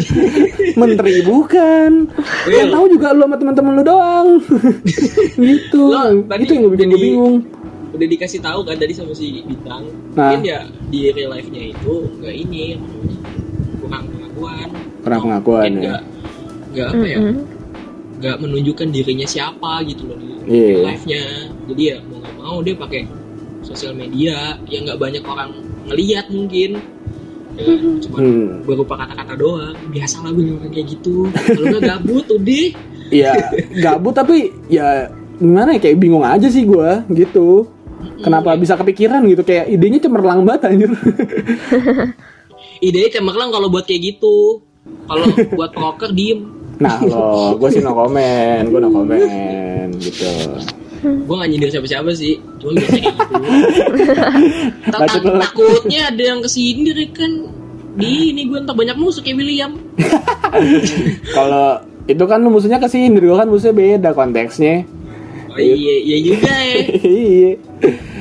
Menteri 0.81 1.23
bukan. 1.23 2.11
Yang 2.51 2.69
tahu 2.69 2.85
juga 2.91 3.07
lu 3.15 3.23
sama 3.25 3.35
teman-teman 3.39 3.71
lu 3.79 3.83
doang. 3.87 4.27
Gitu. 5.39 5.83
Lo 5.87 6.21
tadi 6.27 6.41
itu 6.43 6.51
yang 6.53 6.63
gue 6.67 6.73
bikin 6.75 6.89
gue 6.91 7.01
bingung. 7.01 7.35
udah 7.95 8.11
dikasih 8.11 8.43
tahu 8.43 8.59
kan 8.67 8.75
tadi 8.75 8.91
sama 8.91 9.15
si 9.15 9.39
bintang. 9.47 9.87
Nah. 10.19 10.35
mungkin 10.35 10.43
ya 10.43 10.67
di 10.91 11.15
real 11.15 11.31
life 11.31 11.47
nya 11.47 11.71
itu 11.71 12.11
nggak 12.19 12.35
ini 12.35 12.75
kurang 13.79 14.03
pengakuan. 14.11 14.67
Kurang 14.99 15.19
pengakuan, 15.23 15.71
ya. 15.79 15.97
nggak 16.75 16.87
apa 16.91 17.05
ya. 17.07 17.19
Nggak 18.25 18.41
menunjukkan 18.41 18.87
dirinya 18.89 19.27
siapa 19.29 19.85
gitu 19.85 20.09
loh 20.09 20.17
di 20.17 20.33
Iya. 20.49 20.65
real 20.73 20.83
life 20.83 21.05
nya 21.05 21.21
jadi 21.69 21.83
ya 21.85 21.97
mau 22.01 22.17
nggak 22.17 22.35
mau 22.35 22.57
dia 22.65 22.73
pakai 22.73 23.01
sosial 23.61 23.93
media 23.93 24.57
yang 24.65 24.81
nggak 24.85 24.97
banyak 24.97 25.21
orang 25.21 25.49
ngeliat 25.85 26.25
mungkin. 26.29 26.81
Ya, 27.55 27.71
cuma 28.03 28.19
Hmm. 28.19 28.67
berupa 28.67 28.99
kata-kata 28.99 29.39
doang. 29.39 29.77
Biasa 29.87 30.19
lah 30.21 30.35
gue 30.35 30.43
orang 30.51 30.67
kayak 30.67 30.87
gitu. 30.91 31.29
Kalau 31.31 31.65
nggak 31.71 31.83
gabut 31.87 32.25
udah 32.27 32.65
Iya, 33.05 33.31
gabut 33.79 34.11
tapi 34.11 34.49
ya 34.67 35.07
gimana 35.37 35.77
ya 35.77 35.79
kayak 35.79 35.97
bingung 35.97 36.25
aja 36.25 36.49
sih 36.49 36.65
gua 36.65 37.05
gitu. 37.07 37.69
Kenapa 38.19 38.53
bisa 38.57 38.75
kepikiran 38.75 39.23
gitu 39.25 39.41
kayak 39.41 39.71
idenya 39.71 40.03
cemerlang 40.03 40.43
banget 40.43 40.61
anjir. 40.67 40.91
idenya 42.85 43.09
cemerlang 43.11 43.49
kalau 43.49 43.67
buat 43.69 43.85
kayak 43.85 44.15
gitu. 44.15 44.61
Kalau 45.05 45.25
buat 45.57 45.71
proker 45.71 46.11
diem 46.11 46.54
nah 46.81 46.99
lo, 47.03 47.55
gue 47.55 47.69
sih 47.71 47.81
no 47.81 47.95
comment, 47.95 48.65
gue 48.67 48.79
no 48.81 48.89
comment 48.91 49.91
gitu. 49.95 50.31
gue 51.05 51.35
gak 51.37 51.49
nyindir 51.53 51.69
siapa-siapa 51.69 52.11
sih 52.17 52.41
cuma 52.57 52.81
biasa 52.81 52.97
kayak 52.97 53.13
gitu 55.13 55.29
takutnya 55.45 55.99
ada 56.09 56.23
yang 56.23 56.39
kesindir 56.41 56.97
kan 57.13 57.31
di 57.95 58.35
ini 58.35 58.51
gue 58.51 58.59
ntar 58.65 58.75
banyak 58.75 58.99
musuh 58.99 59.23
kayak 59.23 59.39
William 59.39 59.79
Kalau 61.35 61.81
itu 62.05 62.23
kan 62.29 62.37
lu 62.43 62.53
musuhnya 62.53 62.77
ke 62.77 62.87
sini, 62.91 63.17
gue 63.17 63.33
kan 63.33 63.49
musuhnya 63.49 63.75
beda 63.75 64.09
konteksnya. 64.13 64.85
oh, 65.49 65.57
iya 65.57 65.95
iya 66.03 66.17
juga 66.21 66.53
ya 66.53 66.75
Iya. 67.25 67.51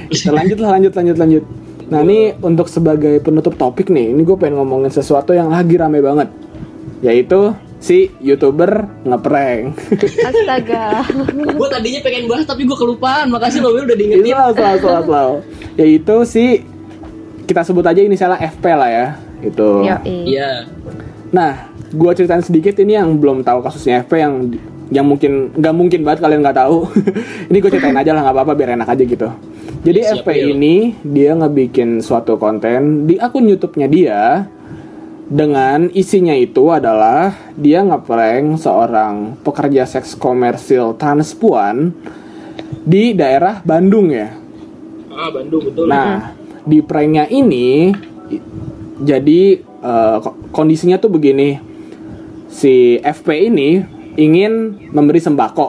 Kita 0.08 0.30
lanjut 0.32 0.58
lah, 0.62 0.70
lanjut, 0.78 0.92
lanjut, 0.94 1.16
lanjut. 1.18 1.44
Nah 1.90 2.00
ini 2.00 2.32
untuk 2.40 2.70
sebagai 2.70 3.20
penutup 3.20 3.60
topik 3.60 3.92
nih, 3.92 4.14
ini 4.14 4.24
gue 4.24 4.36
pengen 4.40 4.62
ngomongin 4.62 4.88
sesuatu 4.88 5.36
yang 5.36 5.52
lagi 5.52 5.76
rame 5.76 6.00
banget, 6.00 6.32
yaitu 7.04 7.52
si 7.84 8.08
youtuber 8.16 8.88
ngeprank. 9.04 9.76
Astaga. 10.32 11.04
gue 11.36 11.68
tadinya 11.68 12.00
pengen 12.00 12.24
bahas 12.24 12.48
tapi 12.48 12.64
gue 12.64 12.72
kelupaan 12.72 13.28
makasih 13.28 13.60
lo 13.60 13.76
Will 13.76 13.84
udah 13.84 13.92
Ini 13.92 14.00
diingetin 14.00 14.32
selalu, 14.32 14.52
selalu, 14.56 14.78
selalu, 14.80 15.04
selalu. 15.04 15.34
Yaitu 15.76 16.16
si 16.24 16.44
kita 17.44 17.60
sebut 17.60 17.84
aja 17.84 18.00
inisialnya 18.00 18.40
FP 18.40 18.64
lah 18.72 18.88
ya, 18.88 19.06
itu. 19.44 19.68
Iya 20.08 20.48
Nah, 21.28 21.68
gua 21.92 22.16
ceritain 22.16 22.40
sedikit 22.40 22.78
ini 22.80 22.96
yang 22.96 23.20
belum 23.20 23.44
tahu 23.44 23.60
kasusnya 23.60 24.06
FP 24.06 24.12
yang 24.16 24.34
yang 24.88 25.04
mungkin 25.04 25.50
nggak 25.52 25.74
mungkin 25.74 26.00
banget 26.06 26.24
kalian 26.24 26.40
nggak 26.40 26.56
tahu. 26.56 26.88
ini 27.52 27.56
gue 27.60 27.68
ceritain 27.68 27.98
aja 28.00 28.16
lah 28.16 28.24
nggak 28.24 28.36
apa-apa 28.38 28.52
biar 28.56 28.70
enak 28.80 28.88
aja 28.88 29.02
gitu. 29.04 29.28
Jadi 29.84 30.00
Ya, 30.00 30.16
FP 30.16 30.28
Will. 30.30 30.56
ini 30.56 30.74
dia 31.04 31.36
ngebikin 31.36 32.00
suatu 32.00 32.40
konten 32.40 33.04
di 33.04 33.20
akun 33.20 33.44
YouTube-nya 33.44 33.88
dia 33.92 34.48
dengan 35.24 35.88
isinya 35.96 36.36
itu 36.36 36.68
adalah 36.68 37.32
dia 37.56 37.80
ngeprank 37.80 38.60
seorang 38.60 39.40
pekerja 39.40 39.88
seks 39.88 40.12
komersil 40.12 41.00
transpuan 41.00 41.96
di 42.84 43.16
daerah 43.16 43.64
Bandung 43.64 44.12
ya. 44.12 44.36
ah 45.08 45.30
Bandung 45.32 45.64
betul 45.64 45.88
Nah, 45.88 46.36
di 46.68 46.84
pranknya 46.84 47.24
ini 47.30 47.94
jadi 49.00 49.60
ko- 50.20 50.36
kondisinya 50.52 50.96
tuh 51.00 51.12
begini. 51.12 51.60
Si 52.48 53.00
FP 53.02 53.50
ini 53.50 53.82
ingin 54.14 54.78
memberi 54.94 55.18
sembako 55.18 55.68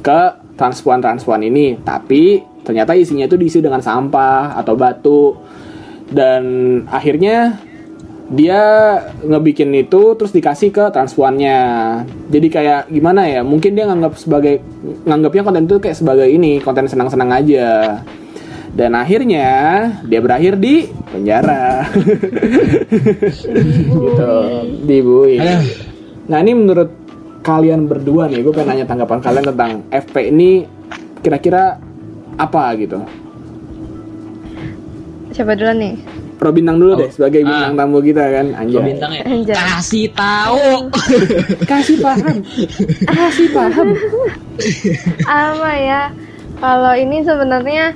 ke 0.00 0.20
transpuan-transpuan 0.54 1.42
ini, 1.42 1.80
tapi 1.82 2.38
ternyata 2.62 2.94
isinya 2.94 3.26
itu 3.26 3.34
diisi 3.34 3.58
dengan 3.58 3.82
sampah 3.82 4.54
atau 4.54 4.74
batu. 4.78 5.34
Dan 6.12 6.42
akhirnya 6.86 7.58
dia 8.32 8.60
ngebikin 9.20 9.68
itu 9.76 10.16
terus 10.16 10.32
dikasih 10.32 10.72
ke 10.72 10.88
transpuannya. 10.88 11.60
Jadi 12.32 12.48
kayak 12.48 12.88
gimana 12.88 13.28
ya? 13.28 13.44
Mungkin 13.44 13.76
dia 13.76 13.84
nganggap 13.84 14.16
sebagai 14.16 14.64
nganggapnya 15.04 15.42
konten 15.44 15.64
itu 15.68 15.76
kayak 15.76 16.00
sebagai 16.00 16.28
ini, 16.32 16.56
konten 16.64 16.88
senang-senang 16.88 17.28
aja. 17.28 18.00
Dan 18.72 18.96
akhirnya 18.96 19.48
dia 20.08 20.20
berakhir 20.24 20.56
di 20.56 20.88
penjara. 21.12 21.84
gitu, 23.92 24.32
dibuin. 24.88 25.44
Nah 26.24 26.40
ini 26.40 26.52
menurut 26.56 26.88
kalian 27.44 27.84
berdua 27.84 28.32
nih, 28.32 28.40
gue 28.40 28.52
pengen 28.56 28.80
nanya 28.80 28.86
tanggapan 28.88 29.20
kalian 29.20 29.44
tentang 29.44 29.72
FP 29.92 30.32
ini 30.32 30.64
kira-kira 31.20 31.76
apa 32.40 32.72
gitu. 32.80 33.04
Siapa 35.36 35.52
duluan 35.52 35.76
nih? 35.76 36.21
Pro 36.42 36.50
bintang 36.50 36.74
dulu 36.76 36.98
deh 36.98 37.06
sebagai 37.08 37.46
bintang 37.46 37.78
tamu 37.78 38.02
kita 38.02 38.24
kan, 38.26 38.46
anjay. 38.52 38.82
bintang 38.84 39.12
ya 39.12 39.22
Anjay. 39.22 39.54
kasih 39.54 40.06
tahu 40.10 40.90
Kasih 41.70 41.96
paham, 41.96 42.36
kasih 43.06 43.48
paham. 43.48 43.88
Apa 45.46 45.70
ya? 45.72 46.02
Kalau 46.58 46.94
ini 46.94 47.22
sebenarnya 47.22 47.94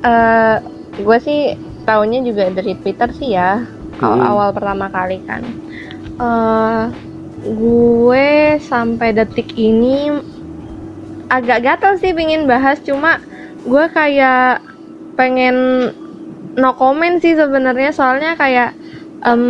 eh 0.00 0.56
gue 0.98 1.18
sih 1.20 1.54
taunya 1.84 2.18
juga 2.20 2.50
dari 2.50 2.74
Twitter 2.76 3.08
sih 3.12 3.32
ya. 3.32 3.62
Kalau 3.94 4.16
Hmm. 4.16 4.26
awal 4.28 4.48
pertama 4.50 4.86
kali 4.88 5.22
kan. 5.22 5.46
eh 6.18 6.82
gue 7.40 8.28
sampai 8.60 9.14
detik 9.14 9.54
ini 9.54 10.18
agak 11.28 11.62
gatel 11.62 11.94
sih 11.94 12.10
pingin 12.10 12.42
bahas 12.44 12.82
cuma 12.82 13.22
gue 13.60 13.84
kayak 13.88 14.58
pengen 15.14 15.90
no 16.58 16.74
comment 16.74 17.16
sih 17.16 17.32
sebenarnya 17.32 17.90
soalnya 17.90 18.34
kayak 18.34 18.74
em 19.22 19.42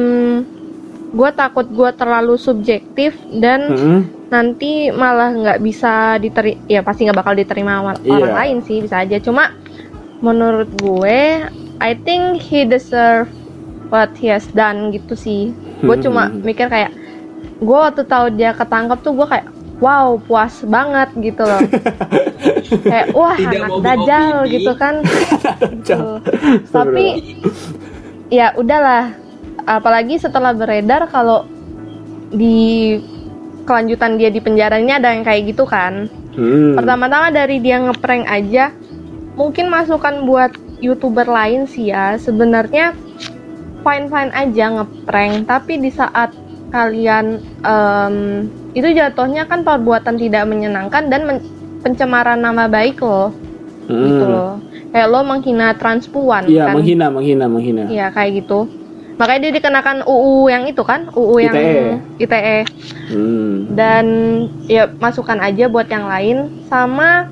gue 1.09 1.31
takut 1.33 1.65
gue 1.67 1.91
terlalu 1.97 2.37
subjektif 2.37 3.17
dan 3.35 3.61
Hmm. 3.73 4.03
nanti 4.29 4.93
malah 4.93 5.33
nggak 5.33 5.59
bisa 5.59 6.21
diteri 6.21 6.61
ya 6.69 6.85
pasti 6.85 7.09
nggak 7.09 7.17
bakal 7.17 7.33
diterima 7.33 7.81
Iya. 7.97 8.13
orang 8.13 8.35
lain 8.37 8.57
sih 8.61 8.85
bisa 8.85 9.01
aja 9.01 9.17
cuma 9.19 9.57
menurut 10.21 10.69
gue 10.77 11.49
I 11.81 11.93
think 11.97 12.45
he 12.45 12.69
deserve 12.69 13.33
what 13.89 14.13
he 14.21 14.29
has 14.29 14.45
done 14.53 14.93
gitu 14.93 15.17
sih 15.17 15.49
gue 15.81 15.97
Hmm. 15.97 16.05
cuma 16.05 16.29
mikir 16.29 16.69
kayak 16.69 16.93
gue 17.59 17.79
waktu 17.79 18.05
tahu 18.05 18.37
dia 18.37 18.53
ketangkep 18.53 19.01
tuh 19.01 19.17
gue 19.17 19.27
kayak 19.27 19.49
wow 19.79 20.19
puas 20.19 20.63
banget 20.67 21.09
gitu 21.19 21.43
loh. 21.43 21.63
Kayak 22.91 23.09
wah 23.15 23.37
Tidak 23.39 23.63
anak 23.63 23.81
dajal 23.83 24.27
beropini. 24.45 24.53
gitu 24.55 24.73
kan. 24.77 24.95
Gitu. 25.79 26.01
tapi 26.71 27.07
ya 28.29 28.53
udahlah. 28.59 29.15
Apalagi 29.69 30.17
setelah 30.17 30.57
beredar 30.57 31.09
kalau 31.13 31.45
di 32.33 32.97
kelanjutan 33.65 34.17
dia 34.17 34.33
di 34.33 34.41
penjaranya 34.41 34.97
ada 35.01 35.13
yang 35.13 35.25
kayak 35.25 35.53
gitu 35.55 35.65
kan. 35.65 36.09
Hmm. 36.39 36.79
pertama-tama 36.79 37.35
dari 37.35 37.59
dia 37.59 37.83
ngeprank 37.83 38.31
aja 38.31 38.71
mungkin 39.35 39.67
masukan 39.75 40.23
buat 40.23 40.55
youtuber 40.79 41.27
lain 41.27 41.67
sih 41.67 41.91
ya. 41.91 42.15
Sebenarnya 42.15 42.95
fine 43.83 44.07
fine 44.07 44.31
aja 44.35 44.65
ngeprank 44.79 45.51
tapi 45.51 45.83
di 45.83 45.91
saat 45.91 46.31
kalian 46.71 47.41
em, 47.65 48.47
itu 48.79 48.95
jatuhnya 48.95 49.43
kan 49.45 49.61
perbuatan 49.61 50.15
tidak 50.15 50.47
menyenangkan 50.47 51.11
dan 51.11 51.27
men- 51.27 51.47
pencemaran 51.79 52.39
nama 52.39 52.67
baik 52.67 52.99
loh 53.01 53.35
Hmm. 53.85 54.05
gitu 54.05 54.25
loh 54.25 54.53
kayak 54.89 55.09
lo 55.09 55.21
menghina 55.23 55.73
transpuan 55.73 56.45
Iya, 56.45 56.69
kan 56.69 56.75
menghina, 56.77 57.07
menghina, 57.09 57.45
menghina. 57.47 57.83
Iya 57.89 58.09
kayak 58.09 58.31
gitu 58.39 58.69
makanya 59.17 59.41
dia 59.43 59.53
dikenakan 59.53 59.97
UU 60.05 60.47
yang 60.47 60.65
itu 60.65 60.79
kan 60.81 61.11
UU 61.11 61.37
yang 61.41 61.55
ITE. 61.55 61.83
ITE 62.21 62.59
Hmm. 63.09 63.75
dan 63.75 64.07
ya 64.65 64.87
masukkan 64.95 65.41
aja 65.41 65.67
buat 65.67 65.89
yang 65.89 66.07
lain 66.07 66.37
sama 66.69 67.27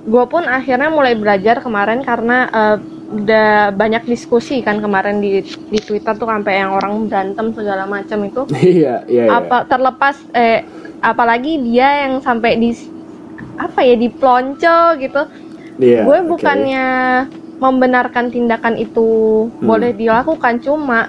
gue 0.00 0.24
pun 0.24 0.48
akhirnya 0.48 0.88
mulai 0.88 1.12
belajar 1.12 1.58
kemarin 1.58 2.00
karena 2.00 2.48
eh, 2.48 2.76
udah 3.10 3.74
banyak 3.74 4.06
diskusi 4.06 4.62
kan 4.62 4.78
kemarin 4.78 5.18
di 5.18 5.42
di 5.42 5.78
Twitter 5.78 6.14
tuh 6.14 6.24
sampai 6.24 6.62
yang 6.62 6.70
orang 6.70 7.10
berantem 7.10 7.50
segala 7.50 7.82
macam 7.84 8.18
itu 8.22 8.42
Iya, 8.54 9.02
iya, 9.04 9.24
iya. 9.26 9.34
apa 9.34 9.66
terlepas 9.66 10.14
eh 10.32 10.62
apalagi 11.00 11.58
dia 11.60 12.06
yang 12.06 12.22
sampai 12.22 12.54
di 12.54 12.70
apa 13.56 13.82
ya 13.82 13.94
diplonco 13.94 14.78
gitu 14.96 15.22
Iya. 15.76 16.04
gue 16.04 16.18
bukannya 16.28 16.86
membenarkan 17.56 18.28
tindakan 18.28 18.76
itu 18.76 19.08
Hmm. 19.50 19.66
boleh 19.66 19.90
dilakukan 19.90 20.60
cuma 20.60 21.08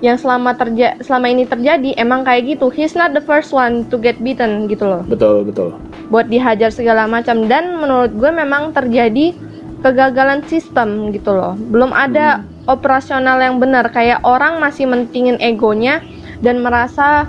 yang 0.00 0.16
selama 0.16 0.52
terja 0.52 0.98
selama 0.98 1.28
ini 1.28 1.44
terjadi 1.44 1.94
emang 1.94 2.26
kayak 2.26 2.56
gitu 2.56 2.66
he's 2.68 2.92
not 2.92 3.12
the 3.12 3.22
first 3.22 3.52
one 3.52 3.86
to 3.86 3.94
get 3.94 4.18
beaten 4.18 4.66
gitu 4.66 4.82
loh 4.82 5.06
Betul, 5.06 5.46
betul. 5.46 5.76
buat 6.08 6.26
dihajar 6.26 6.74
segala 6.74 7.06
macam 7.06 7.46
dan 7.46 7.78
menurut 7.78 8.10
gue 8.10 8.30
memang 8.32 8.72
terjadi 8.72 9.30
kegagalan 9.82 10.46
sistem 10.46 11.10
gitu 11.10 11.34
loh. 11.34 11.58
Belum 11.58 11.90
ada 11.90 12.46
operasional 12.70 13.42
yang 13.42 13.58
benar. 13.58 13.90
Kayak 13.90 14.22
orang 14.22 14.62
masih 14.62 14.86
mentingin 14.86 15.36
egonya 15.42 16.00
dan 16.40 16.62
merasa 16.62 17.26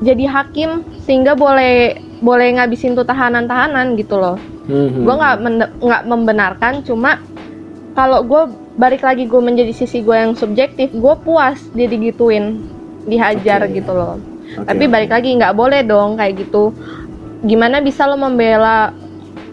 jadi 0.00 0.28
hakim 0.28 0.84
sehingga 1.04 1.36
boleh 1.36 2.00
boleh 2.20 2.56
ngabisin 2.56 2.96
tuh 2.96 3.04
tahanan-tahanan 3.04 3.96
gitu 4.00 4.16
loh. 4.16 4.40
Mhm. 4.66 5.06
gue 5.06 5.14
nggak 5.14 5.36
nggak 5.78 6.02
membenarkan 6.10 6.82
cuma 6.82 7.22
kalau 7.94 8.26
gue 8.26 8.50
balik 8.74 9.06
lagi 9.06 9.30
gue 9.30 9.38
menjadi 9.38 9.70
sisi 9.70 10.02
gue 10.02 10.12
yang 10.12 10.34
subjektif 10.34 10.90
gue 10.90 11.14
puas 11.22 11.62
dia 11.70 11.86
digituin 11.86 12.66
dihajar 13.06 13.62
Oke. 13.62 13.78
gitu 13.78 13.94
loh. 13.94 14.18
Oke, 14.58 14.66
tapi 14.66 14.84
balik 14.90 15.14
lagi 15.14 15.38
nggak 15.38 15.54
boleh 15.54 15.86
dong 15.86 16.18
kayak 16.18 16.42
gitu. 16.42 16.74
Gimana 17.46 17.78
bisa 17.78 18.10
lo 18.10 18.18
membela 18.18 18.90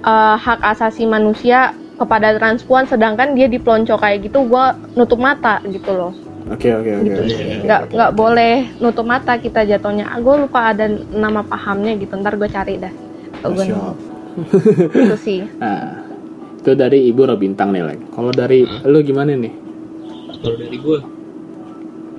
uh, 0.02 0.36
hak 0.36 0.66
asasi 0.66 1.06
manusia 1.06 1.78
kepada 2.04 2.36
transpuan 2.36 2.84
sedangkan 2.86 3.34
dia 3.34 3.48
dipelonco 3.48 3.96
kayak 3.96 4.28
gitu 4.28 4.44
gue 4.46 4.66
nutup 5.00 5.20
mata 5.20 5.64
gitu 5.66 5.92
loh. 5.96 6.14
Oke, 6.52 6.76
oke, 6.76 6.92
oke. 7.00 7.04
gitu. 7.08 7.22
Oke, 7.24 7.34
oke, 7.40 7.56
nggak 7.64 7.82
nggak 7.96 8.12
boleh 8.14 8.54
nutup 8.84 9.08
mata 9.08 9.40
kita 9.40 9.64
jatuhnya. 9.64 10.12
Ah, 10.12 10.20
gue 10.20 10.36
lupa 10.44 10.76
ada 10.76 10.92
nama 11.16 11.40
pahamnya 11.40 11.96
gitu 11.96 12.20
ntar 12.20 12.36
gue 12.36 12.52
cari 12.52 12.76
dah. 12.84 12.94
Gue 13.48 13.66
itu 15.08 15.18
sih. 15.24 15.40
Nah, 15.62 16.04
itu 16.60 16.76
dari 16.76 17.08
Ibu 17.08 17.22
Robintang 17.32 17.72
nih, 17.72 17.84
Lek. 17.86 18.00
Kalau 18.12 18.34
dari 18.36 18.68
lu 18.84 19.00
gimana 19.06 19.32
nih? 19.40 19.64
kalau 20.44 20.60
dari 20.60 20.76
gue 20.76 21.00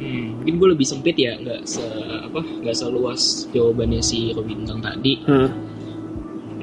hmm, 0.01 0.27
mungkin 0.41 0.55
gue 0.57 0.69
lebih 0.73 0.87
sempit 0.89 1.17
ya 1.21 1.37
nggak 1.37 1.61
se 1.69 1.85
apa 2.25 2.41
nggak 2.41 2.77
seluas 2.77 3.47
jawabannya 3.53 4.01
si 4.01 4.33
Robintang 4.33 4.81
tadi. 4.81 5.21
Hmm. 5.29 5.49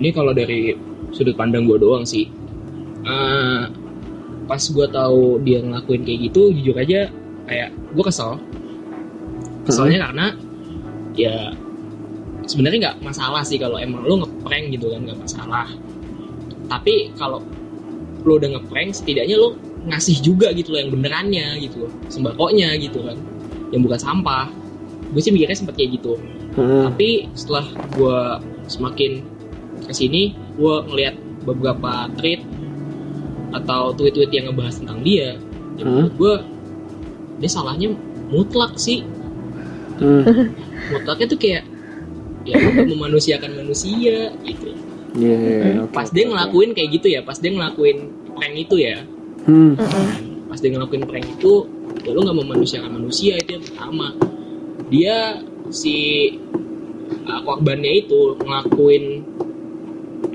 ini 0.02 0.10
kalau 0.10 0.34
dari 0.34 0.74
sudut 1.14 1.38
pandang 1.38 1.70
gue 1.70 1.78
doang 1.78 2.02
sih 2.02 2.26
Eh, 3.02 3.62
pas 4.46 4.62
gue 4.62 4.88
tahu 4.92 5.40
dia 5.42 5.64
ngelakuin 5.64 6.02
kayak 6.04 6.20
gitu 6.32 6.52
jujur 6.54 6.76
aja 6.78 7.10
kayak 7.50 7.70
gue 7.74 8.04
kesel. 8.06 8.38
Keselnya 9.66 10.10
karena 10.10 10.26
ya 11.18 11.54
sebenarnya 12.50 12.80
nggak 12.90 12.98
masalah 13.06 13.46
sih 13.46 13.62
kalau 13.62 13.78
emang 13.78 14.06
lo 14.06 14.26
ngeprank 14.26 14.74
gitu 14.74 14.92
kan 14.94 15.02
nggak 15.06 15.20
masalah. 15.22 15.68
Tapi 16.70 17.14
kalau 17.18 17.42
lo 18.22 18.38
udah 18.38 18.60
ngeprank 18.60 18.94
setidaknya 18.94 19.38
lo 19.38 19.58
ngasih 19.82 20.22
juga 20.22 20.54
gitu 20.54 20.78
loh 20.78 20.80
yang 20.86 20.94
benerannya 20.94 21.58
gitu 21.58 21.88
loh 21.88 21.92
sembakonya 22.10 22.78
gitu 22.78 23.02
kan. 23.02 23.18
Yang 23.74 23.82
bukan 23.90 24.00
sampah. 24.00 24.46
Gue 25.12 25.22
sih 25.24 25.34
mikirnya 25.34 25.58
sempet 25.58 25.76
kayak 25.76 26.02
gitu. 26.02 26.16
Hmm. 26.52 26.92
tapi 26.92 27.32
setelah 27.32 27.64
gue 27.96 28.20
semakin 28.68 29.24
ke 29.88 29.94
sini 29.96 30.36
gue 30.60 30.76
ngelihat 30.92 31.16
beberapa 31.48 32.12
tweet 32.20 32.44
atau 33.52 33.92
tweet-tweet 33.96 34.32
yang 34.32 34.52
ngebahas 34.52 34.80
tentang 34.80 35.00
dia 35.04 35.36
ya 35.80 35.84
Hmm. 35.84 35.92
menurut 36.08 36.14
gue 36.20 36.36
dia 37.42 37.50
salahnya 37.50 37.90
mutlak 38.30 38.78
sih. 38.78 39.02
Hmm. 40.02 40.54
mutlaknya 40.92 41.26
tuh 41.30 41.40
kayak 41.40 41.64
ya 42.44 42.58
lu 42.58 42.70
gak 42.74 42.90
memanusiakan 42.90 43.52
manusia 43.54 44.34
gitu. 44.44 44.74
Iya, 45.12 45.36
iya, 45.36 45.60
iya, 45.76 45.80
oke, 45.84 45.92
pas 45.92 46.08
oke, 46.08 46.16
dia 46.16 46.24
ngelakuin 46.32 46.72
kayak 46.72 46.90
gitu 46.96 47.08
ya 47.12 47.20
pas 47.22 47.36
dia 47.36 47.52
ngelakuin 47.52 47.98
prank 48.34 48.56
itu 48.56 48.76
ya. 48.80 48.98
Hmm. 49.46 49.76
pas 50.48 50.60
dia 50.60 50.72
ngelakuin 50.76 51.04
prank 51.08 51.28
itu 51.28 51.54
ya 52.04 52.10
lu 52.16 52.20
nggak 52.24 52.38
memanusiakan 52.38 52.92
manusia 52.98 53.36
itu 53.40 53.60
yang 53.60 53.64
pertama. 53.64 54.08
Dia 54.92 55.40
si 55.72 55.96
uh, 57.28 57.42
korbannya 57.48 58.04
itu 58.06 58.36
ngelakuin 58.42 59.04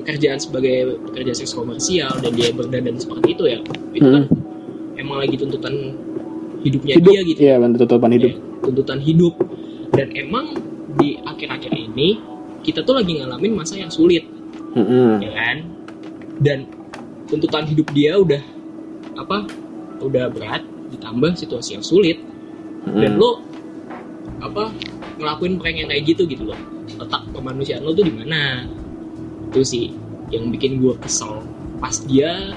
pekerjaan 0.07 0.39
sebagai 0.39 1.03
pekerja 1.11 1.35
seks 1.35 1.51
komersial 1.51 2.15
dan 2.23 2.31
dia 2.39 2.55
berdandan 2.55 2.95
seperti 2.95 3.35
itu 3.35 3.45
ya 3.51 3.59
itu 3.91 4.07
kan 4.07 4.25
emang 4.95 5.19
lagi 5.19 5.35
tuntutan 5.35 5.75
hidupnya 6.63 6.95
Hidup, 6.99 7.11
dia 7.11 7.21
gitu. 7.23 7.41
Bantu 7.63 7.77
tutupan 7.87 8.11
hidup. 8.15 8.31
Ya, 8.33 8.39
tuntutan 8.63 8.99
hidup. 9.03 9.35
Dan 9.95 10.09
emang 10.19 10.47
di 10.99 11.21
akhir-akhir 11.23 11.73
ini 11.73 12.19
kita 12.67 12.83
tuh 12.83 12.99
lagi 12.99 13.23
ngalamin 13.23 13.53
masa 13.55 13.79
yang 13.79 13.93
sulit. 13.93 14.27
Hmm. 14.77 15.23
ya 15.23 15.31
kan? 15.33 15.57
Dan 16.43 16.59
tuntutan 17.31 17.65
hidup 17.65 17.89
dia 17.97 18.19
udah 18.19 18.43
apa 19.17 19.49
udah 20.05 20.29
berat 20.29 20.63
ditambah 20.93 21.39
situasi 21.39 21.79
yang 21.81 21.85
sulit. 21.87 22.19
Dan 22.87 23.17
Hmm. 23.17 23.23
lo 23.23 23.31
apa 24.43 24.71
ngelakuin 25.19 25.59
prank 25.59 25.77
yang 25.81 25.89
kayak 25.91 26.05
gitu 26.07 26.23
gitu 26.29 26.45
loh. 26.51 26.59
Letak 26.99 27.23
kemanusiaan 27.31 27.83
lo 27.83 27.95
tuh 27.97 28.05
di 28.05 28.15
mana 28.15 28.69
itu 29.57 29.65
sih 29.65 29.85
yang 30.29 30.53
bikin 30.53 30.85
gue 30.85 30.93
kesel. 31.01 31.41
Pas 31.81 31.97
dia 32.05 32.53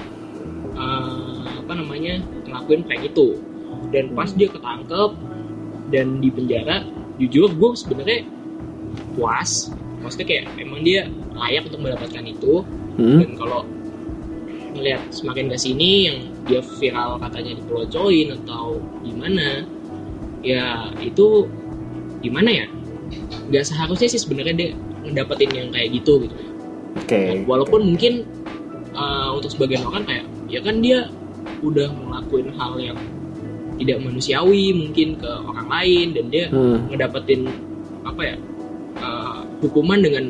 eh, 0.76 1.48
apa 1.64 1.72
namanya 1.72 2.20
ngelakuin 2.44 2.84
prank 2.84 3.08
itu. 3.08 3.40
Dan 3.88 4.12
pas 4.12 4.28
dia 4.36 4.52
ketangkep 4.52 5.16
dan 5.88 6.20
di 6.20 6.28
penjara 6.28 6.84
jujur 7.16 7.48
gue 7.56 7.70
sebenarnya 7.72 8.28
puas. 9.16 9.72
Maksudnya 10.04 10.28
kayak 10.28 10.44
emang 10.60 10.84
dia 10.84 11.08
layak 11.32 11.72
untuk 11.72 11.80
mendapatkan 11.80 12.24
itu. 12.28 12.60
Hmm. 13.00 13.22
dan 13.22 13.32
kalau 13.38 13.62
ngelihat 14.76 15.00
semakin 15.14 15.46
ke 15.48 15.56
sini 15.56 16.10
yang 16.10 16.18
dia 16.44 16.60
viral 16.60 17.16
katanya 17.22 17.56
dipelocoin 17.56 18.34
atau 18.44 18.82
gimana 19.06 19.64
ya 20.44 20.90
itu 21.00 21.48
gimana 22.20 22.50
ya? 22.50 22.66
Nggak 23.48 23.64
seharusnya 23.72 24.10
sih 24.10 24.20
sebenarnya 24.20 24.54
dia 24.58 24.70
ngedapetin 25.06 25.50
yang 25.54 25.68
kayak 25.72 25.96
gitu 25.96 26.28
gitu 26.28 26.49
Oke. 26.96 27.20
Dan 27.30 27.38
walaupun 27.44 27.80
mungkin 27.86 28.26
uh, 28.92 29.34
untuk 29.34 29.50
sebagian 29.50 29.82
orang 29.82 30.02
kayak 30.02 30.24
ya 30.46 30.58
kan 30.60 30.80
dia 30.80 31.06
udah 31.60 31.86
ngelakuin 31.88 32.48
hal 32.54 32.74
yang 32.76 32.98
tidak 33.76 33.96
manusiawi 34.00 34.76
mungkin 34.76 35.16
ke 35.16 35.30
orang 35.40 35.66
lain 35.66 36.06
dan 36.12 36.24
dia 36.28 36.44
Hmm. 36.48 36.84
ngedapetin 36.88 37.48
apa 38.02 38.22
ya 38.24 38.36
uh, 38.98 39.40
hukuman 39.60 40.00
dengan 40.00 40.24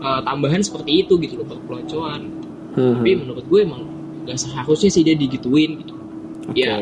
uh, 0.00 0.20
tambahan 0.22 0.60
seperti 0.60 1.04
itu 1.04 1.16
gitu 1.18 1.40
loh 1.40 1.58
peloncoan 1.64 2.32
Hmm. 2.76 3.00
tapi 3.00 3.16
menurut 3.16 3.40
gue 3.48 3.60
emang 3.64 3.88
gak 4.28 4.36
seharusnya 4.36 4.92
sih 4.92 5.00
dia 5.00 5.16
digituin 5.16 5.80
gitu 5.80 5.96
Oke. 6.44 6.60
ya 6.60 6.76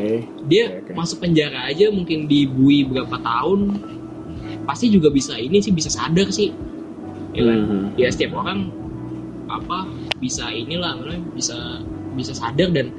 dia 0.45 0.65
Oke, 0.75 0.91
oke. 0.91 0.93
masuk 0.93 1.23
penjara 1.23 1.71
aja 1.71 1.87
mungkin 1.89 2.27
dibui 2.27 2.83
berapa 2.83 3.15
tahun 3.15 3.79
pasti 4.67 4.91
juga 4.91 5.09
bisa 5.09 5.39
ini 5.39 5.63
sih 5.63 5.71
bisa 5.71 5.87
sadar 5.87 6.35
sih 6.35 6.51
ya 7.35 7.43
kan 7.43 7.59
Hmm. 7.67 7.87
ya 7.99 8.09
setiap 8.09 8.39
orang 8.39 8.71
apa 9.51 9.91
bisa 10.23 10.49
inilah 10.49 10.97
bisa 11.35 11.83
bisa 12.15 12.33
sadar 12.33 12.71
dan 12.71 12.95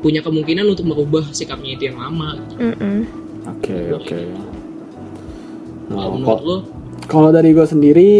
punya 0.00 0.22
kemungkinan 0.22 0.70
untuk 0.70 0.86
merubah 0.86 1.26
sikapnya 1.34 1.74
itu 1.74 1.90
yang 1.90 1.98
lama. 1.98 2.38
Oke, 3.46 3.74
oke. 3.90 4.18
kalau 5.86 6.02
Nah, 6.02 6.06
menurut 6.18 6.42
lo 6.42 6.56
Kalau 7.06 7.30
dari 7.30 7.54
gue 7.54 7.66
sendiri 7.66 8.10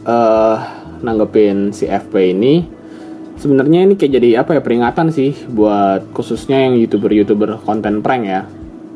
eh 0.00 0.56
nanggepin 1.00 1.72
si 1.72 1.84
FP 1.84 2.32
ini 2.32 2.64
sebenarnya 3.36 3.84
ini 3.84 3.94
kayak 3.96 4.12
jadi 4.16 4.28
apa 4.40 4.56
ya 4.56 4.60
peringatan 4.64 5.12
sih 5.12 5.32
buat 5.48 6.08
khususnya 6.12 6.68
yang 6.68 6.80
youtuber-youtuber 6.80 7.60
konten 7.64 8.00
prank 8.00 8.24
ya. 8.24 8.44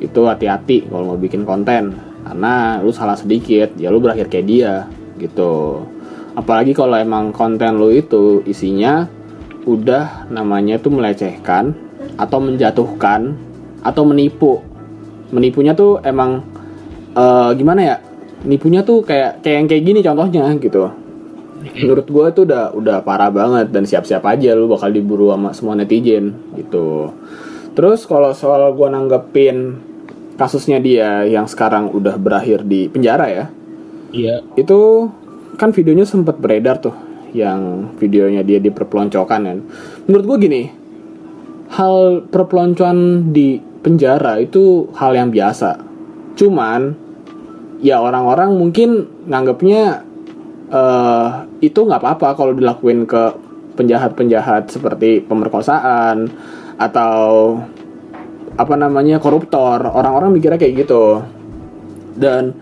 Itu 0.01 0.29
hati-hati 0.29 0.89
kalau 0.89 1.12
mau 1.12 1.19
bikin 1.21 1.45
konten 1.45 1.97
karena 2.25 2.81
lu 2.81 2.93
salah 2.93 3.17
sedikit 3.17 3.77
ya 3.77 3.93
lu 3.93 4.01
berakhir 4.01 4.33
kayak 4.33 4.47
dia 4.49 4.73
gitu. 5.19 5.85
Apalagi 6.35 6.75
kalau 6.75 6.99
emang 6.99 7.31
konten 7.31 7.79
lu 7.79 7.95
itu 7.95 8.43
isinya 8.45 9.07
udah 9.65 10.29
namanya 10.29 10.77
tuh 10.83 10.93
melecehkan 10.93 11.73
atau 12.19 12.39
menjatuhkan 12.43 13.39
atau 13.81 14.03
menipu. 14.03 14.61
Menipunya 15.31 15.73
tuh 15.73 16.03
emang 16.03 16.43
eh 17.15 17.51
gimana 17.55 17.81
ya? 17.81 17.97
Nipunya 18.45 18.85
tuh 18.85 19.01
kayak 19.07 19.41
kayak 19.41 19.57
yang 19.57 19.69
kayak 19.71 19.85
gini 19.87 20.01
contohnya 20.05 20.45
gitu. 20.59 20.91
Menurut 21.65 22.05
gue 22.05 22.27
tuh 22.37 22.45
udah 22.45 22.77
udah 22.77 22.97
parah 23.01 23.33
banget 23.33 23.73
dan 23.73 23.89
siap-siap 23.89 24.21
aja 24.29 24.53
lu 24.53 24.69
bakal 24.69 24.93
diburu 24.93 25.33
sama 25.33 25.57
semua 25.57 25.73
netizen 25.73 26.37
gitu. 26.61 27.09
Terus 27.73 28.05
kalau 28.05 28.37
soal 28.37 28.69
gue 28.77 28.89
nanggepin 28.93 29.81
kasusnya 30.37 30.77
dia 30.83 31.25
yang 31.25 31.49
sekarang 31.49 31.89
udah 31.95 32.21
berakhir 32.21 32.69
di 32.69 32.91
penjara 32.91 33.27
ya, 33.33 33.45
iya 34.15 34.39
itu 34.55 35.11
kan 35.59 35.75
videonya 35.75 36.07
sempat 36.07 36.39
beredar 36.39 36.79
tuh 36.79 36.95
yang 37.35 37.91
videonya 37.99 38.47
dia 38.47 38.62
diperpeloncokan 38.62 39.41
kan. 39.43 39.59
Menurut 40.07 40.25
gue 40.25 40.39
gini, 40.47 40.62
hal 41.75 42.25
perpeloncoan 42.31 43.31
di 43.35 43.59
penjara 43.59 44.39
itu 44.39 44.89
hal 44.95 45.12
yang 45.19 45.35
biasa. 45.35 45.83
Cuman 46.39 46.95
ya 47.83 48.01
orang-orang 48.01 48.55
mungkin 48.55 49.11
nganggapnya 49.27 49.83
eh 50.65 51.29
itu 51.61 51.77
nggak 51.85 52.01
apa-apa 52.01 52.29
kalau 52.39 52.57
dilakuin 52.57 53.05
ke 53.05 53.23
penjahat-penjahat 53.75 54.71
seperti 54.71 55.21
pemerkosaan 55.21 56.31
atau 56.79 57.59
apa 58.55 58.75
namanya 58.79 59.19
koruptor 59.19 59.83
orang-orang 59.83 60.31
mikirnya 60.39 60.57
kayak 60.57 60.87
gitu 60.87 61.27
dan 62.15 62.55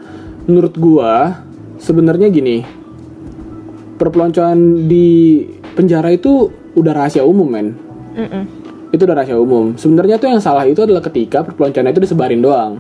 menurut 0.47 0.75
gua 0.79 1.43
sebenarnya 1.79 2.31
gini 2.31 2.63
perpeloncoan 3.99 4.91
di 4.91 5.47
penjara 5.79 6.11
itu 6.11 6.51
udah 6.75 6.93
rahasia 6.93 7.23
umum 7.23 7.49
men. 7.49 7.69
Mm-mm. 8.13 8.45
itu 8.93 9.09
udah 9.09 9.17
rahasia 9.17 9.41
umum. 9.41 9.73
Sebenarnya 9.79 10.21
tuh 10.21 10.29
yang 10.29 10.43
salah 10.43 10.69
itu 10.69 10.85
adalah 10.85 11.01
ketika 11.01 11.41
perpeloncoannya 11.47 11.97
itu 11.97 12.03
disebarin 12.05 12.45
doang. 12.45 12.77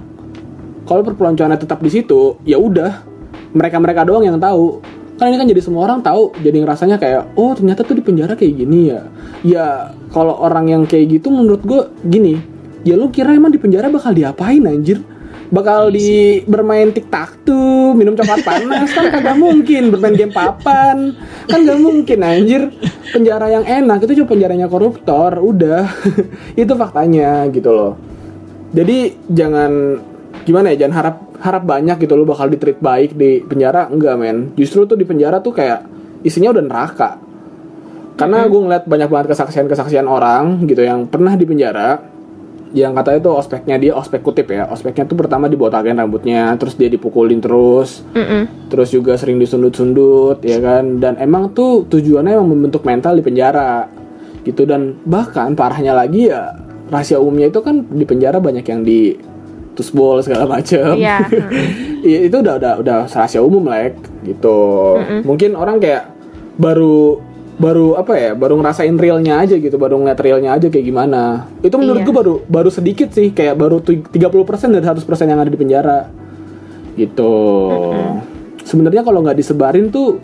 Kalau 0.84 1.00
perpeloncoannya 1.06 1.56
tetap 1.56 1.80
di 1.80 1.88
situ 1.88 2.36
ya 2.44 2.60
udah. 2.60 3.08
Mereka 3.56 3.80
mereka 3.80 4.04
doang 4.04 4.20
yang 4.20 4.36
tahu. 4.36 4.84
Kan 5.16 5.32
ini 5.32 5.40
kan 5.40 5.48
jadi 5.48 5.62
semua 5.64 5.88
orang 5.88 6.04
tahu. 6.04 6.36
Jadi 6.44 6.60
ngerasanya 6.60 7.00
kayak 7.00 7.32
oh 7.38 7.56
ternyata 7.56 7.80
tuh 7.80 7.96
di 7.96 8.04
penjara 8.04 8.36
kayak 8.36 8.54
gini 8.60 8.92
ya. 8.92 9.00
Ya 9.40 9.66
kalau 10.12 10.36
orang 10.36 10.68
yang 10.68 10.82
kayak 10.84 11.16
gitu 11.16 11.32
menurut 11.32 11.64
gue 11.64 11.80
gini 12.04 12.36
ya 12.82 12.98
lu 12.98 13.08
kira 13.08 13.32
emang 13.32 13.54
di 13.54 13.62
penjara 13.62 13.88
bakal 13.88 14.12
diapain 14.12 14.62
anjir 14.66 15.00
bakal 15.52 15.92
di 15.92 16.40
bermain 16.48 16.88
tiktok 16.90 17.44
tuh 17.44 17.92
minum 17.92 18.16
coklat 18.16 18.40
panas. 18.40 18.88
Kan 18.96 19.12
kagak 19.12 19.36
mungkin 19.36 19.92
bermain 19.92 20.16
game 20.16 20.32
papan. 20.32 21.12
Kan 21.46 21.68
gak 21.68 21.78
mungkin 21.78 22.18
anjir. 22.24 22.72
Penjara 23.12 23.52
yang 23.52 23.68
enak 23.68 24.08
itu 24.08 24.24
cuma 24.24 24.32
penjaranya 24.32 24.66
koruptor 24.66 25.36
udah. 25.38 25.84
Itu 26.56 26.72
faktanya 26.74 27.44
gitu 27.52 27.68
loh. 27.68 27.92
Jadi 28.72 29.28
jangan 29.28 30.00
gimana 30.42 30.72
ya 30.72 30.88
jangan 30.88 30.94
harap 30.96 31.16
harap 31.44 31.62
banyak 31.68 32.02
gitu 32.02 32.16
lo 32.16 32.24
bakal 32.24 32.48
ditreat 32.48 32.80
baik 32.80 33.12
di 33.12 33.44
penjara. 33.44 33.92
Enggak 33.92 34.16
men. 34.16 34.56
Justru 34.56 34.88
tuh 34.88 34.96
di 34.96 35.04
penjara 35.04 35.44
tuh 35.44 35.52
kayak 35.52 35.84
isinya 36.24 36.56
udah 36.56 36.64
neraka. 36.64 37.10
Karena 38.16 38.44
gue 38.48 38.60
ngeliat 38.60 38.84
banyak 38.88 39.08
banget 39.08 39.26
kesaksian-kesaksian 39.36 40.04
orang 40.08 40.64
gitu 40.68 40.84
yang 40.84 41.08
pernah 41.08 41.32
di 41.36 41.44
penjara 41.48 42.11
yang 42.72 42.96
katanya 42.96 43.20
tuh 43.20 43.34
ospeknya 43.36 43.76
dia 43.76 43.92
ospek 43.92 44.24
kutip 44.24 44.48
ya. 44.48 44.68
Ospeknya 44.68 45.04
tuh 45.04 45.16
pertama 45.16 45.46
dibotakin 45.48 45.96
rambutnya 45.96 46.56
terus 46.56 46.74
dia 46.76 46.88
dipukulin 46.88 47.38
terus. 47.38 48.04
Mm-mm. 48.16 48.68
terus 48.72 48.88
juga 48.88 49.20
sering 49.20 49.36
disundut-sundut 49.36 50.40
ya 50.40 50.58
kan? 50.58 50.98
Dan 50.98 51.20
emang 51.20 51.52
tuh 51.52 51.84
tujuannya 51.86 52.32
emang 52.36 52.48
membentuk 52.48 52.82
mental 52.88 53.16
di 53.16 53.22
penjara 53.24 53.86
gitu. 54.44 54.64
Dan 54.64 54.96
bahkan 55.04 55.52
parahnya 55.52 55.92
lagi 55.92 56.32
ya 56.32 56.56
rahasia 56.88 57.20
umumnya 57.20 57.52
itu 57.52 57.60
kan 57.60 57.84
di 57.88 58.04
penjara 58.08 58.40
banyak 58.40 58.64
yang 58.64 58.80
di 58.84 59.16
tusbol 59.76 60.20
segala 60.24 60.48
macem. 60.48 60.96
Iya. 60.96 61.18
Iya 62.02 62.26
itu 62.26 62.42
udah 62.42 62.58
udah 62.58 62.72
udah 62.82 62.98
rahasia 63.06 63.38
umum 63.38 63.62
like 63.70 63.94
gitu. 64.26 64.98
Mungkin 65.22 65.54
orang 65.54 65.78
kayak 65.78 66.10
baru 66.58 67.22
baru 67.62 67.94
apa 67.94 68.12
ya 68.14 68.30
baru 68.34 68.58
ngerasain 68.58 68.98
realnya 68.98 69.38
aja 69.38 69.54
gitu 69.54 69.78
baru 69.78 69.94
ngeliat 69.96 70.18
realnya 70.18 70.50
aja 70.52 70.66
kayak 70.66 70.82
gimana. 70.82 71.46
Itu 71.62 71.78
menurut 71.78 72.02
Iya. 72.02 72.06
gue 72.10 72.14
baru 72.14 72.34
baru 72.42 72.68
sedikit 72.68 73.14
sih 73.14 73.30
kayak 73.30 73.54
baru 73.54 73.78
tu- 73.78 74.02
30% 74.02 74.74
dari 74.74 74.82
100% 74.82 75.30
yang 75.30 75.38
ada 75.38 75.46
di 75.46 75.54
penjara. 75.54 76.10
Gitu. 76.92 77.32
Sebenarnya 78.62 79.02
kalau 79.02 79.22
nggak 79.22 79.38
disebarin 79.38 79.88
tuh 79.88 80.18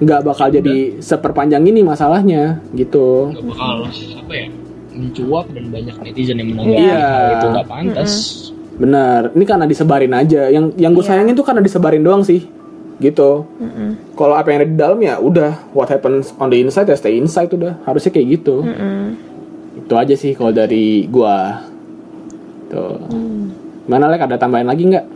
nggak 0.00 0.20
bakal 0.24 0.48
jadi 0.48 0.96
seperpanjang 0.96 1.60
ini 1.62 1.84
masalahnya 1.84 2.64
gitu. 2.72 3.28
Nggak 3.30 3.44
bakal 3.52 3.76
apa 4.16 4.32
ya 4.32 4.46
mencuap 4.90 5.46
dan 5.52 5.64
banyak 5.68 5.96
netizen 6.02 6.36
yang 6.40 6.48
menanggapi 6.50 6.80
Iya. 6.82 6.96
hal 6.98 7.28
itu 7.30 7.46
nggak 7.46 7.68
pantas. 7.68 8.12
Benar. 8.74 9.20
Ini 9.30 9.44
karena 9.44 9.66
disebarin 9.68 10.12
aja. 10.16 10.48
Yang 10.48 10.64
yang 10.74 10.92
gue 10.92 11.04
sayangin 11.04 11.36
tuh 11.36 11.44
karena 11.44 11.60
disebarin 11.60 12.00
doang 12.00 12.24
sih 12.24 12.40
gitu. 13.00 13.48
Mm-mm. 13.56 14.14
kalau 14.14 14.36
apa 14.36 14.52
yang 14.52 14.62
ada 14.62 14.68
di 14.68 14.76
dalam 14.76 14.98
ya 15.00 15.16
udah 15.16 15.72
what 15.72 15.88
happens 15.88 16.36
on 16.36 16.52
the 16.52 16.60
inside 16.60 16.84
ya 16.86 16.94
stay 16.94 17.16
inside 17.16 17.48
udah 17.50 17.80
harusnya 17.88 18.12
kayak 18.12 18.40
gitu. 18.40 18.62
Mm-mm. 18.62 19.16
itu 19.80 19.94
aja 19.96 20.14
sih 20.14 20.36
kalau 20.36 20.52
dari 20.52 21.08
gua. 21.08 21.64
Tuh. 22.70 23.00
Mana 23.90 24.06
lek? 24.06 24.22
Ada 24.22 24.38
tambahan 24.38 24.68
lagi 24.68 24.86
nggak? 24.86 25.06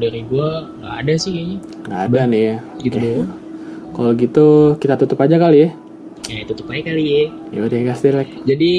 Dari 0.00 0.26
gua 0.26 0.66
nggak 0.82 0.94
ada 1.04 1.12
sih 1.14 1.30
kayaknya. 1.30 1.58
Nggak 1.86 2.02
ada 2.10 2.20
nih 2.26 2.42
ya. 2.42 2.56
Gitu 2.82 2.96
doang. 2.98 3.30
Kalau 3.94 4.10
gitu 4.18 4.46
kita 4.82 4.94
tutup 4.98 5.18
aja 5.22 5.36
kali 5.38 5.58
ya. 5.62 5.70
Ya 6.26 6.42
tutup 6.48 6.66
aja 6.72 6.82
kali 6.90 7.04
ya. 7.04 7.24
Ya 7.54 7.60
udah 7.62 7.78
gas 7.86 8.00
deh 8.02 8.10
lek. 8.10 8.30
Jadi 8.42 8.72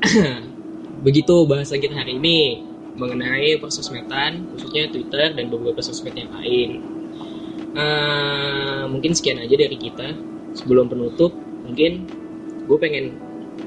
begitu 1.06 1.34
bahasan 1.48 1.80
kita 1.80 1.96
hari 1.96 2.20
ini 2.20 2.60
mengenai 3.00 3.56
persosmedan, 3.56 4.44
khususnya 4.52 4.92
Twitter 4.92 5.32
dan 5.32 5.48
beberapa 5.48 5.80
sosmed 5.80 6.12
yang 6.12 6.28
lain. 6.36 6.84
Eh, 7.70 8.82
mungkin 8.90 9.14
sekian 9.14 9.38
aja 9.38 9.54
dari 9.54 9.76
kita. 9.78 10.14
Sebelum 10.58 10.90
penutup, 10.90 11.30
mungkin 11.66 12.10
gue 12.66 12.78
pengen 12.78 13.14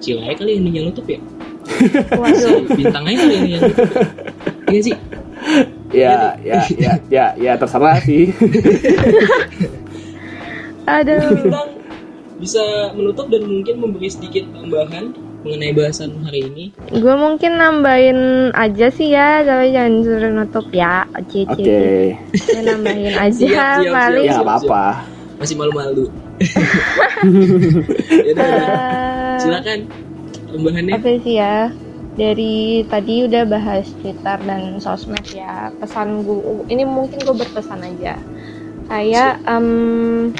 cilai 0.03 0.35
kali 0.35 0.59
ini 0.59 0.69
yang 0.75 0.91
nutup 0.91 1.07
ya. 1.07 1.19
Waduh. 2.19 2.67
Bintang 2.75 3.07
aja 3.07 3.17
kali 3.23 3.35
ini 3.39 3.49
yang 3.55 3.61
nutup. 3.63 3.87
Iya 4.67 4.81
sih. 4.83 4.97
ya 5.93 6.39
ya 6.41 6.63
ya 6.79 6.93
ya 7.11 7.25
ya 7.37 7.53
terserah 7.59 7.99
sih 8.01 8.31
Aduh. 10.87 11.35
Bintang 11.35 11.69
bisa 12.39 12.63
menutup 12.95 13.27
dan 13.29 13.43
mungkin 13.45 13.75
memberi 13.77 14.09
sedikit 14.09 14.47
tambahan 14.55 15.15
mengenai 15.43 15.71
bahasan 15.71 16.23
hari 16.23 16.47
ini. 16.47 16.65
Gue 16.89 17.15
mungkin 17.15 17.55
nambahin 17.55 18.19
aja 18.51 18.87
sih 18.89 19.11
ya, 19.11 19.43
tapi 19.43 19.71
jangan 19.71 19.93
suruh 20.01 20.31
nutup 20.31 20.67
ya. 20.71 21.03
Oke, 21.13 21.43
oke 21.45 21.77
Gue 22.31 22.61
nambahin 22.63 23.15
aja 23.27 23.35
Siap, 23.35 23.51
siap, 23.51 23.83
siap. 23.83 23.93
paling. 23.93 24.25
ya 24.25 24.39
apa-apa 24.39 24.85
Masih 25.37 25.55
malu-malu. 25.55 26.05
Yaudah, 28.23 28.47
eh, 28.47 29.35
silakan 29.37 29.79
tambahannya. 30.47 30.93
Apa 30.95 31.09
sih 31.19 31.35
ya? 31.37 31.69
Dari 32.13 32.85
tadi 32.87 33.25
udah 33.25 33.43
bahas 33.43 33.89
Twitter 33.99 34.37
dan 34.45 34.77
sosmed 34.77 35.25
ya. 35.27 35.73
Pesan 35.81 36.23
gue, 36.23 36.39
ini 36.69 36.85
mungkin 36.85 37.17
gue 37.19 37.35
berpesan 37.35 37.81
aja. 37.81 38.15
Kayak 38.85 39.41
em, 39.43 40.31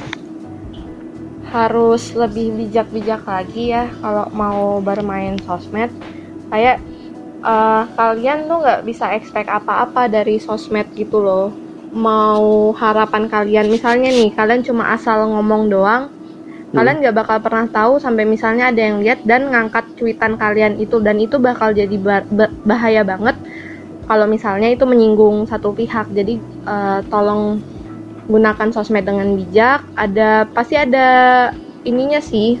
harus 1.54 2.02
lebih 2.22 2.46
bijak-bijak 2.58 3.22
lagi 3.34 3.64
ya 3.74 3.84
kalau 4.02 4.26
mau 4.42 4.62
bermain 4.88 5.34
sosmed. 5.46 5.90
Kayak 6.50 6.76
eh, 7.52 7.82
kalian 7.98 8.38
tuh 8.50 8.58
nggak 8.62 8.80
bisa 8.88 9.06
expect 9.18 9.48
apa-apa 9.58 10.02
dari 10.16 10.36
sosmed 10.46 10.88
gitu 11.00 11.18
loh. 11.26 11.48
Mau 11.94 12.74
harapan 12.82 13.24
kalian, 13.34 13.66
misalnya 13.70 14.10
nih, 14.10 14.30
kalian 14.38 14.62
cuma 14.66 14.90
asal 14.96 15.18
ngomong 15.30 15.70
doang, 15.70 16.10
kalian 16.74 16.98
nggak 17.00 17.14
bakal 17.14 17.38
pernah 17.38 17.66
tahu 17.70 17.92
sampai 18.02 18.24
misalnya 18.26 18.74
ada 18.74 18.82
yang 18.82 18.98
lihat 18.98 19.22
dan 19.22 19.46
ngangkat 19.52 19.86
cuitan 19.94 20.34
kalian 20.34 20.74
itu 20.82 20.98
dan 20.98 21.16
itu 21.22 21.38
bakal 21.38 21.70
jadi 21.70 21.96
ba- 22.02 22.26
ba- 22.34 22.54
bahaya 22.66 23.06
banget 23.06 23.38
kalau 24.10 24.26
misalnya 24.28 24.68
itu 24.74 24.84
menyinggung 24.84 25.46
satu 25.46 25.70
pihak 25.72 26.10
jadi 26.10 26.34
eh, 26.42 27.00
tolong 27.08 27.62
gunakan 28.26 28.68
sosmed 28.72 29.04
dengan 29.04 29.36
bijak 29.36 29.84
ada 29.94 30.48
pasti 30.52 30.80
ada 30.80 31.08
ininya 31.84 32.20
sih 32.20 32.56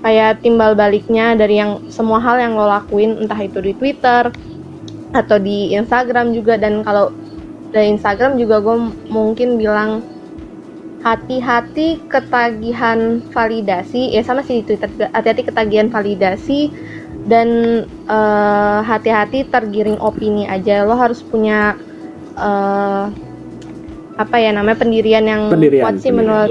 kayak 0.00 0.40
timbal 0.40 0.72
baliknya 0.72 1.36
dari 1.36 1.60
yang 1.60 1.82
semua 1.92 2.22
hal 2.22 2.40
yang 2.40 2.56
lo 2.56 2.64
lakuin 2.66 3.20
entah 3.20 3.38
itu 3.42 3.60
di 3.60 3.76
Twitter 3.76 4.30
atau 5.10 5.36
di 5.42 5.74
Instagram 5.74 6.32
juga 6.32 6.56
dan 6.56 6.86
kalau 6.86 7.10
dari 7.74 7.90
Instagram 7.94 8.38
juga 8.38 8.62
gue 8.62 8.76
mungkin 9.10 9.58
bilang 9.58 10.00
hati-hati 11.00 12.00
ketagihan 12.12 13.24
validasi 13.32 14.14
ya 14.14 14.22
sama 14.22 14.44
sih 14.44 14.62
di 14.62 14.74
Twitter 14.74 14.88
hati-hati 15.10 15.42
ketagihan 15.48 15.88
validasi 15.88 16.70
dan 17.28 17.82
eh, 18.08 18.80
hati-hati 18.84 19.48
tergiring 19.50 20.00
opini 20.00 20.48
aja. 20.48 20.86
Lo 20.86 20.96
harus 20.96 21.20
punya 21.20 21.76
eh, 22.38 23.04
apa 24.20 24.36
ya 24.36 24.52
namanya 24.52 24.76
pendirian 24.76 25.24
yang 25.24 25.48
Pendirian, 25.48 25.80
kuat 25.80 25.96
sih 25.96 26.12
pendirian. 26.12 26.18
menurut 26.20 26.50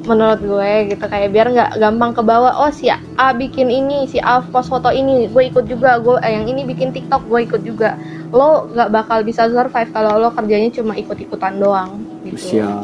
menurut 0.00 0.40
gue 0.40 0.70
gitu 0.88 1.04
kayak 1.04 1.30
biar 1.30 1.46
nggak 1.48 1.70
gampang 1.76 2.10
ke 2.10 2.22
bawah 2.22 2.58
oh 2.58 2.72
si 2.72 2.88
A 2.88 3.28
bikin 3.30 3.68
ini 3.68 4.08
si 4.08 4.16
A 4.18 4.40
post 4.40 4.66
foto 4.66 4.88
ini 4.88 5.28
gue 5.28 5.42
ikut 5.46 5.68
juga 5.68 6.00
gue 6.00 6.16
eh, 6.18 6.32
yang 6.32 6.48
ini 6.48 6.64
bikin 6.64 6.90
TikTok 6.90 7.28
gue 7.28 7.44
ikut 7.44 7.62
juga. 7.62 7.94
Lo 8.28 8.66
nggak 8.68 8.88
bakal 8.88 9.18
bisa 9.20 9.46
survive 9.46 9.90
kalau 9.90 10.16
lo 10.16 10.32
kerjanya 10.32 10.72
cuma 10.72 10.96
ikut-ikutan 10.96 11.60
doang 11.60 12.00
gitu. 12.24 12.56
Siap. 12.56 12.82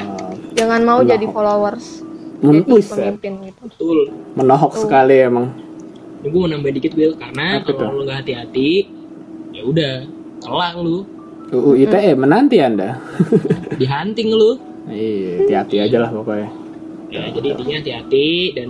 Jangan 0.55 0.81
mau 0.85 1.01
Allah. 1.01 1.17
jadi 1.17 1.27
followers 1.27 1.87
Men- 2.39 2.61
jadi 2.63 2.85
pemimpin 2.85 3.33
gitu. 3.43 3.63
Betul. 3.67 3.99
menohok 4.35 4.73
sekali 4.77 5.17
emang. 5.19 5.49
Ini 6.21 6.29
gue 6.29 6.39
mau 6.39 6.49
nambahin 6.49 6.77
dikit 6.77 6.93
Will 6.93 7.17
karena 7.17 7.61
kalau 7.61 7.89
lu 7.95 8.03
nggak 8.05 8.21
hati-hati 8.21 8.71
ya 9.51 9.63
udah 9.65 9.93
kelak 10.41 10.75
lu 10.77 11.09
UU 11.55 11.87
ITE 11.87 12.13
menanti 12.19 12.59
anda. 12.59 12.99
Dihunting 13.81 14.31
lu. 14.35 14.59
Iya 14.91 15.47
hati-hati 15.47 15.77
aja 15.81 15.97
lah 16.05 16.11
pokoknya. 16.13 16.51
Ya 17.09 17.31
jadi 17.31 17.47
intinya 17.55 17.75
hati-hati 17.81 18.29
dan 18.59 18.69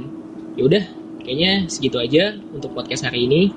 ya 0.55 0.63
udah 0.69 0.85
kayaknya 1.25 1.67
segitu 1.67 1.97
aja 1.99 2.37
untuk 2.53 2.77
podcast 2.77 3.09
hari 3.09 3.27
ini. 3.27 3.51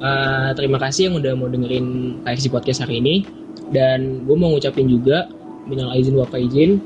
Eh, 0.00 0.50
terima 0.56 0.80
kasih 0.80 1.10
yang 1.10 1.20
udah 1.20 1.32
mau 1.36 1.48
dengerin 1.48 2.20
KFC 2.24 2.48
podcast 2.52 2.84
hari 2.84 3.02
ini. 3.02 3.26
Dan 3.70 4.26
gue 4.26 4.36
mau 4.36 4.50
ngucapin 4.54 4.86
juga 4.86 5.28
minal 5.66 5.92
aizin 5.96 6.16
wa 6.16 6.26
faizin. 6.28 6.78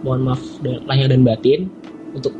Mohon 0.00 0.32
maaf 0.32 0.42
lahir 0.88 1.12
dan 1.12 1.22
batin 1.22 1.68
untuk 2.16 2.32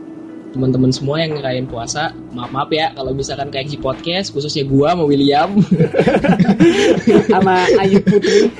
teman-teman 0.50 0.90
semua 0.90 1.22
yang 1.22 1.38
ngerayain 1.38 1.66
puasa. 1.66 2.10
Maaf-maaf 2.34 2.70
ya 2.74 2.90
kalau 2.94 3.14
misalkan 3.14 3.48
kayak 3.54 3.70
si 3.70 3.78
podcast 3.78 4.34
khususnya 4.34 4.66
gua 4.66 4.94
sama 4.94 5.04
William. 5.06 5.50
Sama 7.32 7.66
Ayu 7.78 7.98
Putri. 8.02 8.50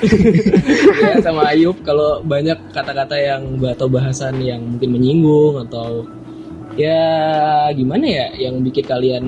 Ya 1.01 1.18
sama 1.22 1.43
Ayub. 1.51 1.76
Kalau 1.82 2.22
banyak 2.22 2.57
kata-kata 2.70 3.16
yang 3.18 3.59
atau 3.66 3.91
bahasan 3.91 4.38
yang 4.38 4.62
mungkin 4.62 4.95
menyinggung 4.95 5.66
atau 5.66 6.07
ya 6.78 7.68
gimana 7.74 8.07
ya 8.07 8.26
yang 8.38 8.62
bikin 8.62 8.86
kalian 8.86 9.24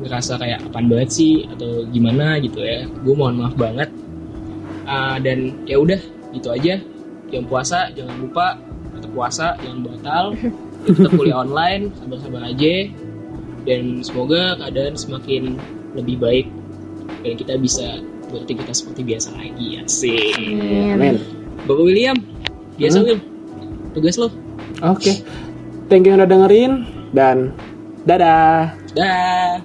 ngerasa 0.00 0.40
kayak 0.40 0.64
apaan 0.64 0.88
banget 0.88 1.10
sih 1.12 1.44
atau 1.52 1.84
gimana 1.92 2.40
gitu 2.40 2.64
ya. 2.64 2.88
Gue 3.04 3.14
mohon 3.14 3.36
maaf 3.42 3.54
banget. 3.56 3.92
Ah, 4.88 5.20
dan 5.20 5.60
ya 5.68 5.76
udah 5.76 6.00
gitu 6.32 6.48
aja. 6.52 6.80
Yang 7.28 7.44
puasa 7.50 7.90
jangan 7.92 8.16
lupa 8.22 8.56
tetap 8.96 9.10
puasa 9.12 9.46
jangan 9.60 9.80
batal 9.84 10.24
tetap 10.86 11.12
kuliah 11.18 11.42
online 11.42 11.90
sabar-sabar 11.98 12.42
aja. 12.46 12.74
Dan 13.66 14.06
semoga 14.06 14.54
keadaan 14.62 14.94
semakin 14.94 15.58
lebih 15.98 16.22
baik 16.22 16.46
dan 17.26 17.34
kita 17.34 17.58
bisa 17.58 17.98
beraktivitas 18.30 18.82
seperti 18.82 19.02
biasa 19.06 19.34
lagi 19.34 19.78
ya 19.78 19.82
sih 19.86 20.34
Amin. 20.94 21.18
Bapak 21.66 21.82
William, 21.82 22.16
biasa 22.78 23.02
Hmm? 23.02 23.06
Will, 23.10 23.20
tugas 23.94 24.14
lo. 24.20 24.28
Oke. 24.86 25.24
Thank 25.90 26.06
you 26.06 26.14
yang 26.14 26.22
udah 26.22 26.30
dengerin 26.30 26.72
Dan 27.10 27.54
Dadah. 28.06 28.70
Dah. 28.94 29.58